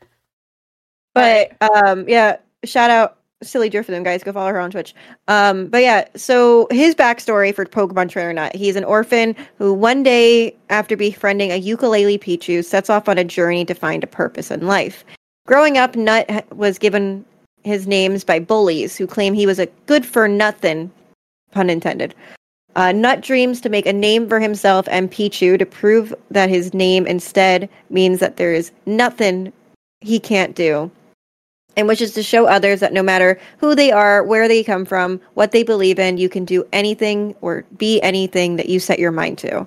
[1.14, 4.22] But um, yeah, shout out Silly drift for them guys.
[4.22, 4.94] Go follow her on Twitch.
[5.28, 10.02] Um, but yeah, so his backstory for Pokemon Trainer Nut, he's an orphan who one
[10.02, 14.50] day, after befriending a ukulele Pichu, sets off on a journey to find a purpose
[14.50, 15.04] in life.
[15.46, 17.24] Growing up, Nut was given
[17.62, 20.90] his names by bullies who claim he was a good for nothing,
[21.52, 22.14] pun intended.
[22.76, 26.74] Uh, Nut dreams to make a name for himself and Pichu to prove that his
[26.74, 29.52] name instead means that there is nothing
[30.02, 30.90] he can't do
[31.76, 35.20] and wishes to show others that no matter who they are, where they come from,
[35.34, 39.12] what they believe in, you can do anything or be anything that you set your
[39.12, 39.66] mind to.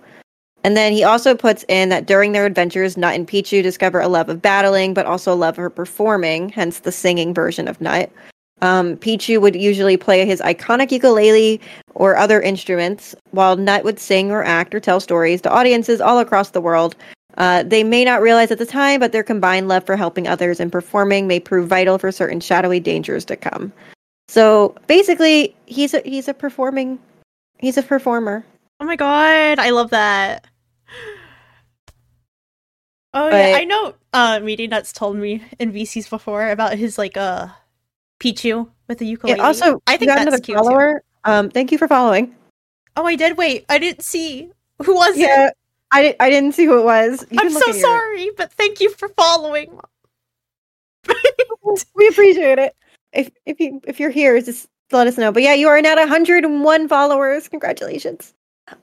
[0.64, 4.10] And then he also puts in that during their adventures, Nut and Pichu discover a
[4.10, 8.12] love of battling, but also a love for performing, hence the singing version of Nut.
[8.62, 11.62] Um, Pichu would usually play his iconic ukulele
[11.96, 16.20] or other instruments, while Nut would sing or act or tell stories to audiences all
[16.20, 16.96] across the world.
[17.40, 20.60] Uh, they may not realize at the time, but their combined love for helping others
[20.60, 23.72] and performing may prove vital for certain shadowy dangers to come.
[24.28, 27.00] So basically, he's a he's a performing,
[27.58, 28.46] he's a performer.
[28.82, 30.46] Oh my god, I love that.
[33.14, 33.96] Oh yeah, I know.
[34.14, 37.48] Uh, Media Nuts told me in VCs before about his like uh
[38.20, 39.40] Pichu with the Yeah, ukulele.
[39.40, 41.00] also, I think that's another cute too.
[41.24, 42.36] Um, thank you for following.
[42.98, 43.38] Oh, I did.
[43.38, 44.52] Wait, I didn't see
[44.84, 45.54] who was it.
[45.92, 47.26] I I didn't see who it was.
[47.32, 49.80] You I'm so in your- sorry, but thank you for following.
[51.96, 52.76] we appreciate it.
[53.14, 55.32] If if you if you're here, just let us know.
[55.32, 57.48] But yeah, you are now at 101 followers.
[57.48, 58.34] Congratulations.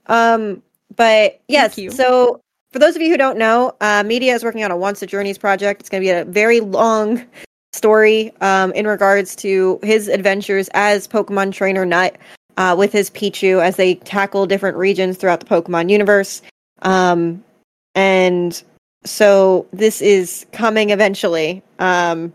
[0.07, 0.63] Um,
[0.95, 2.41] but yes, so
[2.73, 5.07] for those of you who don't know, uh, Media is working on a Once a
[5.07, 5.81] Journeys project.
[5.81, 7.25] It's going to be a very long
[7.73, 12.17] story um, in regards to his adventures as Pokemon Trainer Nut
[12.57, 16.43] uh, with his Pichu as they tackle different regions throughout the Pokemon universe.
[16.83, 17.43] Um,
[17.95, 18.63] and
[19.05, 21.63] so this is coming eventually.
[21.79, 22.33] Um,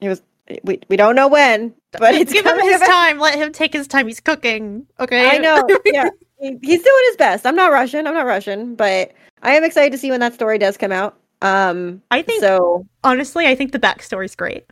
[0.00, 0.22] it was
[0.62, 3.18] we we don't know when, but it's Give him his time.
[3.18, 4.06] Let him take his time.
[4.06, 4.86] He's cooking.
[5.00, 5.28] Okay.
[5.28, 5.66] I know.
[5.86, 6.08] Yeah,
[6.38, 7.46] he's doing his best.
[7.46, 8.06] I'm not rushing.
[8.06, 9.12] I'm not rushing, but
[9.42, 11.18] I am excited to see when that story does come out.
[11.42, 12.86] Um, I think so.
[13.04, 14.64] honestly, I think the backstory's great.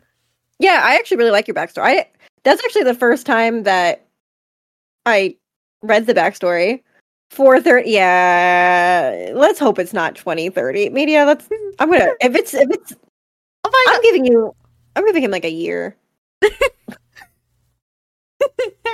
[0.59, 1.83] Yeah, I actually really like your backstory.
[1.83, 2.09] I
[2.43, 4.05] that's actually the first time that
[5.05, 5.35] I
[5.81, 6.81] read the backstory.
[7.35, 7.91] Four thirty.
[7.91, 10.89] Yeah, let's hope it's not twenty thirty.
[10.89, 11.25] Media.
[11.25, 11.49] Let's.
[11.79, 12.11] I'm gonna.
[12.21, 12.93] If it's if it's,
[13.65, 14.55] Oh my I'm giving you.
[14.95, 15.97] I'm giving him like a year.
[16.41, 16.49] god!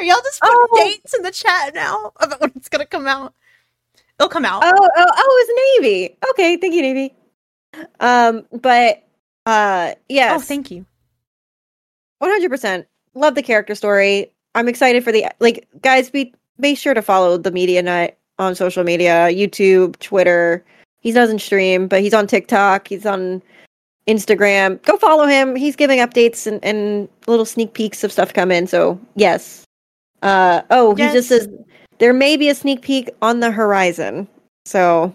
[0.01, 0.67] Y'all just put Oh.
[0.83, 3.35] dates in the chat now about when it's gonna come out.
[4.19, 4.63] It'll come out.
[4.65, 4.87] Oh, oh,
[5.17, 6.17] oh, it's Navy.
[6.31, 7.13] Okay, thank you, Navy.
[7.99, 9.03] Um, but
[9.45, 10.33] uh, yes.
[10.35, 10.85] Oh, thank you.
[12.17, 12.87] One hundred percent.
[13.13, 14.31] Love the character story.
[14.55, 16.09] I'm excited for the like guys.
[16.09, 20.63] Be make sure to follow the Media Nut on social media, YouTube, Twitter.
[20.99, 22.87] He doesn't stream, but he's on TikTok.
[22.87, 23.41] He's on
[24.07, 24.81] Instagram.
[24.83, 25.55] Go follow him.
[25.55, 28.67] He's giving updates and, and little sneak peeks of stuff coming.
[28.67, 29.63] So yes.
[30.21, 31.47] Uh oh, he just says
[31.99, 34.27] there may be a sneak peek on the horizon.
[34.65, 35.13] So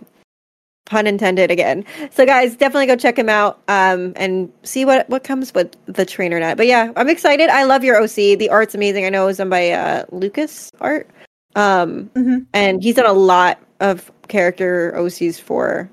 [0.84, 1.84] pun intended again.
[2.10, 6.04] So guys, definitely go check him out um and see what what comes with the
[6.04, 6.56] trainer net.
[6.56, 7.50] But yeah, I'm excited.
[7.50, 8.38] I love your OC.
[8.38, 9.04] The art's amazing.
[9.04, 11.08] I know it was done by uh Lucas Art.
[11.56, 12.46] Um Mhm.
[12.52, 15.90] and he's done a lot of character OCs for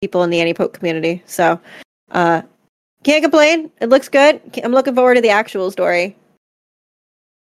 [0.00, 1.22] people in the Antipoke community.
[1.26, 1.58] So
[2.10, 2.42] uh
[3.04, 3.70] can't complain.
[3.80, 4.40] It looks good.
[4.62, 6.16] I'm looking forward to the actual story.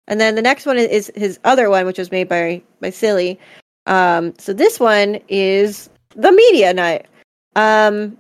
[0.08, 2.90] And then the next one is, is his other one, which was made by by
[2.90, 3.40] Silly.
[3.86, 7.06] Um, so this one is the Media Night.
[7.56, 8.18] Um,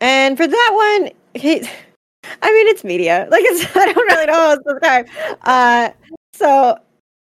[0.00, 0.70] and for that
[1.00, 1.10] one,
[1.40, 1.60] he,
[2.42, 3.28] I mean, it's media.
[3.30, 5.06] Like it's I don't really know how to describe.
[5.42, 5.90] Uh,
[6.32, 6.78] so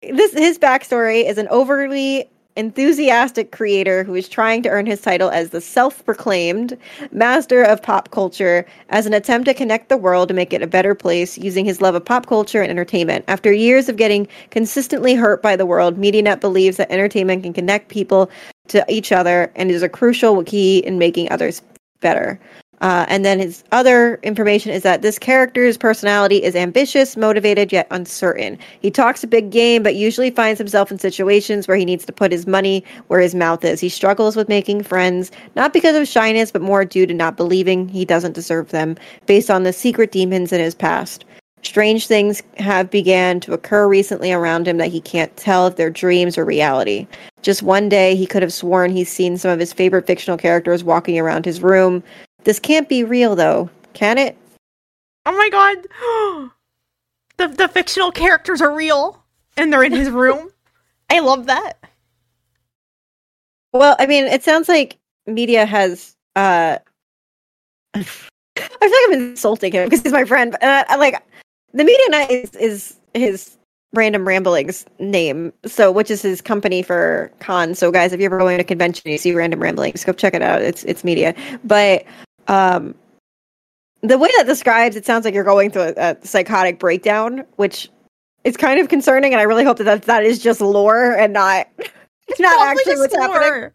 [0.02, 5.30] this his backstory is an overly enthusiastic creator who is trying to earn his title
[5.30, 6.76] as the self-proclaimed
[7.12, 10.66] master of pop culture as an attempt to connect the world to make it a
[10.66, 13.24] better place using his love of pop culture and entertainment.
[13.28, 17.52] After years of getting consistently hurt by the world, Media Nut believes that entertainment can
[17.52, 18.28] connect people
[18.68, 21.62] to each other and is a crucial key in making others
[22.00, 22.40] better.
[22.80, 27.86] Uh, and then his other information is that this character's personality is ambitious, motivated, yet
[27.90, 28.58] uncertain.
[28.80, 32.12] He talks a big game, but usually finds himself in situations where he needs to
[32.12, 33.80] put his money where his mouth is.
[33.80, 37.88] He struggles with making friends, not because of shyness, but more due to not believing
[37.88, 38.96] he doesn't deserve them,
[39.26, 41.24] based on the secret demons in his past.
[41.62, 45.90] Strange things have began to occur recently around him that he can't tell if they're
[45.90, 47.06] dreams or reality.
[47.42, 50.82] Just one day, he could have sworn he's seen some of his favorite fictional characters
[50.82, 52.02] walking around his room.
[52.44, 54.36] This can't be real, though, can it?
[55.26, 56.50] Oh my god.
[57.36, 59.22] the the fictional characters are real
[59.56, 60.50] and they're in his room.
[61.10, 61.78] I love that.
[63.72, 66.16] Well, I mean, it sounds like media has.
[66.36, 66.78] uh
[67.94, 70.52] I feel like I'm insulting him because he's my friend.
[70.52, 71.22] But uh, like
[71.72, 73.56] the media night is, is his
[73.92, 75.52] random ramblings name.
[75.66, 77.74] So, which is his company for con.
[77.74, 80.12] So, guys, if you're ever going to a convention, and you see random ramblings, go
[80.12, 80.62] check it out.
[80.62, 81.34] It's it's media,
[81.64, 82.04] but
[82.50, 82.96] um,
[84.02, 87.88] the way that describes it sounds like you're going through a, a psychotic breakdown, which
[88.42, 89.32] is kind of concerning.
[89.32, 91.68] And I really hope that that, that is just lore and not
[92.28, 93.40] it's not actually what's happening.
[93.40, 93.72] lore.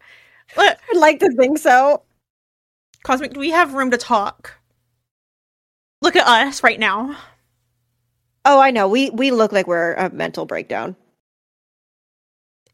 [0.58, 2.02] Look, I'd like to think so.
[3.02, 4.52] Cosmic, do we have room to talk?
[6.02, 7.16] Look at us right now.
[8.44, 8.88] Oh, I know.
[8.88, 10.96] We we look like we're a mental breakdown.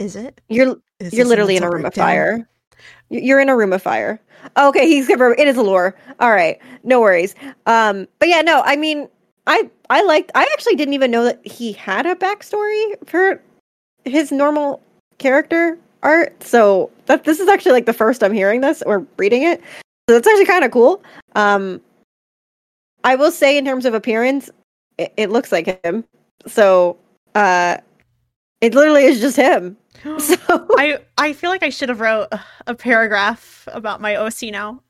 [0.01, 0.41] Is it?
[0.49, 2.49] You're Is you're literally in a room of fire.
[3.09, 4.21] You're in a room of fire.
[4.57, 5.39] Okay, he's confirmed.
[5.39, 5.97] It is a lore.
[6.21, 7.35] All right, no worries.
[7.67, 8.63] Um, but yeah, no.
[8.65, 9.09] I mean,
[9.47, 10.31] I I liked.
[10.35, 13.41] I actually didn't even know that he had a backstory for
[14.05, 14.81] his normal
[15.19, 16.43] character art.
[16.43, 19.61] So that this is actually like the first I'm hearing this or reading it.
[20.09, 21.03] So that's actually kind of cool.
[21.35, 21.81] Um,
[23.05, 24.51] I will say in terms of appearance,
[24.99, 26.05] it, it looks like him.
[26.47, 26.97] So
[27.35, 27.79] uh,
[28.63, 29.77] it literally is just him.
[30.19, 30.37] So
[30.79, 32.27] I I feel like I should have wrote
[32.67, 34.83] a, paragraph about my OC now.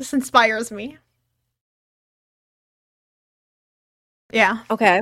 [0.00, 0.98] This inspires me.
[4.32, 4.58] Yeah.
[4.70, 5.00] okay.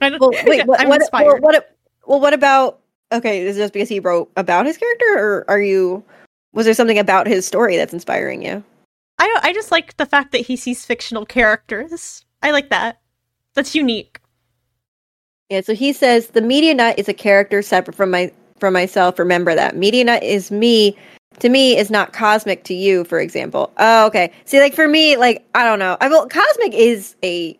[0.00, 0.64] Well, wait.
[0.66, 0.80] What?
[0.80, 1.24] I'm what, inspired.
[1.26, 1.76] well, what?
[2.06, 2.80] Well, what about?
[3.10, 6.04] Okay, is it just because he wrote about his character, or are you?
[6.52, 8.62] Was there something about his story that's inspiring you?
[9.18, 12.24] I I just like the fact that he sees fictional characters.
[12.44, 13.00] I like that.
[13.54, 14.21] That's unique.
[15.52, 15.60] Yeah.
[15.60, 19.18] So he says the media nut is a character separate from my from myself.
[19.18, 20.96] Remember that media nut is me.
[21.40, 23.04] To me, is not cosmic to you.
[23.04, 23.70] For example.
[23.76, 24.32] Oh, okay.
[24.46, 25.98] See, like for me, like I don't know.
[26.00, 27.54] I well, cosmic is a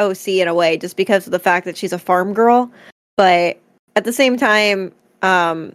[0.00, 2.68] OC in a way, just because of the fact that she's a farm girl,
[3.16, 3.60] but
[3.94, 4.92] at the same time,
[5.22, 5.72] um,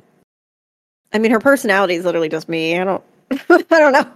[1.13, 2.77] I mean, her personality is literally just me.
[2.77, 3.03] I don't,
[3.49, 4.11] I don't know.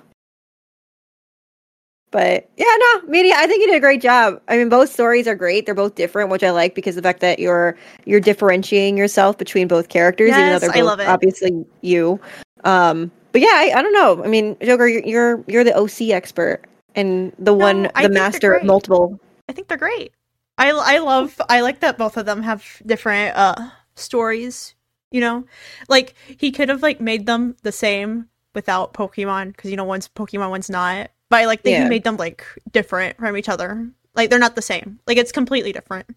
[2.16, 3.34] But yeah, no, media.
[3.36, 4.42] I think you did a great job.
[4.48, 5.66] I mean, both stories are great.
[5.66, 7.76] They're both different, which I like because the fact that you're
[8.06, 11.10] you're differentiating yourself between both characters, even though Yes, they're I both love it.
[11.10, 12.18] obviously you.
[12.64, 14.24] Um, but yeah, I, I don't know.
[14.24, 16.62] I mean, Joker, you're you're, you're the OC expert
[16.96, 19.20] and the one, I the master of multiple.
[19.50, 20.14] I think they're great.
[20.58, 24.74] I I love I like that both of them have different uh stories,
[25.12, 25.46] you know?
[25.90, 30.08] Like he could have like made them the same without Pokemon because you know one's
[30.08, 31.12] Pokemon one's not.
[31.30, 31.84] But I like that Yeah.
[31.84, 33.90] he made them like different from each other.
[34.16, 35.00] Like they're not the same.
[35.08, 36.08] Like it's completely different.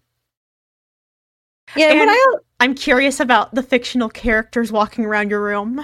[1.75, 5.83] Yeah, And- I I'm curious about the fictional characters walking around your room.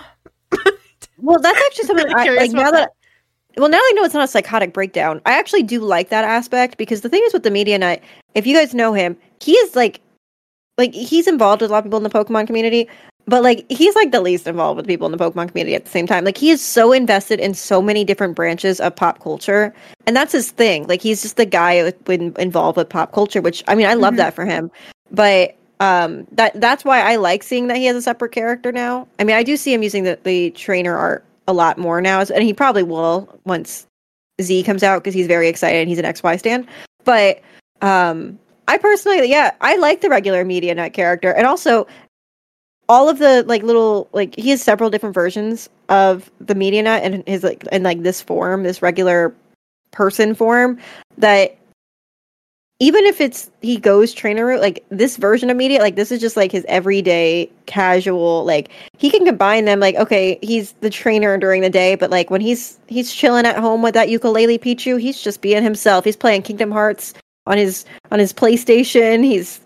[1.18, 2.92] Well, that's actually something really I, curious like now about that.
[3.58, 5.22] Well, now I know it's not a psychotic breakdown.
[5.26, 8.02] I actually do like that aspect because the thing is with the media nut,
[8.34, 10.02] if you guys know him, he is like,
[10.78, 12.90] like he's involved with a lot of people in the Pokemon community,
[13.28, 15.92] but like he's like the least involved with people in the Pokemon community at the
[15.92, 16.24] same time.
[16.26, 19.74] Like he is so invested in so many different branches of pop culture,
[20.06, 20.88] and that's his thing.
[20.88, 23.96] Like he's just the guy with, with, involved with pop culture, which I mean I
[23.96, 24.18] love Mhm.
[24.18, 24.70] that for him.
[25.12, 29.08] But um that that's why I like seeing that he has a separate character now.
[29.20, 32.22] I mean I do see him using the, the trainer art a lot more now,
[32.22, 33.86] and he probably will once
[34.42, 35.88] Z comes out because he's very excited.
[35.88, 36.68] He's an XY stand.
[37.04, 37.42] but
[37.82, 38.38] um
[38.68, 41.86] I personally, yeah, I like the regular Media Nut character, and also
[42.88, 47.04] all of the like little like he has several different versions of the Media Nut
[47.04, 49.34] and his like in like this form, this regular
[49.92, 50.78] person form
[51.18, 51.58] that
[52.80, 56.20] even if it's he goes trainer route, like this version of media, like this is
[56.20, 59.80] just like his everyday casual, like he can combine them.
[59.80, 63.58] Like, okay, he's the trainer during the day, but like when he's he's chilling at
[63.58, 66.04] home with that ukulele Pichu, he's just being himself.
[66.04, 67.14] He's playing Kingdom Hearts
[67.48, 69.24] on his on his PlayStation.
[69.24, 69.62] He's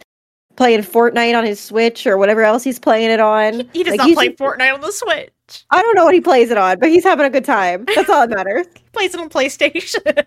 [0.59, 3.61] playing Fortnite on his Switch or whatever else he's playing it on.
[3.71, 5.63] He does Like, not play just- Fortnite on the Switch.
[5.71, 7.85] I don't know what he plays it on, but he's having a good time.
[7.95, 8.67] That's all that matters.
[8.75, 10.25] He plays it on PlayStation.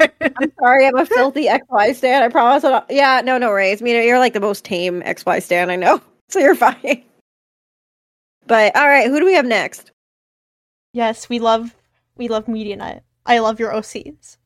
[0.00, 2.22] I'm sorry, I'm a filthy XY stan.
[2.22, 2.62] I promise.
[2.62, 3.80] Not- yeah, no, no worries.
[3.80, 7.02] I mean, you're like the most tame XY stan I know, so you're fine.
[8.46, 9.90] But all right, who do we have next?
[10.92, 11.74] yes, we love
[12.18, 13.02] We love Media Nut.
[13.24, 14.36] I love your OCs.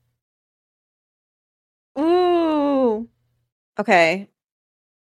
[3.79, 4.29] Okay.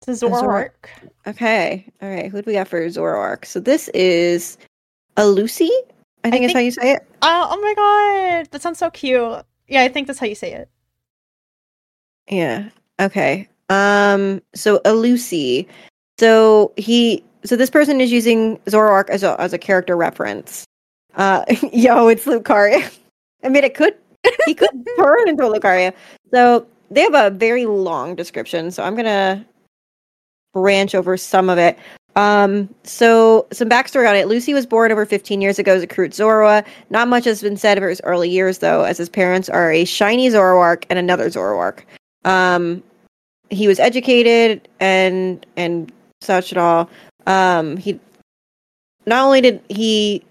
[0.06, 0.88] the Zoroark.
[1.26, 1.86] Okay.
[2.02, 2.30] All right.
[2.30, 3.44] Who do we got for Zoroark?
[3.44, 4.58] So this is
[5.16, 5.70] a Lucy.
[6.24, 7.06] I think is think- how you say it.
[7.22, 9.44] Oh, oh my god, that sounds so cute.
[9.68, 10.68] Yeah, I think that's how you say it.
[12.28, 12.68] Yeah.
[13.00, 13.48] Okay.
[13.68, 14.40] Um.
[14.54, 15.68] So a Lucy.
[16.18, 17.24] So he.
[17.44, 20.64] So this person is using Zoroark as a as a character reference.
[21.14, 21.44] Uh.
[21.72, 22.90] Yo, it's Lucario.
[23.44, 23.94] I mean, it could.
[24.46, 25.92] He could turn into a Lucario.
[26.32, 28.70] So they have a very long description.
[28.70, 29.44] So I'm gonna
[30.52, 31.78] branch over some of it.
[32.16, 34.28] Um, so some backstory on it.
[34.28, 36.64] Lucy was born over 15 years ago as a Kroot Zorua.
[36.90, 39.84] Not much has been said of his early years, though, as his parents are a
[39.84, 41.80] shiny Zoroark and another Zoroark.
[42.24, 42.82] Um,
[43.50, 46.88] he was educated and and such and all.
[47.26, 47.98] Um, he
[49.06, 50.24] not only did he.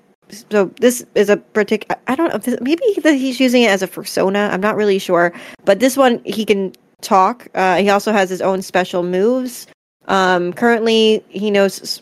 [0.50, 2.00] So this is a particular.
[2.08, 2.36] I don't know.
[2.36, 4.50] If this, maybe he's using it as a persona.
[4.52, 5.34] I'm not really sure.
[5.66, 7.48] But this one, he can talk.
[7.54, 9.68] Uh, he also has his own special moves.
[10.08, 12.02] Um, currently, he knows s-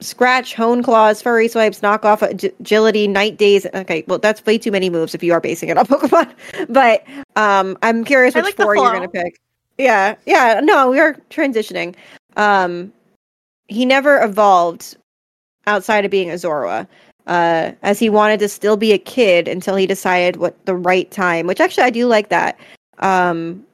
[0.00, 3.66] scratch, hone claws, fury swipes, knock off, ag- agility, night daze.
[3.74, 6.32] Okay, well, that's way too many moves if you are basing it on Pokemon.
[6.68, 7.04] But
[7.36, 9.40] um, I'm curious which like four you're gonna pick.
[9.78, 10.60] Yeah, yeah.
[10.62, 11.94] No, we are transitioning.
[12.36, 12.92] Um,
[13.68, 14.96] he never evolved
[15.66, 16.86] outside of being a Zorua.
[17.26, 21.10] Uh, as he wanted to still be a kid until he decided what the right
[21.10, 22.58] time, which actually I do like that.
[22.98, 23.64] Um,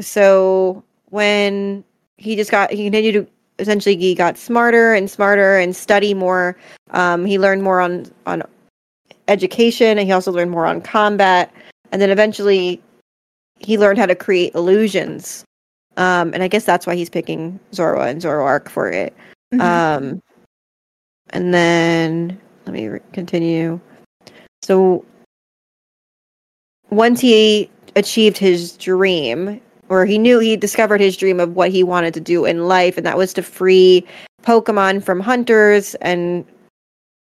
[0.00, 1.84] so when
[2.16, 3.26] he just got he continued to
[3.58, 6.56] essentially he got smarter and smarter and study more
[6.92, 8.42] um, he learned more on on
[9.28, 11.52] education and he also learned more on combat
[11.92, 12.82] and then eventually
[13.58, 15.44] he learned how to create illusions
[15.98, 19.14] um, and i guess that's why he's picking zorua and zoroark for it
[19.52, 19.60] Mhm.
[19.60, 20.22] um,
[21.30, 23.80] and then let me re- continue.
[24.62, 25.04] So
[26.90, 31.82] once he achieved his dream, or he knew he discovered his dream of what he
[31.82, 34.06] wanted to do in life, and that was to free
[34.42, 36.44] Pokemon from hunters and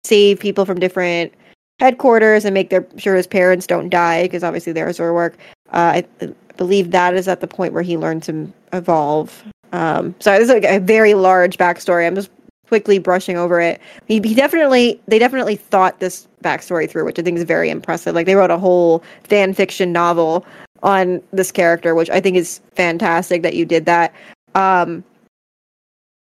[0.04, 1.32] save people from different
[1.80, 5.34] headquarters and make their sure his parents don't die because obviously they're Zoroark.
[5.72, 9.44] Uh, I, I believe that is at the point where he learned to evolve.
[9.72, 12.06] Um, so this is like a very large backstory.
[12.06, 12.30] I'm just
[12.68, 13.80] quickly brushing over it.
[14.06, 18.14] He, he definitely, they definitely thought this backstory through, which I think is very impressive.
[18.14, 20.44] Like they wrote a whole fan fiction novel
[20.82, 24.12] on this character, which I think is fantastic that you did that.
[24.54, 25.04] Um,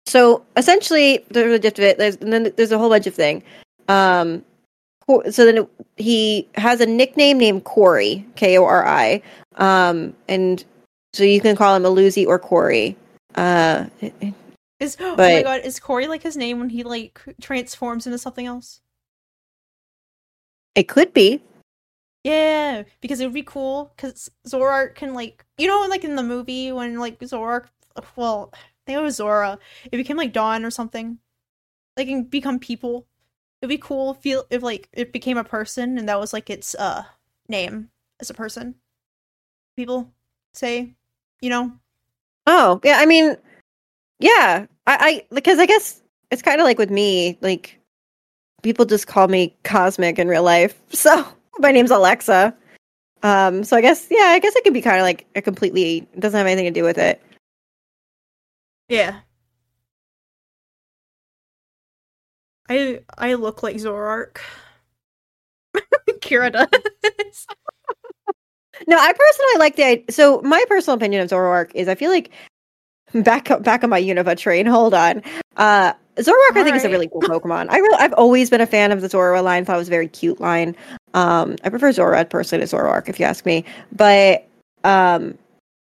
[0.06, 1.98] so essentially, there's a gist of it.
[1.98, 3.42] There's and then there's a whole bunch of thing.
[3.88, 4.44] Um,
[5.30, 9.22] so then he has a nickname named Corey, K O R I,
[9.56, 10.64] um, and
[11.12, 12.96] so you can call him Aluzi or Corey.
[13.34, 13.86] Uh,
[14.82, 18.46] Is oh my god, is Corey like his name when he like transforms into something
[18.46, 18.80] else?
[20.74, 21.42] it could be.
[22.24, 26.22] Yeah, because it would be cool because Zoroark can like you know like in the
[26.22, 27.66] movie when like Zoroark
[28.16, 29.58] well I think it was Zorua
[29.90, 31.18] it became like Dawn or something
[31.96, 33.06] like can become people.
[33.60, 36.74] It'd be cool feel if like it became a person and that was like its
[36.74, 37.04] uh
[37.48, 38.74] name as a person.
[39.76, 40.12] People
[40.54, 40.94] say,
[41.40, 41.72] you know,
[42.46, 42.98] Oh, yeah.
[42.98, 43.36] I mean,
[44.22, 44.66] yeah.
[44.86, 44.96] I,
[45.30, 46.00] I because I guess
[46.30, 47.38] it's kind of like with me.
[47.42, 47.78] Like
[48.62, 50.80] people just call me Cosmic in real life.
[50.94, 51.26] So
[51.58, 52.56] my name's Alexa.
[53.22, 53.64] Um.
[53.64, 54.26] So I guess yeah.
[54.30, 56.80] I guess it could be kind of like a completely it doesn't have anything to
[56.80, 57.22] do with it.
[58.88, 59.20] yeah.
[62.68, 64.38] I I look like Zoroark.
[66.20, 67.46] Kira does.
[68.88, 72.32] No, I personally like the so my personal opinion of Zoroark is I feel like
[73.14, 74.66] back up back on my Unova train.
[74.66, 75.22] Hold on.
[75.56, 77.68] Uh Zoroark I think is a really cool Pokemon.
[77.70, 79.90] I really I've always been a fan of the Zorua line, thought it was a
[79.90, 80.76] very cute line.
[81.14, 83.64] Um I prefer Zorua personally to Zoroark if you ask me.
[83.92, 84.46] But
[84.84, 85.36] um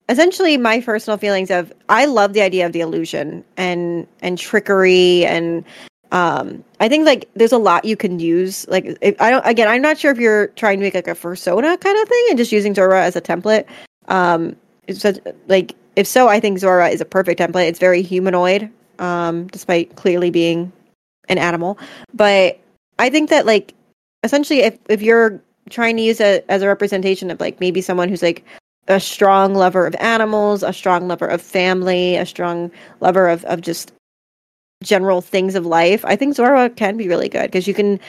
[0.09, 5.25] essentially my personal feelings of I love the idea of the illusion and and trickery
[5.25, 5.63] and
[6.11, 9.67] um I think like there's a lot you can use like if, I don't again
[9.67, 12.37] I'm not sure if you're trying to make like a persona kind of thing and
[12.37, 13.65] just using Zorua as a template
[14.09, 14.55] um
[14.87, 18.69] it's such, like if so I think Zorua is a perfect template it's very humanoid
[18.99, 20.71] um despite clearly being
[21.29, 21.77] an animal
[22.13, 22.59] but
[22.99, 23.73] I think that like
[24.23, 28.09] essentially if if you're trying to use it as a representation of like maybe someone
[28.09, 28.43] who's like
[28.87, 33.61] a strong lover of animals, a strong lover of family, a strong lover of, of
[33.61, 33.93] just
[34.83, 36.03] general things of life.
[36.05, 37.99] I think Zorua can be really good because you can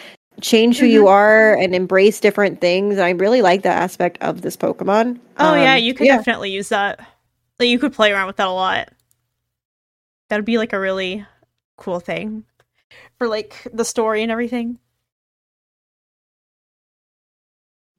[0.41, 2.97] change who you are and embrace different things.
[2.97, 5.21] And I really like that aspect of this Pokemon.
[5.39, 6.17] Oh yeah, Um, you could yeah.
[6.17, 7.01] definitely use that.
[7.59, 8.89] Like you could play around with that a lot.
[10.29, 11.25] That'd be like a really
[11.77, 12.45] cool thing
[13.19, 14.79] for like the story and everything.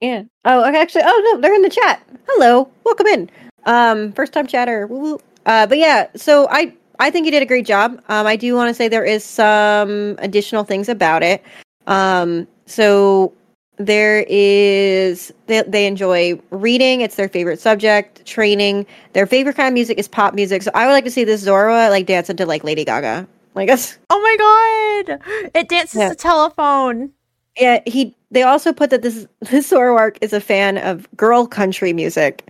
[0.02, 0.23] Yeah.
[0.44, 2.06] Oh, actually, oh no, they're in the chat.
[2.27, 3.30] Hello, welcome in.
[3.65, 4.88] Um, first time chatter.
[4.88, 5.19] Woo woo.
[5.45, 8.02] Uh, but yeah, so I I think you did a great job.
[8.10, 11.44] Um, I do want to say there is some additional things about it.
[11.88, 13.34] Um, so
[13.77, 19.73] there is they, they enjoy reading it's their favorite subject training their favorite kind of
[19.73, 22.45] music is pop music so i would like to see this zorua like dance into
[22.45, 25.19] like lady gaga like us Oh my god!
[25.53, 26.10] It dances Yeah.
[26.10, 27.11] the telephone.
[27.60, 31.91] yeah he they also put that this this zoroark is a fan of girl country
[31.91, 32.47] music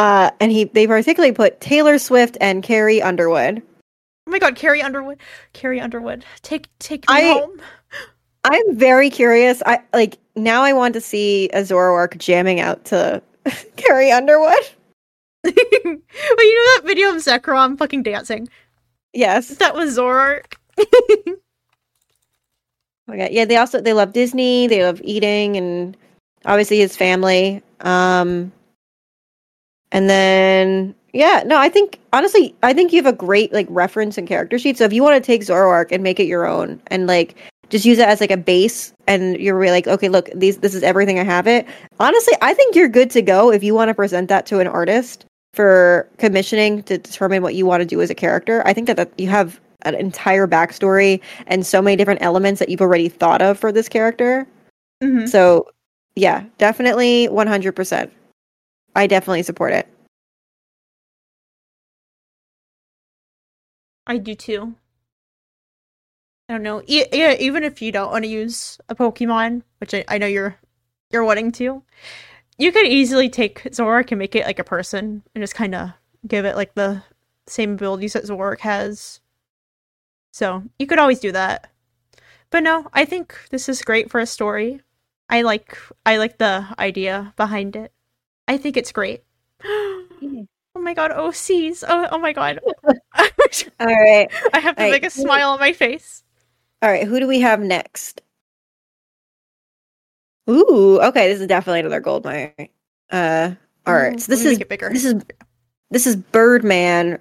[0.00, 3.62] uh and he they particularly put taylor swift and carrie underwood
[4.28, 5.20] Oh my god, Carrie Underwood.
[5.52, 6.24] Carrie Underwood.
[6.42, 7.60] Take take me I- home.
[8.50, 13.22] I'm very curious i like now i want to see a zoroark jamming out to
[13.76, 14.54] carrie underwood
[15.44, 18.48] well, you know that video of Zekrom fucking dancing?
[19.12, 20.54] yes That was Zoroark.
[23.08, 23.28] Okay.
[23.30, 25.96] Yeah, they also they love Disney, they love eating and
[26.44, 27.62] obviously his family.
[27.80, 28.52] Um
[29.92, 34.18] and then yeah, no, I think honestly, I think you have a great like reference
[34.18, 34.76] and character sheet.
[34.76, 37.36] So if you want to take Zoroark and make it your own and like
[37.70, 40.74] just use it as like a base and you're really like, okay, look, these this
[40.74, 41.66] is everything I have it.
[41.98, 44.66] Honestly, I think you're good to go if you want to present that to an
[44.66, 48.62] artist for commissioning to determine what you want to do as a character.
[48.66, 52.68] I think that, that you have an entire backstory and so many different elements that
[52.68, 54.46] you've already thought of for this character.
[55.02, 55.28] Mhm.
[55.28, 55.68] So,
[56.14, 58.10] yeah, definitely 100%.
[58.94, 59.88] I definitely support it.
[64.06, 64.74] I do too.
[66.48, 66.82] I don't know.
[66.86, 70.26] E- yeah, even if you don't want to use a Pokemon, which I, I know
[70.26, 70.56] you're
[71.10, 71.82] you're wanting to,
[72.58, 75.90] you could easily take Zoroark and make it like a person and just kind of
[76.28, 77.02] give it like the
[77.48, 79.20] same abilities that Zoroark has.
[80.32, 81.70] So you could always do that.
[82.50, 84.82] But no, I think this is great for a story.
[85.30, 87.92] I like I like the idea behind it.
[88.48, 89.24] I think it's great.
[89.64, 90.46] oh
[90.76, 91.84] my god, oh, OCs.
[91.88, 92.60] Oh oh my god.
[93.80, 94.28] All right.
[94.52, 95.04] I have the Right.
[95.04, 96.22] a smile on my face.
[96.82, 98.20] All right, who do we have next?
[100.48, 102.52] Ooh, okay, this is definitely another gold mine.
[103.10, 103.52] Uh
[103.86, 104.20] all right.
[104.20, 104.90] So this is bigger.
[104.92, 105.22] this is
[105.90, 107.18] this is Birdman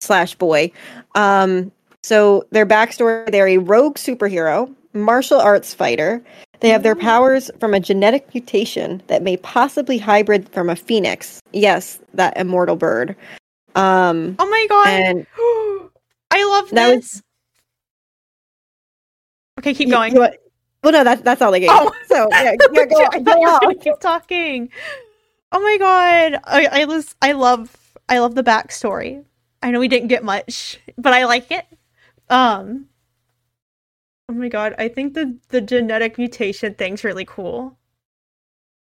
[0.00, 0.70] slash boy.
[1.14, 1.72] Um,
[2.02, 6.22] so their backstory: they're a rogue superhero, martial arts fighter.
[6.60, 11.40] They have their powers from a genetic mutation that may possibly hybrid from a phoenix.
[11.52, 13.14] Yes, that immortal bird.
[13.74, 15.26] Um, oh my god.
[16.30, 17.22] I love That was- this.
[19.58, 20.14] Okay, keep going.
[20.14, 20.34] you want-
[20.82, 21.70] well, no, that's that's all they gave.
[21.72, 21.92] Oh.
[22.06, 23.78] So yeah, yeah, go, I on, go you on.
[23.78, 24.70] keep talking.
[25.52, 26.40] Oh my god.
[26.44, 27.76] I I was I love
[28.08, 29.24] I love the backstory.
[29.62, 31.66] I know we didn't get much, but I like it.
[32.30, 32.86] Um
[34.30, 37.76] Oh my god, I think the the genetic mutation thing's really cool.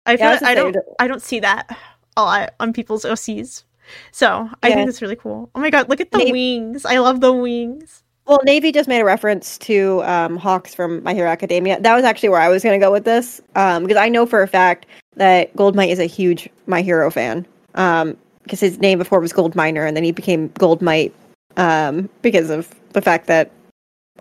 [0.06, 1.76] I feel I like I don't I don't see that
[2.16, 3.64] a lot on people's OCs.
[4.12, 4.74] So I Yeah.
[4.76, 5.50] think it's really cool.
[5.54, 6.84] Oh my god, look at the Maybe- wings.
[6.84, 8.03] I love the wings.
[8.26, 11.78] Well, Navy just made a reference to um, Hawks from My Hero Academia.
[11.80, 14.24] That was actually where I was going to go with this, um, because I know
[14.24, 14.86] for a fact
[15.16, 17.46] that Goldmite is a huge My Hero fan.
[17.74, 21.12] Um, because his name before was Gold Miner, and then he became Goldmite
[21.56, 23.50] um, because of the fact that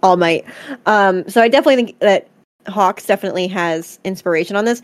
[0.01, 0.45] All Might.
[0.85, 2.27] Um, so I definitely think that
[2.67, 4.81] Hawks definitely has inspiration on this.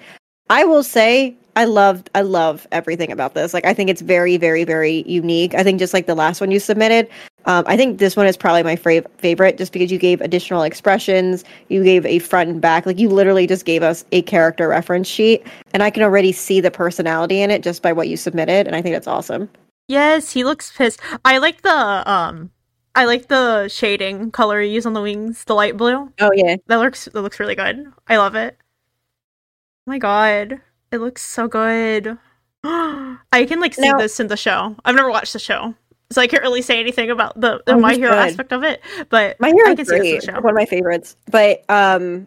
[0.49, 3.53] I will say I loved I love everything about this.
[3.53, 5.53] Like I think it's very very very unique.
[5.53, 7.09] I think just like the last one you submitted,
[7.43, 10.63] um, I think this one is probably my fav- favorite just because you gave additional
[10.63, 14.69] expressions, you gave a front and back, like you literally just gave us a character
[14.69, 18.15] reference sheet, and I can already see the personality in it just by what you
[18.15, 19.49] submitted, and I think that's awesome.
[19.89, 21.01] Yes, he looks pissed.
[21.25, 22.51] I like the um
[22.95, 26.09] I like the shading color you use on the wings, the light blue.
[26.21, 27.91] Oh yeah, That looks that looks really good.
[28.07, 28.55] I love it.
[28.61, 30.61] Oh my god.
[30.91, 32.17] It looks so good.
[32.63, 34.75] I can like see Now- this in the show.
[34.85, 35.73] I've never watched the show.
[36.11, 38.17] So I can't really say anything about the, the Oh, My Hero should.
[38.19, 40.41] aspect of it, but My I Hero can is see this in the show.
[40.41, 41.15] one of my favorites.
[41.29, 42.25] But um,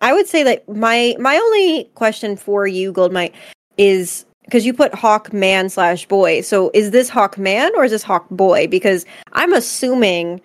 [0.00, 3.32] I would say that my my only question for you, Goldmite,
[3.78, 6.40] is because you put Hawk Man slash Boy.
[6.40, 8.66] So is this Hawk Man or is this Hawk Boy?
[8.66, 10.40] Because I'm assuming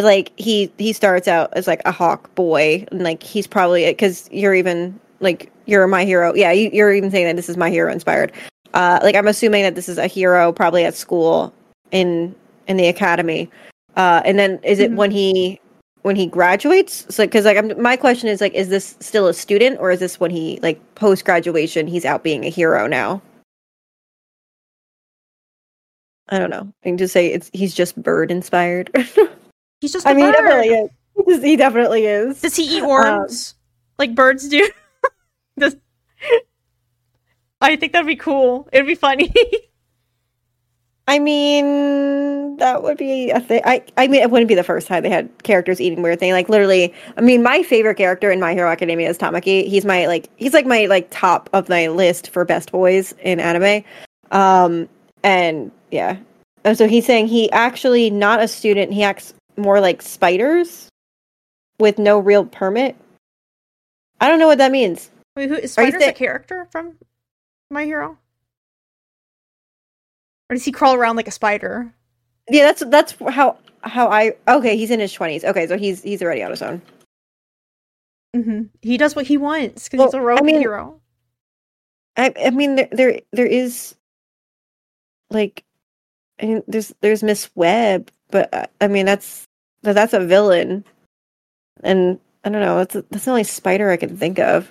[0.00, 4.28] like he he starts out as like a Hawk Boy, and like he's probably because
[4.30, 6.32] you're even like you're my hero.
[6.34, 8.30] Yeah, you, you're even saying that this is my hero inspired.
[8.74, 11.52] Uh, like I'm assuming that this is a hero probably at school
[11.90, 12.34] in
[12.68, 13.50] in the academy.
[13.96, 14.96] Uh, and then is it Mhm.
[14.96, 15.60] when he
[16.02, 17.06] when he graduates?
[17.14, 20.00] So because like I'm, my question is like, is this still a student or is
[20.00, 23.22] this when he like post graduation he's out being a hero now?
[26.28, 26.72] I don't know.
[26.84, 28.90] I can just say it's he's just bird inspired.
[29.80, 30.90] He's just I mean, he definitely is.
[31.44, 32.40] He definitely is.
[32.40, 33.54] Does he eat Um, worms
[33.98, 34.66] like birds do?
[35.58, 35.76] Does
[37.60, 38.68] I think that'd be cool.
[38.72, 39.32] It'd be funny.
[41.06, 43.62] I mean, that would be a thing.
[43.64, 46.32] I, I mean, it wouldn't be the first time they had characters eating weird thing.
[46.32, 49.66] Like literally, I mean, my favorite character in My Hero Academia is Tamaki.
[49.66, 53.38] He's my like, he's like my like top of my list for best boys in
[53.38, 53.84] anime.
[54.30, 54.88] Um,
[55.22, 56.16] and yeah,
[56.64, 58.92] and so he's saying he actually not a student.
[58.92, 60.88] He acts more like spiders
[61.78, 62.96] with no real permit.
[64.20, 65.10] I don't know what that means.
[65.36, 66.96] Wait, who is Spider's a character from
[67.70, 68.18] My Hero?
[70.50, 71.92] Or does he crawl around like a spider?
[72.48, 74.76] Yeah, that's that's how how I okay.
[74.76, 75.44] He's in his twenties.
[75.44, 76.82] Okay, so he's he's already on his own.
[78.36, 78.62] Mm-hmm.
[78.82, 81.00] He does what he wants because Well, he's a rogue I mean- hero.
[82.16, 83.96] I I mean there there, there is
[85.30, 85.64] like
[86.40, 89.44] I mean, there's there's Miss Webb, but uh, I mean that's
[89.82, 90.84] that's a villain,
[91.82, 92.76] and I don't know.
[92.78, 94.70] That's that's the only spider I can think of.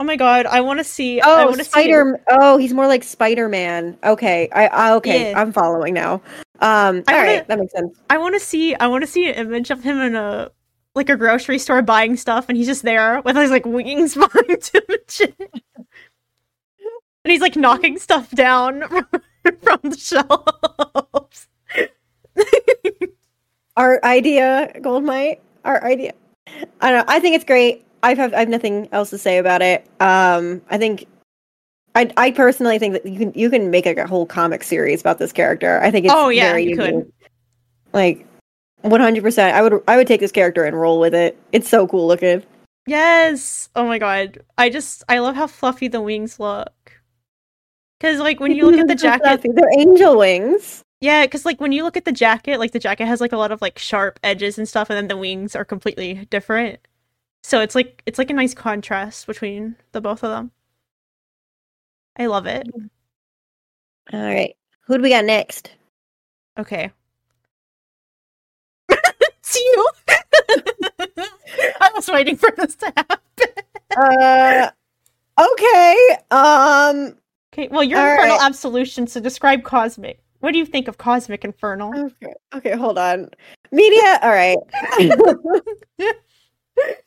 [0.00, 1.20] Oh my god, I want to see.
[1.22, 2.20] Oh, Spider!
[2.28, 3.96] Oh, he's more like Spider Man.
[4.02, 5.40] Okay, I, I okay, Yeah.
[5.40, 6.14] I'm following now.
[6.14, 6.20] Um,
[6.60, 7.98] I all wanna- right, that makes sense.
[8.10, 8.74] I want to see.
[8.74, 10.50] I want to see an image of him in a
[10.96, 14.70] like a grocery store buying stuff, and he's just there with his like wings behind
[14.72, 14.82] him
[17.24, 18.82] and he's like knocking stuff down
[19.62, 21.48] from the shelves.
[23.76, 25.40] Our idea, gold Goldmite.
[25.64, 26.12] Our idea.
[26.80, 27.12] I don't know.
[27.12, 27.84] I think it's great.
[28.04, 29.86] I have I have nothing else to say about it.
[29.98, 31.06] Um, I think.
[31.96, 35.00] I, I personally think that you can you can make like a whole comic series
[35.00, 35.80] about this character.
[35.80, 37.10] I think it's Oh, yeah, you could.
[37.92, 38.26] Like,
[38.82, 39.56] one hundred percent.
[39.56, 41.38] I would I would take this character and roll with it.
[41.52, 42.42] It's so cool looking.
[42.86, 43.70] Yes.
[43.76, 44.42] Oh my god.
[44.58, 47.00] I just I love how fluffy the wings look.
[48.00, 50.82] Cuz like when you look at the jacket, they're angel wings.
[51.00, 53.38] yeah, cuz like when you look at the jacket, like the jacket has like a
[53.38, 56.80] lot of like sharp edges and stuff and then the wings are completely different.
[57.44, 60.50] So it's like it's like a nice contrast between the both of them.
[62.16, 62.66] I love it.
[64.14, 64.56] All right,
[64.86, 65.70] who do we got next?
[66.58, 66.90] Okay.
[68.88, 69.88] it's you.
[71.80, 73.20] I was waiting for this to happen.
[73.94, 74.70] Uh,
[75.38, 76.18] okay.
[76.30, 77.18] Um.
[77.52, 78.46] Okay, well, you're Infernal right.
[78.46, 80.18] Absolution, so describe Cosmic.
[80.40, 81.92] What do you think of Cosmic Infernal?
[82.22, 82.34] Okay.
[82.54, 82.74] Okay.
[82.74, 83.28] Hold on.
[83.70, 84.18] Media.
[84.22, 84.56] All right.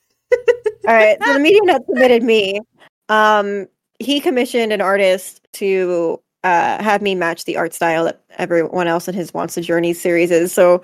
[0.88, 1.18] all right.
[1.24, 2.62] So the media that submitted me.
[3.10, 3.68] Um.
[4.00, 9.08] He commissioned an artist to uh have me match the art style that everyone else
[9.08, 10.52] in his Wants to Journey series is.
[10.54, 10.84] So,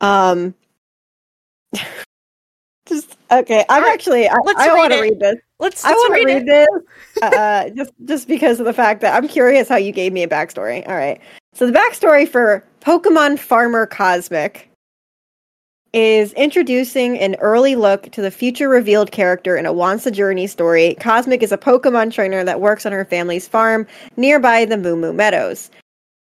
[0.00, 0.54] um.
[2.86, 3.64] Just okay.
[3.68, 4.28] I'm right, actually.
[4.28, 5.36] I, I want to read this.
[5.60, 6.68] Let's, I let's want to read, read this
[7.22, 10.28] uh, just just because of the fact that I'm curious how you gave me a
[10.28, 10.86] backstory.
[10.88, 11.20] All right,
[11.52, 14.68] so the backstory for Pokemon Farmer Cosmic
[15.92, 20.46] is introducing an early look to the future revealed character in a Once a Journey
[20.46, 20.94] story.
[21.00, 23.86] Cosmic is a Pokemon trainer that works on her family's farm
[24.16, 25.70] nearby the Moo Moo Meadows.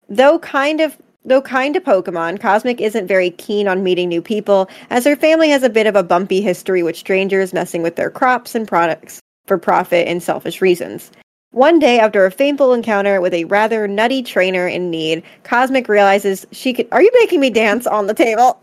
[0.10, 4.68] Though kind of though kind to Pokemon, Cosmic isn't very keen on meeting new people,
[4.90, 8.10] as her family has a bit of a bumpy history with strangers messing with their
[8.10, 11.12] crops and products for profit and selfish reasons.
[11.52, 16.46] One day, after a painful encounter with a rather nutty trainer in need, Cosmic realizes
[16.52, 16.88] she could.
[16.92, 18.60] Are you making me dance on the table?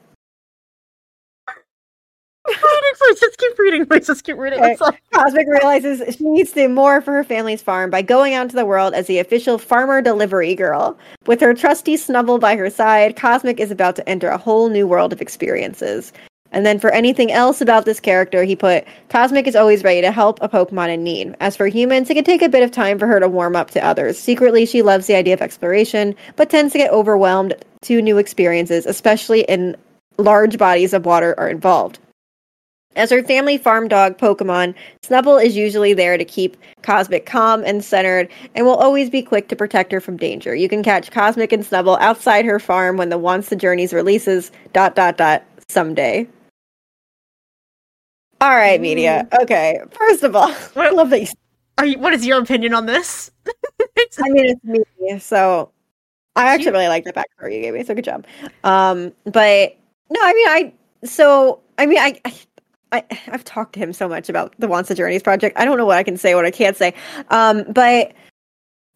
[2.98, 3.86] Please just keep reading.
[3.86, 4.76] Please just keep reading.
[4.80, 4.92] All.
[5.14, 8.56] Cosmic realizes she needs to do more for her family's farm by going out into
[8.56, 10.98] the world as the official farmer delivery girl.
[11.26, 14.86] With her trusty Snubbull by her side, Cosmic is about to enter a whole new
[14.86, 16.12] world of experiences.
[16.50, 20.10] And then for anything else about this character, he put Cosmic is always ready to
[20.10, 21.36] help a Pokemon in need.
[21.40, 23.70] As for humans, it can take a bit of time for her to warm up
[23.72, 24.18] to others.
[24.18, 28.86] Secretly, she loves the idea of exploration, but tends to get overwhelmed to new experiences,
[28.86, 29.76] especially in
[30.16, 31.98] large bodies of water are involved.
[32.98, 37.84] As her family farm dog Pokemon, Snubbull is usually there to keep Cosmic calm and
[37.84, 40.52] centered and will always be quick to protect her from danger.
[40.52, 44.50] You can catch Cosmic and Snubbull outside her farm when the Once the Journeys releases
[44.72, 46.28] dot dot dot someday.
[48.40, 49.28] All right, media.
[49.42, 51.28] Okay, first of all, I love that you
[51.78, 53.30] Are you, what is your opinion on this?
[53.46, 55.70] I mean, it's me, so
[56.34, 57.84] I actually really like the backstory you gave me.
[57.84, 58.26] So good job.
[58.64, 59.76] Um, but
[60.10, 60.72] no, I mean, I
[61.04, 62.20] so I mean, I.
[62.24, 62.34] I
[62.92, 65.58] I, I've talked to him so much about the Wants to Journeys project.
[65.58, 66.94] I don't know what I can say, what I can't say.
[67.30, 68.12] Um, but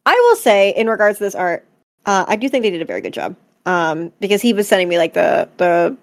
[0.07, 1.67] I will say, in regards to this art,
[2.07, 3.37] uh, I do think they did a very good job.
[3.65, 5.97] Um, because he was sending me like the the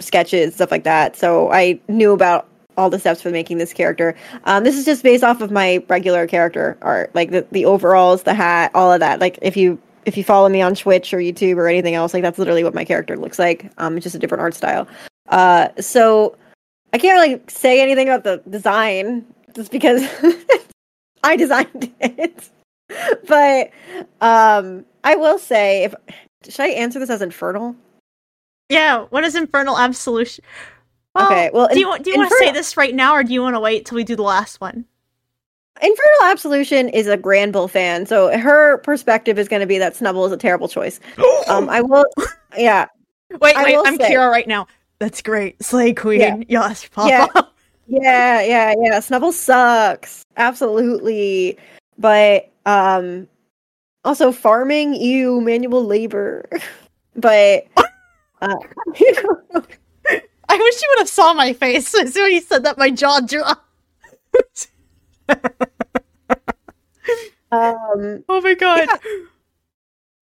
[0.00, 1.16] sketches, stuff like that.
[1.16, 4.16] So I knew about all the steps for making this character.
[4.44, 8.24] Um, this is just based off of my regular character art, like the, the overalls,
[8.24, 9.20] the hat, all of that.
[9.20, 12.22] Like if you if you follow me on Twitch or YouTube or anything else, like
[12.22, 13.70] that's literally what my character looks like.
[13.78, 14.86] Um, it's just a different art style.
[15.28, 16.36] Uh, so
[16.94, 20.00] I can't really say anything about the design just because
[21.24, 22.48] I designed it.
[23.26, 23.70] but
[24.20, 25.94] um, I will say, if
[26.48, 27.74] should I answer this as infernal?
[28.68, 30.44] Yeah, what is infernal absolution?
[31.16, 33.24] Well, Okay, well, do you want do you want to say this right now, or
[33.24, 34.84] do you want to wait till we do the last one?
[35.82, 40.26] Infernal Absolution is a Granbull fan, so her perspective is going to be that Snubbull
[40.26, 41.00] is a terrible choice.
[41.48, 42.06] Um, I will,
[42.56, 42.86] yeah,
[43.42, 44.66] wait, I wait, I'm say- Kira right now.
[44.98, 46.20] That's great, Slay Queen.
[46.20, 46.36] Yeah.
[46.48, 47.08] Yes, Papa.
[47.10, 47.42] Yeah.
[47.86, 48.98] yeah, yeah, yeah.
[48.98, 51.58] Snubbull sucks, absolutely.
[51.98, 53.28] But um,
[54.04, 56.48] also farming, you manual labor.
[57.16, 57.66] but
[58.40, 58.56] uh,
[60.48, 62.78] I wish you would have saw my face as soon as you said that.
[62.78, 64.68] My jaw dropped.
[67.50, 68.88] um, Oh my god.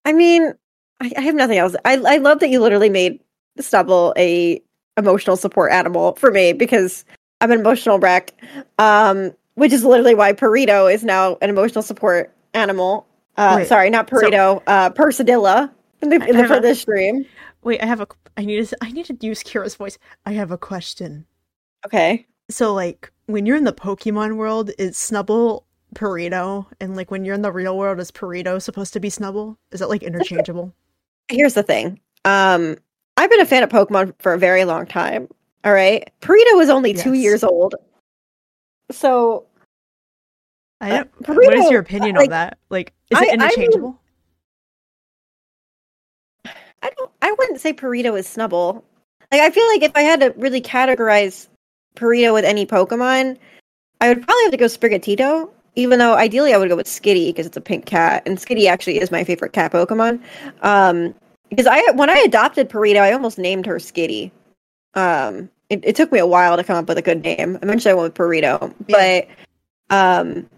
[0.04, 0.52] I mean,
[1.00, 1.76] I, I have nothing else.
[1.84, 3.20] I I love that you literally made
[3.58, 4.60] Snubbull a
[4.96, 7.04] emotional support animal for me because
[7.40, 8.32] I'm an emotional wreck.
[8.78, 13.06] Um, which is literally why Perito is now an emotional support animal.
[13.36, 15.70] Uh, Wait, sorry, not so- uh, Persadilla
[16.00, 17.26] in the, in the for this stream.
[17.64, 18.06] Wait, I have a.
[18.36, 18.76] I need to.
[18.80, 19.98] I need to use Kira's voice.
[20.26, 21.26] I have a question.
[21.86, 22.26] Okay.
[22.50, 25.64] So, like, when you're in the Pokemon world, is Snubbull
[25.94, 29.56] Perito, and like when you're in the real world, is Perito supposed to be Snubbull?
[29.70, 30.74] Is it like interchangeable?
[31.28, 32.00] Here's the thing.
[32.24, 32.76] Um,
[33.16, 35.28] I've been a fan of Pokemon for a very long time.
[35.64, 36.10] All right.
[36.20, 37.74] Perito was only two years old.
[38.90, 39.46] So
[40.80, 41.36] I Uh, don't.
[41.36, 42.58] what is your opinion like, on that?
[42.70, 43.98] Like, is it I interchangeable?
[46.82, 48.82] I don't I wouldn't say Perito is Snubbull.
[49.30, 51.48] Like I feel like if I had to really categorize
[51.94, 53.38] Perito with any Pokemon,
[54.00, 55.48] I would probably have to go Sprigatito.
[55.74, 58.66] Even though ideally I would go with Skitty because it's a pink cat, and Skitty
[58.66, 60.20] actually is my favorite cat Pokemon.
[60.60, 61.14] Um,
[61.52, 64.30] because I when I adopted Perito, I almost named her Skitty.
[64.94, 67.58] Um, it, it took me a while to come up with a good name.
[67.62, 69.28] Eventually, I went with Perito, but
[69.94, 70.48] um,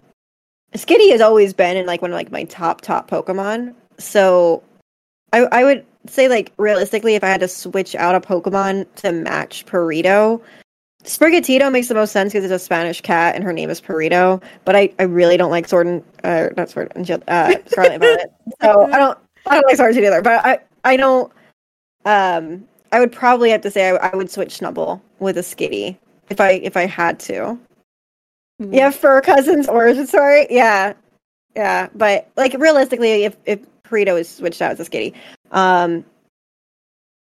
[0.73, 3.75] Skitty has always been in like one of like my top top Pokemon.
[3.97, 4.63] So
[5.33, 9.11] I I would say like realistically, if I had to switch out a Pokemon to
[9.11, 10.41] match Perito,
[11.03, 14.41] Sprigatito makes the most sense because it's a Spanish cat and her name is Perito.
[14.63, 17.99] But I, I really don't like Sword and uh, not Sword and Shield, uh, Scarlet
[17.99, 18.31] Violet.
[18.61, 20.21] So I don't I don't like Sword and Shield either.
[20.21, 21.33] But I I don't
[22.05, 25.97] um I would probably have to say I, I would switch Snubbull with a Skitty
[26.29, 27.59] if I if I had to.
[28.59, 30.47] Yeah, fur cousins origin story.
[30.49, 30.93] Yeah,
[31.55, 35.13] yeah, but like realistically, if if Perito is switched out as a Skitty,
[35.51, 36.05] um,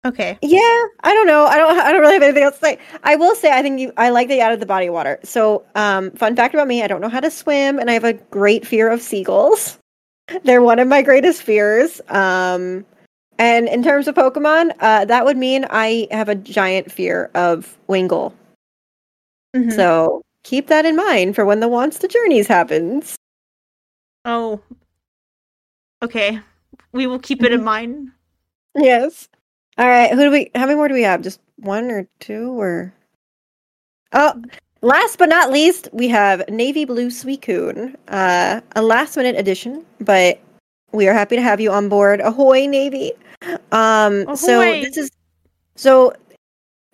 [0.04, 0.38] Okay.
[0.42, 1.46] yeah, I don't know.
[1.46, 1.78] I don't.
[1.80, 2.78] I don't really have anything else to say.
[3.02, 3.92] I will say I think you.
[3.96, 5.18] I like that you added the body water.
[5.24, 8.04] So, um, fun fact about me: I don't know how to swim, and I have
[8.04, 9.78] a great fear of seagulls.
[10.44, 12.00] They're one of my greatest fears.
[12.08, 12.84] Um,
[13.38, 17.76] and in terms of Pokemon, uh, that would mean I have a giant fear of
[17.88, 18.32] Wingull.
[19.54, 19.72] Mhm.
[19.74, 23.16] So keep that in mind for when the Wants to Journeys happens.
[24.24, 24.60] Oh.
[26.02, 26.40] Okay.
[26.92, 27.64] We will keep it in Mhm.
[27.64, 28.10] mind.
[28.74, 29.28] Yes.
[29.78, 30.10] All right.
[30.12, 30.50] Who do we?
[30.54, 31.22] How many more do we have?
[31.22, 32.92] Just one or two or?
[34.12, 34.42] Oh,
[34.82, 37.94] last but not least, we have Navy Blue Suicune.
[38.08, 40.38] Uh, a last minute addition, but
[40.92, 42.20] we are happy to have you on board.
[42.20, 43.12] Ahoy, Navy!
[43.72, 44.82] Um, so Ahoy.
[44.82, 45.10] this is
[45.74, 46.12] so.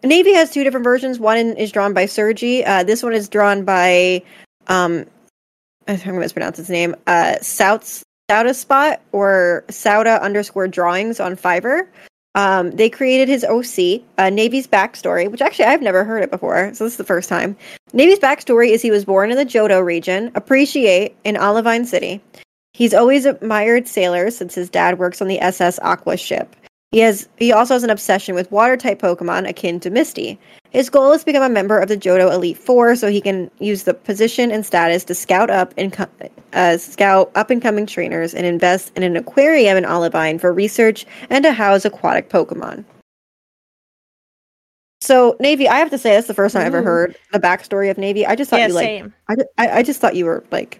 [0.04, 1.20] Navy has two different versions.
[1.20, 2.64] One is drawn by Sergi.
[2.64, 4.20] Uh, this one is drawn by,
[4.66, 5.06] um,
[5.86, 6.96] I'm going to mispronounce his name.
[7.06, 11.86] Uh, South Sauda Spot or Sauda underscore drawings on Fiverr.
[12.34, 16.72] Um, they created his OC, uh, Navy's backstory, which actually I've never heard it before,
[16.72, 17.56] so this is the first time.
[17.92, 22.22] Navy's backstory is he was born in the Johto region, appreciate in Olivine City.
[22.74, 26.56] He's always admired sailors since his dad works on the SS Aqua ship.
[26.90, 30.38] He has he also has an obsession with water type Pokemon akin to Misty.
[30.70, 33.50] His goal is to become a member of the Johto Elite Four so he can
[33.60, 36.06] use the position and status to scout up and co-
[36.52, 41.06] uh, scout up and coming trainers and invest in an aquarium in Olivine for research
[41.30, 42.84] and to house aquatic Pokemon.
[45.00, 47.90] So Navy, I have to say that's the first time I ever heard the backstory
[47.90, 48.26] of Navy.
[48.26, 49.12] I just thought yeah, you like
[49.56, 50.78] I, I just thought you were like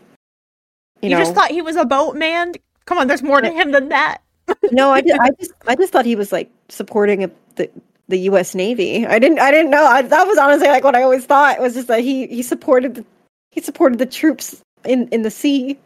[1.03, 2.55] you, You, know just thought he was a boatman?
[2.85, 4.19] Come on, there's more to him than that.
[4.73, 7.71] no I, did, I just I just thought he was like supporting a, the
[8.09, 8.55] the U.S.
[8.55, 9.07] Navy.
[9.07, 11.75] I didn't I didn't know I, that was honestly like what I always thought was
[11.75, 13.05] just that he he supported the,
[13.51, 15.79] he supported the troops in in the sea.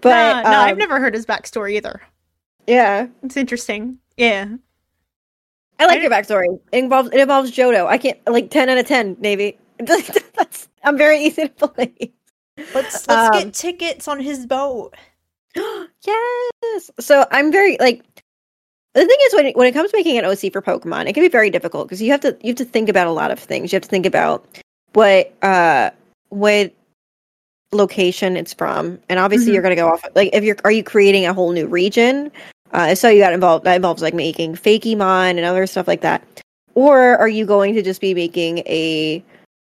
[0.00, 2.00] But no, no, I've um, never heard his backstory either.
[2.66, 3.98] yeah It's interesting.
[4.16, 4.56] Yeah.
[5.78, 6.58] I like I your backstory.
[6.72, 7.86] It involves it involves Johto.
[7.86, 9.58] I can't like ten out of ten Navy.
[9.78, 12.12] That's I'm very easy to believe.
[12.74, 14.94] Let's let's Um, get tickets on his boat.
[15.56, 16.90] yes.
[17.00, 18.02] So I'm very like
[18.94, 21.14] the thing is when it, when it comes to making an OC for Pokemon, it
[21.14, 23.30] can be very difficult because you have to you have to think about a lot
[23.30, 23.72] of things.
[23.72, 24.46] You have to think about
[24.92, 25.90] what uh
[26.28, 26.72] what
[27.72, 29.54] location it's from, and obviously Mhm.
[29.54, 32.30] you're going to go off like if you're are you creating a whole new region?
[32.72, 36.00] Uh, if so you got involved that involves like making Fakemon and other stuff like
[36.02, 36.22] that,
[36.74, 39.22] or are you going to just be making a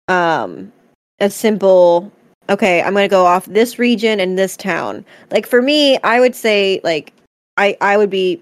[0.07, 0.71] um
[1.19, 2.11] a simple
[2.49, 5.05] okay i'm going to go off this region and this town.
[5.31, 7.13] Like for me i would say like
[7.57, 8.41] i i would be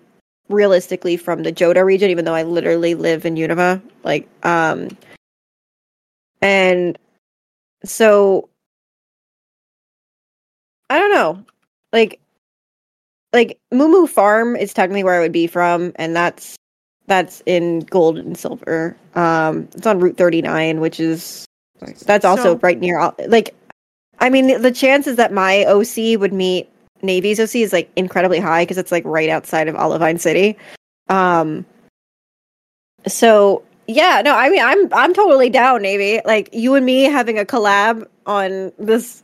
[0.50, 4.90] realistically from the Johto region even though i literally live in unova like um
[6.42, 6.98] and
[7.84, 8.48] so
[10.90, 11.44] i don't know.
[11.94, 12.20] Like
[13.34, 16.56] like moomoo farm is technically where i would be from and that's
[17.08, 18.96] that's in gold and silver.
[19.16, 21.46] Um it's on route 39 which is
[22.06, 23.56] that's also So- right near all- like
[24.26, 26.68] i mean the chances that my oc would meet
[27.04, 30.58] navy's oc is like incredibly high because it's like right outside of olivine city.
[31.10, 31.66] Um
[33.08, 36.22] so yeah no i mean i'm i'm totally down navy.
[36.26, 39.22] Like you and me having a collab on this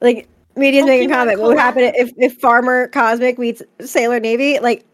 [0.00, 0.26] like
[0.56, 4.58] media's making comment what would happen if if farmer cosmic meets sailor navy.
[4.58, 4.86] Like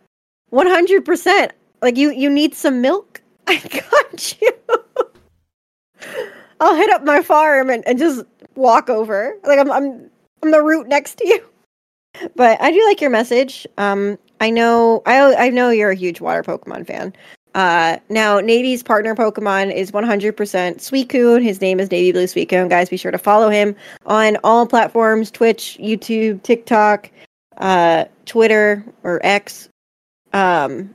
[0.52, 1.50] 100%
[1.82, 3.22] like you you need some milk?
[3.46, 4.52] I got you
[6.60, 8.24] i'll hit up my farm and, and just
[8.54, 9.36] walk over.
[9.44, 10.10] Like i'm i'm
[10.42, 11.44] i'm the root next to you.
[12.34, 13.66] But i do like your message.
[13.76, 17.12] Um i know i i know you're a huge water pokemon fan.
[17.54, 21.42] Uh now navy's partner pokemon is 100% suicune.
[21.42, 22.70] His name is navy blue suicune.
[22.70, 23.76] Guys be sure to follow him
[24.06, 27.10] on all platforms twitch youtube tiktok
[27.58, 29.68] uh twitter or x.
[30.32, 30.94] Um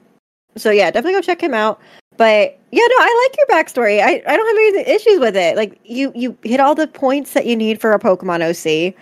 [0.57, 1.79] so yeah definitely go check him out
[2.17, 4.01] but yeah no i like your backstory.
[4.01, 5.55] I, I don't have any issues with it.
[5.55, 8.95] Like you you hit all the points that you need for a pokemon oc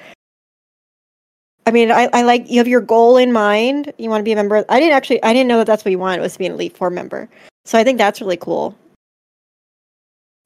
[1.65, 3.93] i mean i, I like you have your goal in mind.
[3.97, 4.65] You want to be a member.
[4.69, 6.53] I didn't actually i didn't know that that's what you wanted was to be an
[6.53, 7.29] elite four member.
[7.65, 8.75] So i think that's really cool.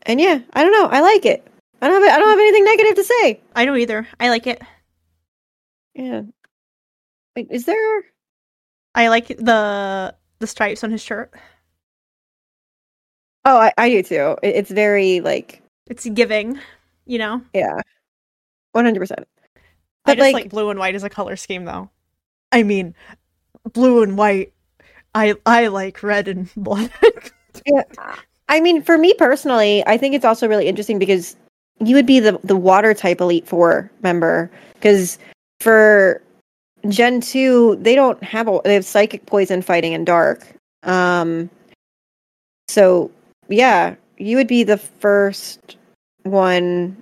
[0.04, 0.88] And yeah i don't know.
[0.88, 1.46] I like it.
[1.82, 3.42] I don't have i don't have anything negative to say.
[3.56, 4.08] I don't either.
[4.20, 4.62] I like it.
[5.96, 6.22] yeah.
[7.36, 8.04] Wait, is there
[8.96, 11.34] I like the the stripes on his shirt.
[13.46, 16.60] Oh i, I do too it, it's very like It's giving,
[17.06, 17.42] you know.
[17.54, 17.80] yeah
[18.76, 19.26] 100% I
[20.06, 21.90] But, just like- like, blue and white as a color scheme, though.
[22.52, 22.94] I mean,
[23.72, 24.52] blue and white.
[25.16, 27.32] I I like red and black.
[27.66, 27.84] Yeah.
[28.50, 31.36] I mean, for me personally, I think it's also really interesting because
[31.80, 35.18] you would be the the water type elite four member because
[35.62, 36.22] for
[36.90, 40.46] Gen two they don't have a they have psychic poison fighting and dark.
[40.84, 41.50] Um,
[42.68, 43.10] so
[43.50, 45.78] yeah, you would be the first
[46.24, 46.98] one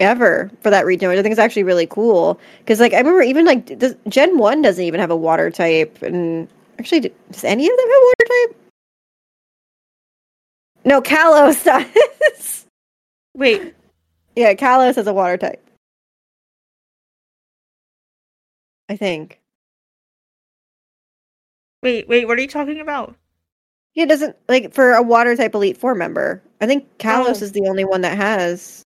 [0.00, 2.38] ever for that region, which I think is actually really cool.
[2.58, 6.02] Because like I remember even like does, Gen one doesn't even have a water type,
[6.02, 6.48] and
[6.78, 7.00] actually
[7.30, 8.56] does any of them have water type?
[10.84, 11.64] No, Kalos
[12.34, 12.66] does.
[13.34, 13.74] Wait,
[14.36, 15.60] yeah, Kalos has a water type.
[18.88, 19.40] I think.
[21.82, 22.26] wait, wait.
[22.26, 23.14] What are you talking about?
[23.94, 26.42] Yeah, it doesn't like for a water type elite four member.
[26.60, 27.44] I think Kalos Oh.
[27.44, 28.82] is the only one that has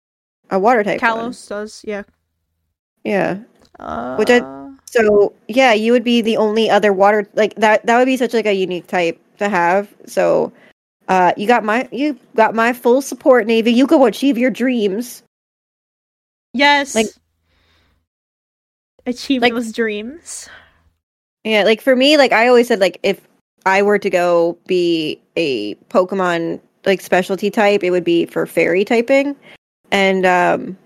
[0.50, 1.02] a water type.
[1.02, 1.12] one.
[1.32, 2.04] Kalos does, yeah.
[3.04, 3.40] Yeah.
[3.80, 4.30] Uh, Which
[4.86, 7.86] So yeah, you would be the only other water like that.
[7.86, 9.94] That would be such like a unique type to have.
[10.06, 10.54] So,
[11.10, 13.72] uh, you got my you got my full support, Navy.
[13.74, 15.24] You go achieve your dreams.
[16.54, 17.08] yes, like-
[19.06, 20.48] achieve like- those dreams.
[21.44, 23.20] Yeah, like for me, like I always said, like if
[23.66, 28.84] I were to go be a Pokemon like specialty type, it would be for fairy
[28.84, 29.36] typing,
[29.92, 30.78] and um,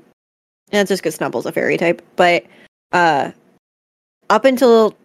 [0.72, 2.02] it's just because Snubbull's a fairy type.
[2.16, 2.45] But
[2.91, 3.32] uh,
[4.30, 4.95] up until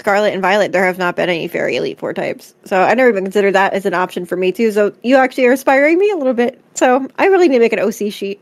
[0.00, 3.10] Scarlet and Violet, there have not been any fairy elite four types, so I never
[3.10, 4.72] even considered that as an option for me too.
[4.72, 6.62] So you actually are inspiring me a little bit.
[6.74, 8.40] So I really need to make an OC sheet.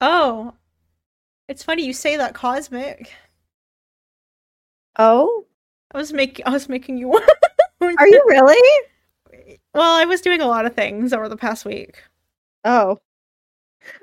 [0.00, 0.54] Oh,
[1.48, 2.34] it's funny you say that.
[2.34, 3.12] Cosmic.
[4.98, 5.44] Oh,
[5.94, 6.46] I was making.
[6.46, 7.22] I was making you one.
[7.80, 8.86] are you really?
[9.74, 12.02] Well, I was doing a lot of things over the past week.
[12.64, 13.00] Oh.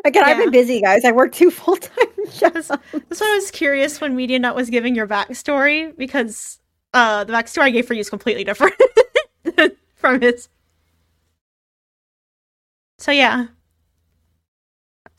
[0.04, 1.06] Again, I've been busy, guys.
[1.06, 2.68] I work two full time jobs.
[2.68, 6.60] That's why I was curious when Media Nut was giving your backstory because
[6.94, 8.76] uh the backstory I gave for you is completely different
[9.96, 10.50] from his.
[12.98, 13.48] So yeah.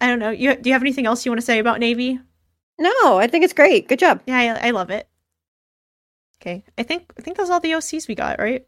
[0.01, 0.31] I don't know.
[0.31, 2.19] You do you have anything else you want to say about Navy?
[2.79, 3.89] No, I think it's great.
[3.89, 4.21] Good job.
[4.27, 5.07] Yeah, I, I love it.
[6.41, 8.67] Okay, I think I think that's all the OCs we got, right?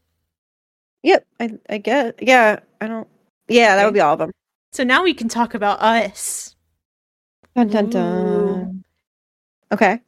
[1.02, 2.22] Yep, I I get.
[2.22, 3.08] Yeah, I don't.
[3.48, 4.30] Yeah, that would be all of them.
[4.72, 6.54] So now we can talk about us.
[7.56, 7.90] Dun dun Ooh.
[7.90, 8.84] dun.
[9.72, 10.00] Okay,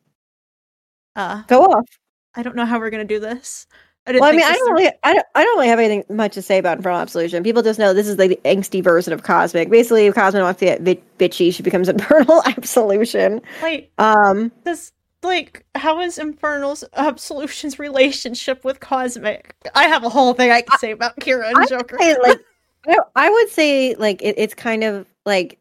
[1.17, 1.87] Uh, go off.
[2.35, 3.67] I don't know how we're gonna do this.
[4.07, 6.35] didn't Well, I mean, I don't really, I don't, I don't really have anything much
[6.35, 7.43] to say about Infernal Absolution.
[7.43, 9.71] People just know this is like the angsty version of Cosmic.
[9.71, 10.85] Basically, if Cosmic wants to get
[11.19, 13.41] bitchy, she becomes Infernal Absolution.
[13.63, 14.93] Like Um, this
[15.25, 19.55] like how is Infernal's Absolution's relationship with Cosmic?
[19.75, 21.99] I have a whole thing I can say about Kira and I Joker.
[21.99, 22.41] say, like,
[23.17, 25.59] I, would say like it, it's kind of like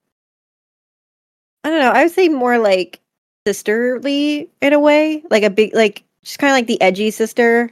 [1.63, 1.91] I don't know.
[1.91, 2.99] I would say more like
[3.47, 7.71] sisterly in a way, like a big like she's kind of like the edgy sister.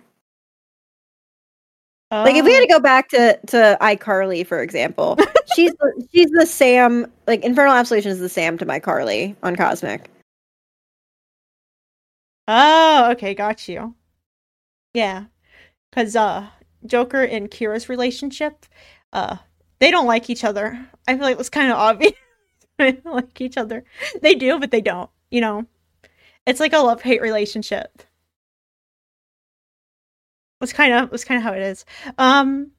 [2.12, 2.78] Like if we had to oh.
[2.78, 5.18] go back to to iCarly, for example,
[5.56, 7.10] she's the, she's the Sam.
[7.26, 10.11] Like Infernal Absolution is the Sam to my Carly on Cosmic.
[12.54, 13.96] Oh, okay, got you.
[14.94, 15.26] Yeah.
[15.94, 16.50] Cause uh
[16.86, 18.66] Joker and Kira's relationship,
[19.14, 19.38] uh
[19.80, 20.88] they don't like each other.
[21.08, 22.14] I feel like it's kind of obvious.
[22.78, 23.86] they don't like each other.
[24.22, 25.66] They do, but they don't, you know.
[26.48, 28.04] It's like a love-hate relationship.
[30.62, 31.86] It's kind of it's kind of how it is.
[32.18, 32.72] Um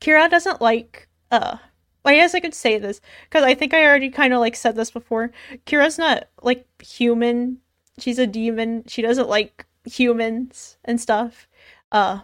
[0.00, 1.58] Kira doesn't like uh
[2.04, 4.76] I guess I could say this because I think I already kind of like said
[4.76, 5.30] this before.
[5.66, 7.60] Kira's not like human
[7.98, 8.84] she's a demon.
[8.86, 11.48] She doesn't like humans and stuff.
[11.92, 12.20] Uh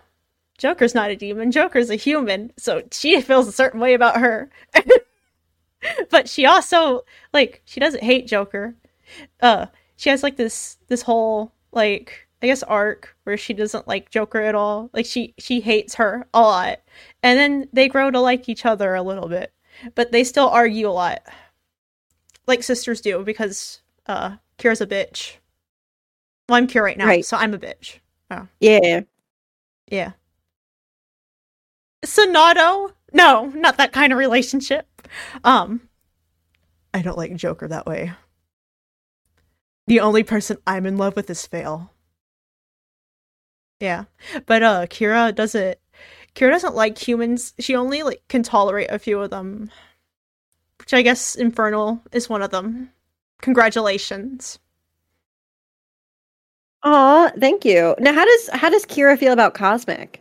[0.59, 1.51] Joker's not a demon.
[1.51, 2.53] Joker's a human.
[2.57, 4.51] So she feels a certain way about her.
[6.11, 8.75] but she also like she doesn't hate Joker.
[9.41, 14.11] Uh she has like this this whole like I guess arc where she doesn't like
[14.11, 14.91] Joker at all.
[14.93, 16.81] Like she she hates her a lot.
[17.23, 19.53] And then they grow to like each other a little bit.
[19.95, 21.23] But they still argue a lot.
[22.47, 25.37] Like sisters do because uh Kira's a bitch.
[26.49, 27.25] Well, I'm Kira right now, Right.
[27.25, 27.99] so I'm a bitch.
[28.61, 29.01] Yeah,
[29.89, 30.12] Yeah.
[32.05, 32.93] Sonato?
[33.12, 34.87] No, not that kind of relationship.
[35.45, 35.89] Um
[36.93, 38.12] I don't like Joker that way.
[39.87, 41.93] The only person I'm in love with is Fail.
[43.81, 44.05] Yeah.
[44.47, 45.79] But uh Kira doesn't
[46.35, 47.55] Kira doesn't like humans.
[47.59, 49.71] She only like can tolerate a few of them.
[50.79, 52.91] Which I guess Infernal is one of them.
[53.41, 54.59] Congratulations.
[56.85, 57.94] Aw, thank you.
[57.98, 60.20] Now, how does how does Kira feel about Cosmic?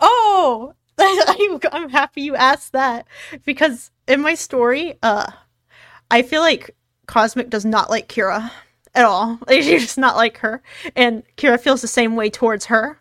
[0.00, 3.06] Oh, I'm, I'm happy you asked that
[3.44, 5.30] because in my story, uh,
[6.10, 6.74] I feel like
[7.06, 8.50] Cosmic does not like Kira
[8.94, 9.38] at all.
[9.48, 10.62] Like, she does not like her,
[10.94, 13.00] and Kira feels the same way towards her.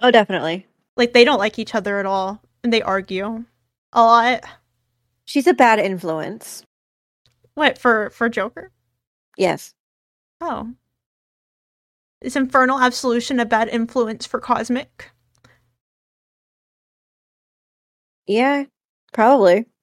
[0.00, 0.66] Oh, definitely.
[0.96, 3.44] Like they don't like each other at all, and they argue
[3.92, 4.44] a lot.
[5.26, 6.62] She's a bad influence.
[7.54, 8.70] What for for Joker?
[9.36, 9.74] Yes.
[10.40, 10.70] Oh,
[12.20, 15.10] is Infernal Absolution a bad influence for Cosmic?
[18.26, 18.64] Yeah,
[19.12, 19.66] probably.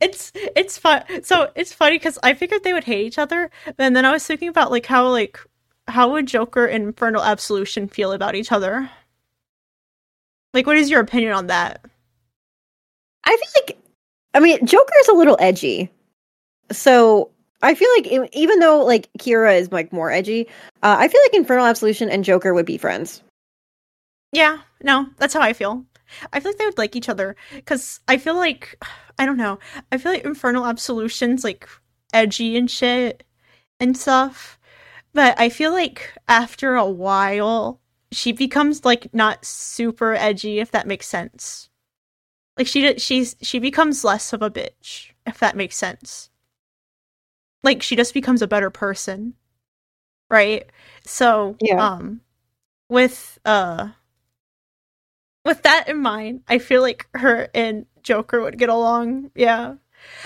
[0.00, 1.04] it's it's fun.
[1.22, 4.26] So it's funny because I figured they would hate each other, and then I was
[4.26, 5.38] thinking about like how like
[5.88, 8.90] how would Joker and Infernal Absolution feel about each other?
[10.54, 11.84] Like, what is your opinion on that?
[13.24, 13.78] I feel like,
[14.34, 15.90] I mean, Joker is a little edgy.
[16.72, 17.30] So
[17.62, 20.46] I feel like even though like Kira is like more edgy,
[20.82, 23.22] uh, I feel like Infernal Absolution and Joker would be friends.
[24.32, 25.84] Yeah, no, that's how I feel.
[26.32, 28.78] I feel like they would like each other because I feel like
[29.18, 29.58] I don't know.
[29.92, 31.68] I feel like Infernal Absolution's like
[32.12, 33.24] edgy and shit
[33.80, 34.58] and stuff,
[35.12, 37.80] but I feel like after a while
[38.12, 41.68] she becomes like not super edgy if that makes sense.
[42.56, 46.30] Like she she's she becomes less of a bitch if that makes sense.
[47.64, 49.34] Like she just becomes a better person,
[50.30, 50.70] right?
[51.04, 51.84] So Yeah.
[51.84, 52.20] um,
[52.88, 53.88] with uh
[55.44, 59.30] with that in mind, I feel like her and Joker would get along.
[59.34, 59.74] Yeah,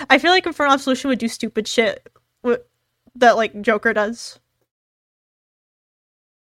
[0.09, 2.07] I feel like Infernal Absolution would do stupid shit
[2.43, 2.61] wi-
[3.15, 4.39] that like Joker does.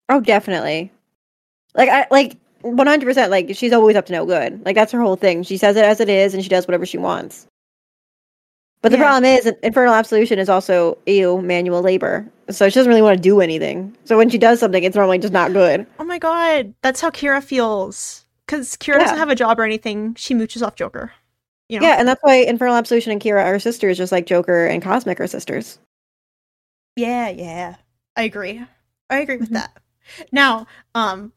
[0.10, 0.92] Oh, definitely.
[1.76, 3.32] Like I like one hundred percent.
[3.32, 4.64] Like she's always up to no good.
[4.66, 5.44] Like that's her whole thing.
[5.44, 7.48] She says it as it is, and she does whatever she wants.
[8.84, 9.04] But the Yeah.
[9.06, 13.22] problem is, Infernal Absolution is also ew manual labor, so she doesn't really want to
[13.22, 13.96] do anything.
[14.04, 15.88] So when she does something, it's normally just not good.
[16.00, 18.26] Oh my god, that's how Kira feels.
[18.46, 20.16] Because Kira doesn't have a job or anything.
[20.16, 21.14] She mooches off Joker.
[21.70, 21.86] You know?
[21.88, 25.20] Yeah, and that's why Infernal Absolution and Kira are sisters, just like Joker and Cosmic
[25.22, 25.80] are sisters.
[26.98, 27.76] Yeah, yeah.
[28.18, 28.62] I agree.
[29.10, 29.54] I agree with Mhm.
[29.54, 29.78] that.
[30.32, 31.32] Now, um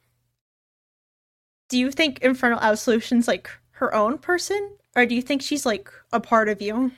[1.68, 4.77] do you think Infernal Absolution's like her own person?
[4.97, 6.93] Or do you think she's like a part of you?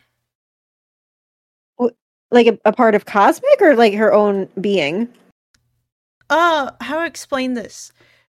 [2.30, 5.08] Like a, a part of Cosmic or like her own being?
[6.30, 7.90] Uh, how do I explain this?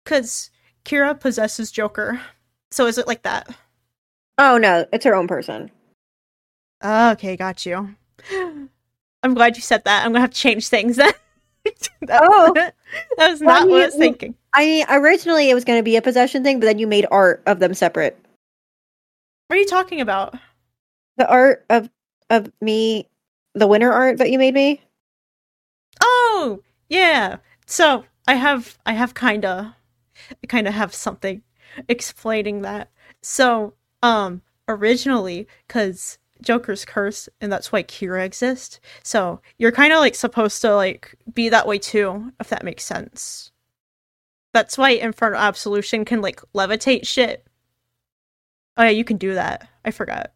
[0.03, 0.49] Because
[0.85, 2.21] Kira possesses Joker.
[2.71, 3.53] So is it like that?
[4.37, 5.69] Oh no, it's her own person.
[6.81, 7.93] Oh, okay, got you.
[9.23, 10.05] I'm glad you said that.
[10.05, 11.11] I'm gonna have to change things then.
[12.07, 12.51] That- Oh.
[12.55, 12.73] That
[13.17, 14.33] was not Well, what I was thinking.
[14.55, 17.43] I originally it was going to be a possession thing, but then you made art
[17.45, 18.17] of them separate.
[19.47, 20.33] What are you talking about?
[21.17, 21.87] The art of
[22.31, 23.07] of me,
[23.53, 24.81] the winter art that you made me.
[25.99, 27.37] Oh, yeah.
[27.65, 29.75] So I have I have kinda
[30.43, 31.43] I kinda have something
[31.89, 32.91] explaining that.
[33.21, 38.79] So, um, originally, because Joker's curse, and that's why Kira exists.
[39.03, 43.51] So you're kinda like supposed to like be that way too, if that makes sense.
[44.53, 47.45] That's why Infernal Absolution can like levitate shit.
[48.77, 49.67] Oh yeah, you can do that.
[49.85, 50.31] I forgot.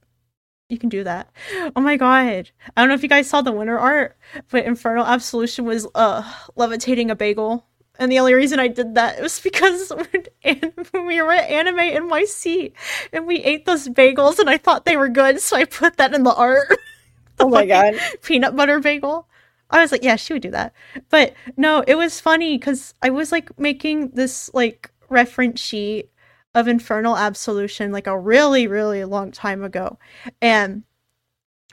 [0.70, 1.30] You can do that.
[1.76, 2.50] Oh my god.
[2.76, 4.18] I don't know if you guys saw the winter art,
[4.50, 6.24] but Infernal Absolution was uh
[6.56, 7.68] levitating a bagel.
[7.98, 9.92] And the only reason I did that was because
[10.44, 12.74] we were at Anime NYC
[13.14, 16.14] and we ate those bagels and I thought they were good, so I put that
[16.14, 16.68] in the art.
[17.38, 17.96] Oh my god!
[18.24, 19.28] peanut butter bagel.
[19.70, 20.74] I was like, yeah, she would do that.
[21.10, 26.10] But no, it was funny because I was like making this like reference sheet
[26.56, 30.00] of Infernal Absolution like a really, really long time ago.
[30.42, 30.84] And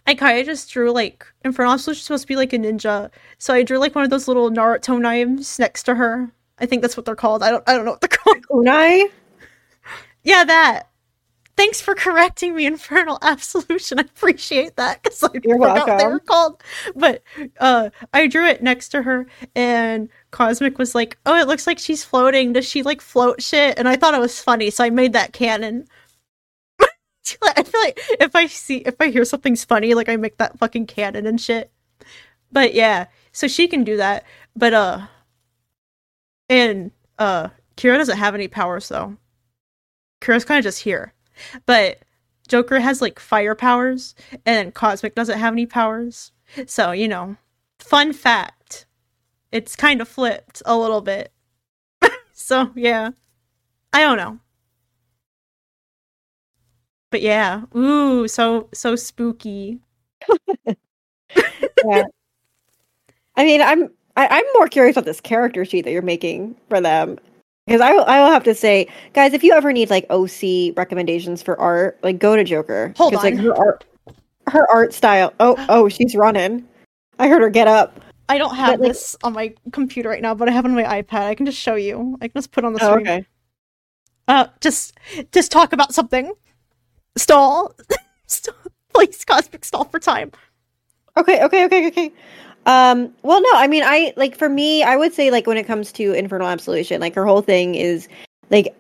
[0.06, 3.10] I kind of just drew like Infernal Absolution supposed to be like a ninja.
[3.38, 6.30] So I drew like one of those little Naruto knives next to her.
[6.58, 7.42] I think that's what they're called.
[7.42, 8.46] I don't I don't know what they're called.
[8.50, 9.10] Kunai.
[10.24, 10.88] Yeah, that.
[11.56, 13.98] Thanks for correcting me, Infernal Absolution.
[13.98, 16.62] I appreciate that because I You're forgot what they were called.
[16.96, 17.22] But
[17.60, 21.78] uh, I drew it next to her, and Cosmic was like, "Oh, it looks like
[21.78, 22.52] she's floating.
[22.54, 25.32] Does she like float shit?" And I thought it was funny, so I made that
[25.34, 25.86] canon.
[27.42, 30.58] I feel like if I see if I hear something's funny, like I make that
[30.58, 31.70] fucking canon and shit.
[32.50, 34.24] But yeah, so she can do that.
[34.56, 35.06] But uh,
[36.48, 39.16] and uh, Kira doesn't have any powers though.
[40.20, 41.12] Kira's kind of just here.
[41.66, 41.98] But
[42.48, 44.14] Joker has like fire powers,
[44.46, 46.32] and Cosmic doesn't have any powers.
[46.66, 47.36] So, you know,
[47.78, 48.86] fun fact.
[49.52, 51.32] It's kind of flipped a little bit.
[52.32, 53.10] so, yeah.
[53.92, 54.38] I don't know.
[57.10, 57.62] But yeah.
[57.76, 59.80] Ooh, so so spooky.
[61.84, 62.04] Yeah.
[63.36, 63.84] I mean, I'm
[64.16, 67.18] I, I'm more curious about this character sheet that you're making for them
[67.66, 70.72] because I will- I will have to say, guys, if you ever need like OC
[70.76, 72.92] recommendations for art, like go to Joker.
[72.96, 73.40] Hold 'Cause, like on.
[73.40, 73.84] her art,
[74.48, 75.32] her art style.
[75.40, 76.66] Oh oh, she's running.
[77.18, 78.00] I heard her get up.
[78.28, 80.68] I don't have But, like- this on my computer right now, but I have it
[80.68, 81.22] on my iPad.
[81.26, 82.16] I can just show you.
[82.20, 83.06] I can just put it on the Oh, screen.
[83.08, 83.26] okay.
[84.28, 84.96] Uh, just
[85.32, 86.32] just talk about something.
[87.16, 87.74] Stall.
[88.26, 88.54] Stall.
[88.94, 90.30] Please, Cosmic stall for time.
[91.16, 92.12] Okay, okay, okay, okay.
[92.66, 95.66] Um, well, no, I mean, I like for me, I would say like when it
[95.66, 98.08] comes to Infernal Absolution, like her whole thing is
[98.50, 98.74] like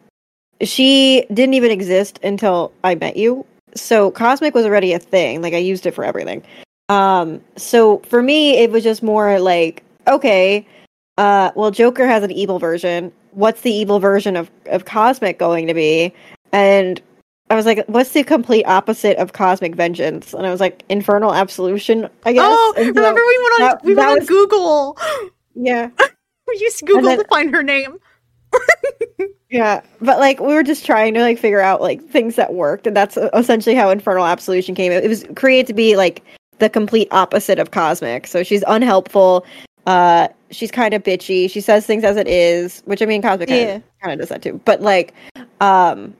[0.60, 3.44] she didn't even exist until I met you.
[3.74, 5.42] So Cosmic was already a thing.
[5.42, 6.42] Like I used it for everything.
[6.88, 10.66] Um, so for me, it was just more like, okay,
[11.18, 13.12] uh, well, Joker has an evil version.
[13.32, 16.12] What's the evil version of of Cosmic going to be?
[16.52, 17.00] And
[17.52, 20.32] I was like, what's the complete opposite of Cosmic Vengeance?
[20.32, 22.42] And I was like, Infernal Absolution, I guess.
[22.46, 24.98] Oh, so- remember we went on that- we went on was- Google.
[25.54, 25.90] yeah.
[26.48, 27.98] We used Google then- to find her name.
[29.50, 32.86] Yeah, but like we were just trying to like figure out like things that worked,
[32.86, 34.90] and that's essentially how Infernal Absolution came.
[34.92, 36.22] It was created to be like
[36.58, 38.26] the complete opposite of Cosmic.
[38.26, 39.44] So she's unhelpful.
[39.86, 41.50] Uh, she's kind of bitchy.
[41.50, 43.80] She says things as it is, which I mean, Cosmic Yeah.
[44.02, 44.58] kind of does that too.
[44.64, 45.12] But like,
[45.60, 46.14] um,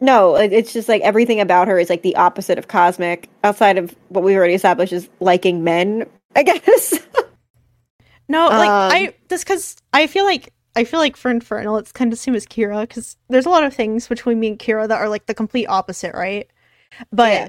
[0.00, 3.28] no, it's just like everything about her is like the opposite of Cosmic.
[3.44, 6.94] Outside of what we've already established is liking men, I guess.
[8.28, 11.92] No, like Um, I just because I feel like I feel like for Infernal, it's
[11.92, 14.58] kind of the same as Kira because there's a lot of things between me and
[14.58, 16.48] Kira that are like the complete opposite, right?
[17.12, 17.48] But Yeah.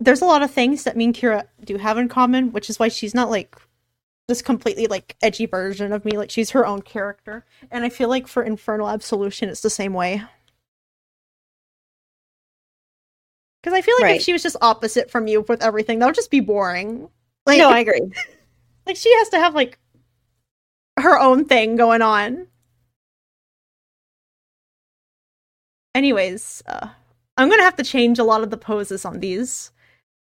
[0.00, 2.78] there's a lot of things that me and Kira do have in common, which is
[2.78, 3.56] why she's not like
[4.28, 6.12] this completely like edgy version of me.
[6.12, 9.94] Like she's her own character, and I feel like for Infernal Absolution, it's the same
[9.94, 10.22] way.
[13.62, 14.16] Because I feel like Right.
[14.16, 17.08] if she was just opposite from you with everything, that would just be boring.
[17.46, 18.00] Like, no, I agree.
[18.86, 19.78] like she has to have like
[20.98, 22.46] her own thing going on.
[25.94, 26.88] Anyways, uh,
[27.36, 29.72] I'm gonna have to change a lot of the poses on these.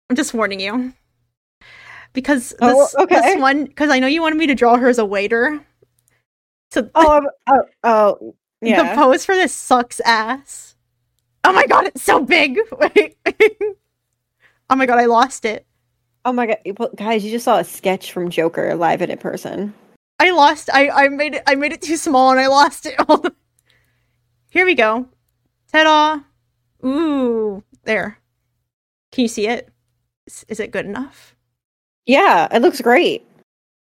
[0.09, 0.93] I'm just warning you.
[2.13, 3.15] Because this, Oh, okay.
[3.15, 5.65] this one, because I know you wanted me to draw her as a waiter.
[6.71, 8.93] So Oh, oh, oh, yeah.
[8.93, 10.70] the pose for this sucks ass.
[11.43, 12.59] Oh my god, it's so big!
[12.79, 13.17] Wait.
[14.69, 15.65] oh my god, I lost it.
[16.23, 17.23] Oh my god, guys!
[17.23, 19.73] You just saw a sketch from Joker live and in person.
[20.19, 20.69] I lost.
[20.71, 21.43] I I made it.
[21.47, 22.95] I made it too small and I lost it.
[24.49, 25.07] Here we go.
[25.71, 26.19] Ta-da!
[26.85, 28.19] Ooh, there.
[29.11, 29.69] Can you see it?
[30.27, 31.35] Is, is it good enough?
[32.05, 33.25] Yeah, it looks great.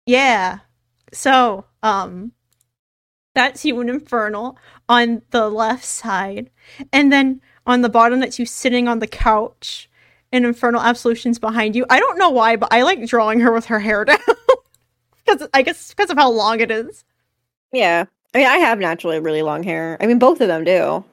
[0.06, 0.60] Yeah.
[1.14, 2.34] So, um,
[3.34, 4.58] That's you in Infernal
[4.90, 6.50] on the left side.
[6.92, 9.90] And then on the bottom, that's you sitting on the couch.
[10.34, 11.86] And Infernal Absolution's behind you.
[11.90, 14.18] I don't know why, but I like drawing her with her hair down.
[15.26, 17.04] Because I guess because of how long it is.
[17.72, 18.06] Yeah.
[18.34, 19.98] I mean, I have naturally really long hair.
[20.00, 21.04] I mean, both of them do.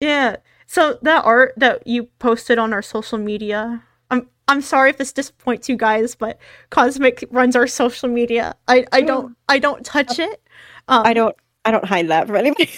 [0.00, 0.36] Yeah.
[0.66, 5.12] So that art that you posted on our social media, I'm I'm sorry if this
[5.12, 6.38] disappoints you guys, but
[6.70, 8.54] Cosmic runs our social media.
[8.66, 9.06] I I mm.
[9.06, 10.42] don't I don't touch it.
[10.88, 11.36] Um, I don't.
[11.64, 12.70] I don't hide that from anybody.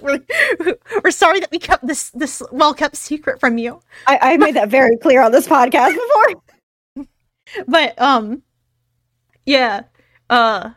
[0.00, 0.20] we're,
[1.04, 3.80] we're sorry that we kept this this well kept secret from you.
[4.06, 7.06] I, I made that very clear on this podcast before.
[7.68, 8.42] But um
[9.44, 9.82] yeah.
[10.30, 10.70] Uh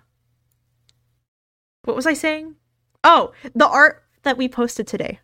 [1.84, 2.56] what was I saying?
[3.04, 5.20] Oh, the art that we posted today.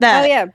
[0.00, 0.46] That Oh yeah.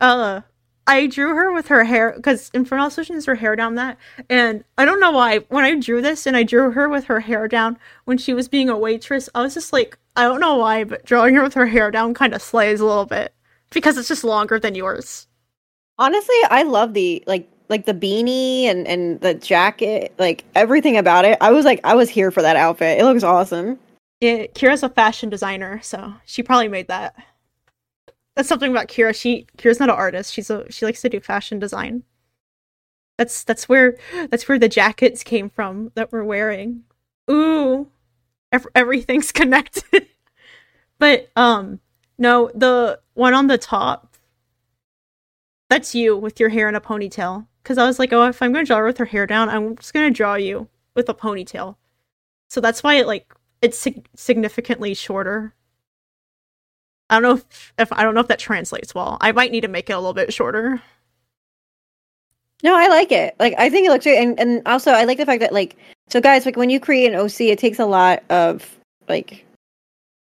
[0.00, 0.40] uh
[0.86, 3.98] I drew her with her hair because Infernal Solution is her hair down that,
[4.30, 5.38] and I don't know why.
[5.48, 8.48] When I drew this and I drew her with her hair down when she was
[8.48, 11.54] being a waitress, I was just like, I don't know why, but drawing her with
[11.54, 13.34] her hair down kind of slays a little bit
[13.70, 15.26] because it's just longer than yours.
[15.98, 21.24] Honestly, I love the like like the beanie and and the jacket, like everything about
[21.24, 21.36] it.
[21.40, 23.00] I was like, I was here for that outfit.
[23.00, 23.78] It looks awesome.
[24.20, 27.14] Yeah, Kira's a fashion designer, so she probably made that.
[28.36, 29.18] That's something about Kira.
[29.18, 30.32] She Kira's not an artist.
[30.32, 32.04] She's a she likes to do fashion design.
[33.18, 33.96] That's that's where
[34.30, 36.84] that's where the jackets came from that we're wearing.
[37.30, 37.88] Ooh,
[38.52, 40.06] ev- everything's connected.
[40.98, 41.80] but um,
[42.18, 44.16] no, the one on the top.
[45.68, 47.46] That's you with your hair in a ponytail.
[47.62, 49.76] Because I was like, oh, if I'm gonna draw her with her hair down, I'm
[49.76, 51.76] just gonna draw you with a ponytail.
[52.48, 55.54] So that's why it like it's sig- significantly shorter.
[57.10, 59.16] I don't know if, if I don't know if that translates well.
[59.20, 60.82] I might need to make it a little bit shorter.
[62.62, 63.36] No, I like it.
[63.38, 65.76] Like I think it looks great, and and also I like the fact that like
[66.08, 68.76] so guys like when you create an OC, it takes a lot of
[69.08, 69.44] like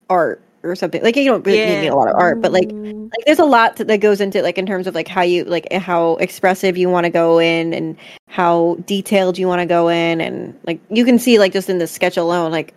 [0.09, 1.03] art or something.
[1.03, 3.77] Like you don't really need a lot of art, but like like there's a lot
[3.77, 7.05] that goes into like in terms of like how you like how expressive you want
[7.05, 7.97] to go in and
[8.29, 11.79] how detailed you want to go in and like you can see like just in
[11.79, 12.75] the sketch alone like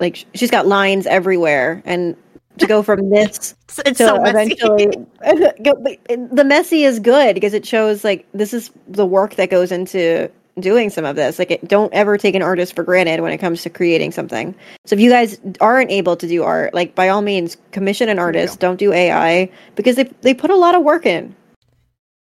[0.00, 2.16] like she's got lines everywhere and
[2.58, 4.52] to go from this it's, it's to so messy.
[4.52, 4.86] eventually
[6.32, 10.30] the messy is good because it shows like this is the work that goes into
[10.60, 11.38] doing some of this.
[11.38, 14.54] Like it, don't ever take an artist for granted when it comes to creating something.
[14.86, 18.18] So if you guys aren't able to do art like by all means commission an
[18.18, 18.60] artist.
[18.60, 21.34] don't do ai because they, they put a lot of work in.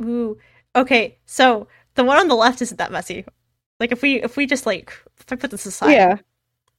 [0.04, 0.38] Ooh.
[0.76, 3.26] Okay, so the one on the left isn't that messy.
[3.80, 6.18] Like if we if we just like if I put this aside, yeah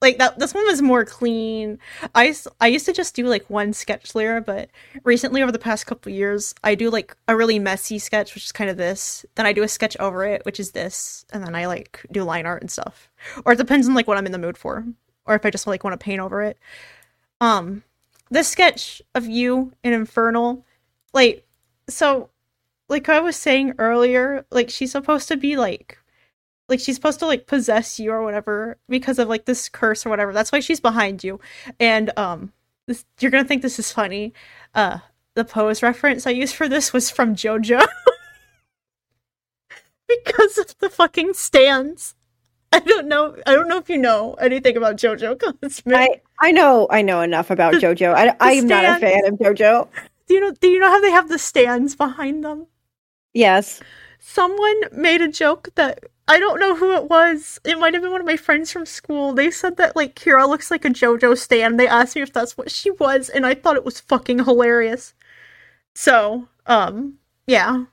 [0.00, 1.78] like that this one was more clean.
[2.14, 4.70] I i used to just do like one sketch layer but
[5.04, 8.52] recently over the past couple years i do like a really messy sketch which is
[8.52, 9.26] kind of this.
[9.34, 12.22] Then i do a sketch over it which is this and then i like do
[12.24, 13.10] line art and stuff.
[13.44, 14.84] Or it depends on like what i'm in the mood for
[15.26, 16.58] or if i just like want to paint over it.
[17.40, 17.82] Um
[18.30, 20.64] this sketch of you in infernal
[21.14, 21.46] like
[21.88, 22.28] so
[22.88, 25.98] like i was saying earlier like she's supposed to be like
[26.68, 30.10] like she's supposed to like possess you or whatever because of like this curse or
[30.10, 30.32] whatever.
[30.32, 31.40] That's why she's behind you.
[31.80, 32.52] And um
[32.86, 34.32] this, you're to think this is funny.
[34.74, 34.98] Uh
[35.34, 37.86] the pose reference I used for this was from JoJo.
[40.08, 42.14] because of the fucking stands.
[42.72, 43.36] I don't know.
[43.46, 45.38] I don't know if you know anything about JoJo
[45.94, 49.38] i i know i know enough about The- jojo i i'm not a fan of
[49.38, 49.88] jojo
[50.26, 52.66] do you know do you know how they have the stands behind them?
[53.32, 53.80] yes
[54.20, 57.58] someone made a joke that I don't know who it was.
[57.64, 59.32] It might have been one of my friends from school.
[59.32, 61.76] They said that like Kira looks like a JoJo stan.
[61.78, 65.14] They asked me if that's what she was, and I thought it was fucking hilarious.
[65.94, 67.84] So, um, yeah,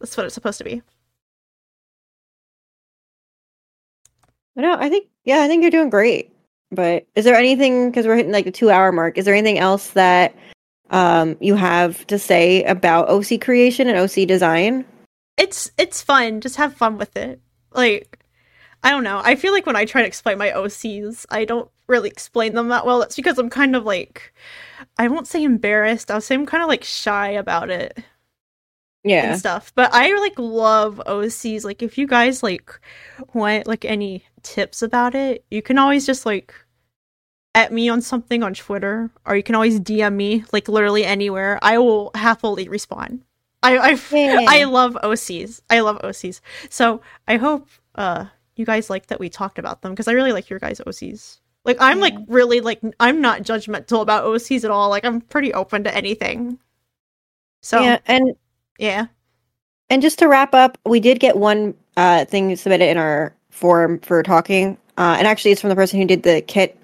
[0.00, 0.82] that's what it's supposed to be.
[4.56, 6.32] no i think yeah i think you're doing great
[6.70, 9.58] but is there anything because we're hitting like the two hour mark is there anything
[9.58, 10.34] else that
[10.90, 14.84] um you have to say about oc creation and oc design
[15.36, 16.40] It's it's fun.
[16.40, 17.40] Just have fun with it.
[17.72, 18.24] Like,
[18.82, 19.20] I don't know.
[19.22, 22.68] I feel like when I try to explain my OCs, I don't really explain them
[22.68, 22.98] that well.
[23.00, 24.32] That's because I'm kind of like,
[24.98, 26.10] I won't say embarrassed.
[26.10, 27.98] I'll say I'm kind of like shy about it.
[29.04, 29.72] yeah and stuff.
[29.74, 31.64] But I like love OCs.
[31.64, 32.78] Like if you guys like
[33.34, 36.54] want like any tips about it, you can always just like
[37.54, 41.58] at me on something on Twitter, or you can always DM me like literally anywhere.
[41.62, 43.24] I will happily respond.
[43.62, 44.46] I I, Yay.
[44.48, 45.60] I love OCs.
[45.70, 46.40] I love OCs.
[46.68, 48.26] So I hope uh
[48.56, 51.38] you guys like that we talked about them because I really like your guys' OCs.
[51.64, 54.88] Like I'm like really like I'm not judgmental about OCs at all.
[54.88, 56.58] Like I'm pretty open to anything.
[57.62, 58.34] So yeah and
[58.78, 59.06] yeah.
[59.90, 63.98] And just to wrap up, we did get one uh, thing submitted in our forum
[63.98, 66.78] for talking, uh, and actually, it's from the person who did the kit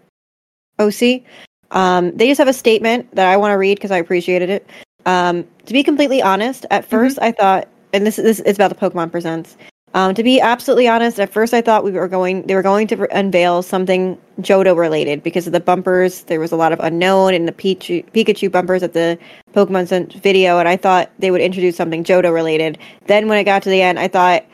[0.79, 1.23] OC.
[1.71, 4.67] Um, they just have a statement that I want to read because I appreciated it.
[5.07, 8.75] Um, to be completely honest, at 1st I thought, and this this is about the
[8.75, 9.57] Pokemon Presents.
[9.95, 12.87] Um, to be absolutely honest, at first I thought we were going they were going
[12.89, 16.25] to re- unveil something Johto related because of the bumpers.
[16.25, 19.19] There was a lot of unknown in the Pichu, Pikachu bumpers at the
[19.55, 22.77] Pokemon Cent video, and I thought they would introduce something Johto related.
[23.07, 24.45] Then when I got to the end, I thought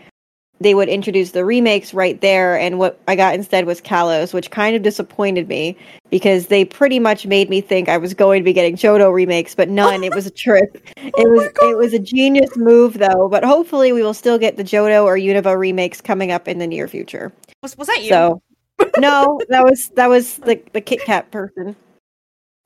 [0.63, 4.51] they would introduce the remakes right there, and what I got instead was Kalos, which
[4.51, 5.77] kind of disappointed me
[6.11, 9.55] because they pretty much made me think I was going to be getting Johto remakes,
[9.55, 10.05] but none.
[10.05, 10.93] it was a trick.
[10.99, 14.57] Oh it was it was a genius move though, but hopefully we will still get
[14.57, 17.33] the Johto or Unova remakes coming up in the near future.
[17.63, 18.09] Was, was that you?
[18.09, 18.43] So
[18.99, 21.77] no, that was that was the the Kit Kat person.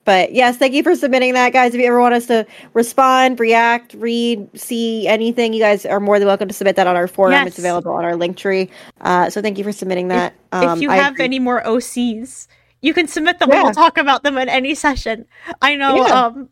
[0.07, 1.73] But yes, thank you for submitting that, guys.
[1.75, 6.17] If you ever want us to respond, react, read, see anything, you guys are more
[6.17, 7.33] than welcome to submit that on our forum.
[7.33, 7.47] Yes.
[7.47, 8.69] It's available on our link tree.
[9.01, 10.33] Uh, so thank you for submitting that.
[10.53, 11.25] Um, if you I have agree.
[11.25, 12.47] any more OCs,
[12.81, 13.63] you can submit them and Yeah.
[13.63, 15.25] we'll talk about them in any session.
[15.61, 16.25] I know Yeah.
[16.27, 16.47] um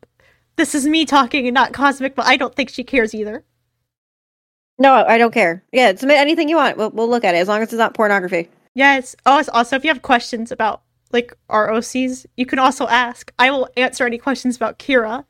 [0.58, 3.46] this is me talking and not Cosmic, but I don't think she cares either.
[4.78, 5.64] no, I don't care.
[5.72, 6.76] Yeah, submit anything you want.
[6.76, 8.50] We'll, we'll look at it as long as it's not pornography.
[8.74, 9.16] Yes.
[9.26, 10.82] Oh, also, if you have questions about
[11.16, 13.32] like our OCs, you can also ask.
[13.40, 15.26] I will answer any questions about Kira.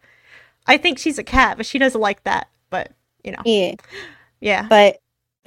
[0.68, 2.50] I think she's a cat, but she doesn't like that.
[2.70, 2.92] But
[3.24, 3.76] you know, Yeah.
[4.42, 4.68] yeah.
[4.68, 4.98] But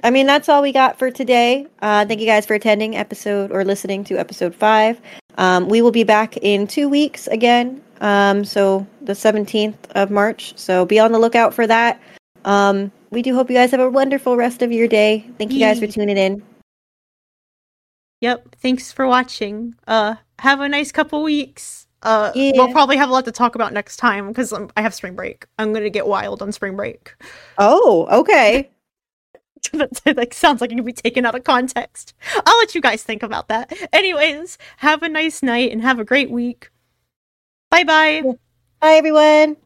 [0.03, 1.67] I mean, that's all we got for today.
[1.81, 4.99] Uh, thank you guys for attending episode or listening to episode five.
[5.37, 7.81] Um, we will be back in two weeks again.
[8.01, 10.57] Um, so the 17th of March.
[10.57, 11.99] So be on the lookout for that.
[12.45, 15.29] Um, we do hope you guys have a wonderful rest of your day.
[15.37, 16.41] Thank you guys for tuning in.
[18.21, 18.55] Yep.
[18.61, 19.75] Thanks for watching.
[19.87, 21.87] Uh, have a nice couple weeks.
[22.01, 22.51] Uh, Yeah.
[22.55, 25.15] we'll probably have a lot to talk about next time because um, I have spring
[25.15, 25.45] break.
[25.57, 27.13] I'm gonna get wild on spring break.
[27.57, 28.69] Oh, okay.
[29.73, 32.13] that like sounds like it could be taken out of context.
[32.45, 33.73] I'll let you guys think about that.
[33.91, 36.69] Anyways, have a nice night and have a great week.
[37.69, 38.23] Bye bye.
[38.79, 39.57] Bye, everyone.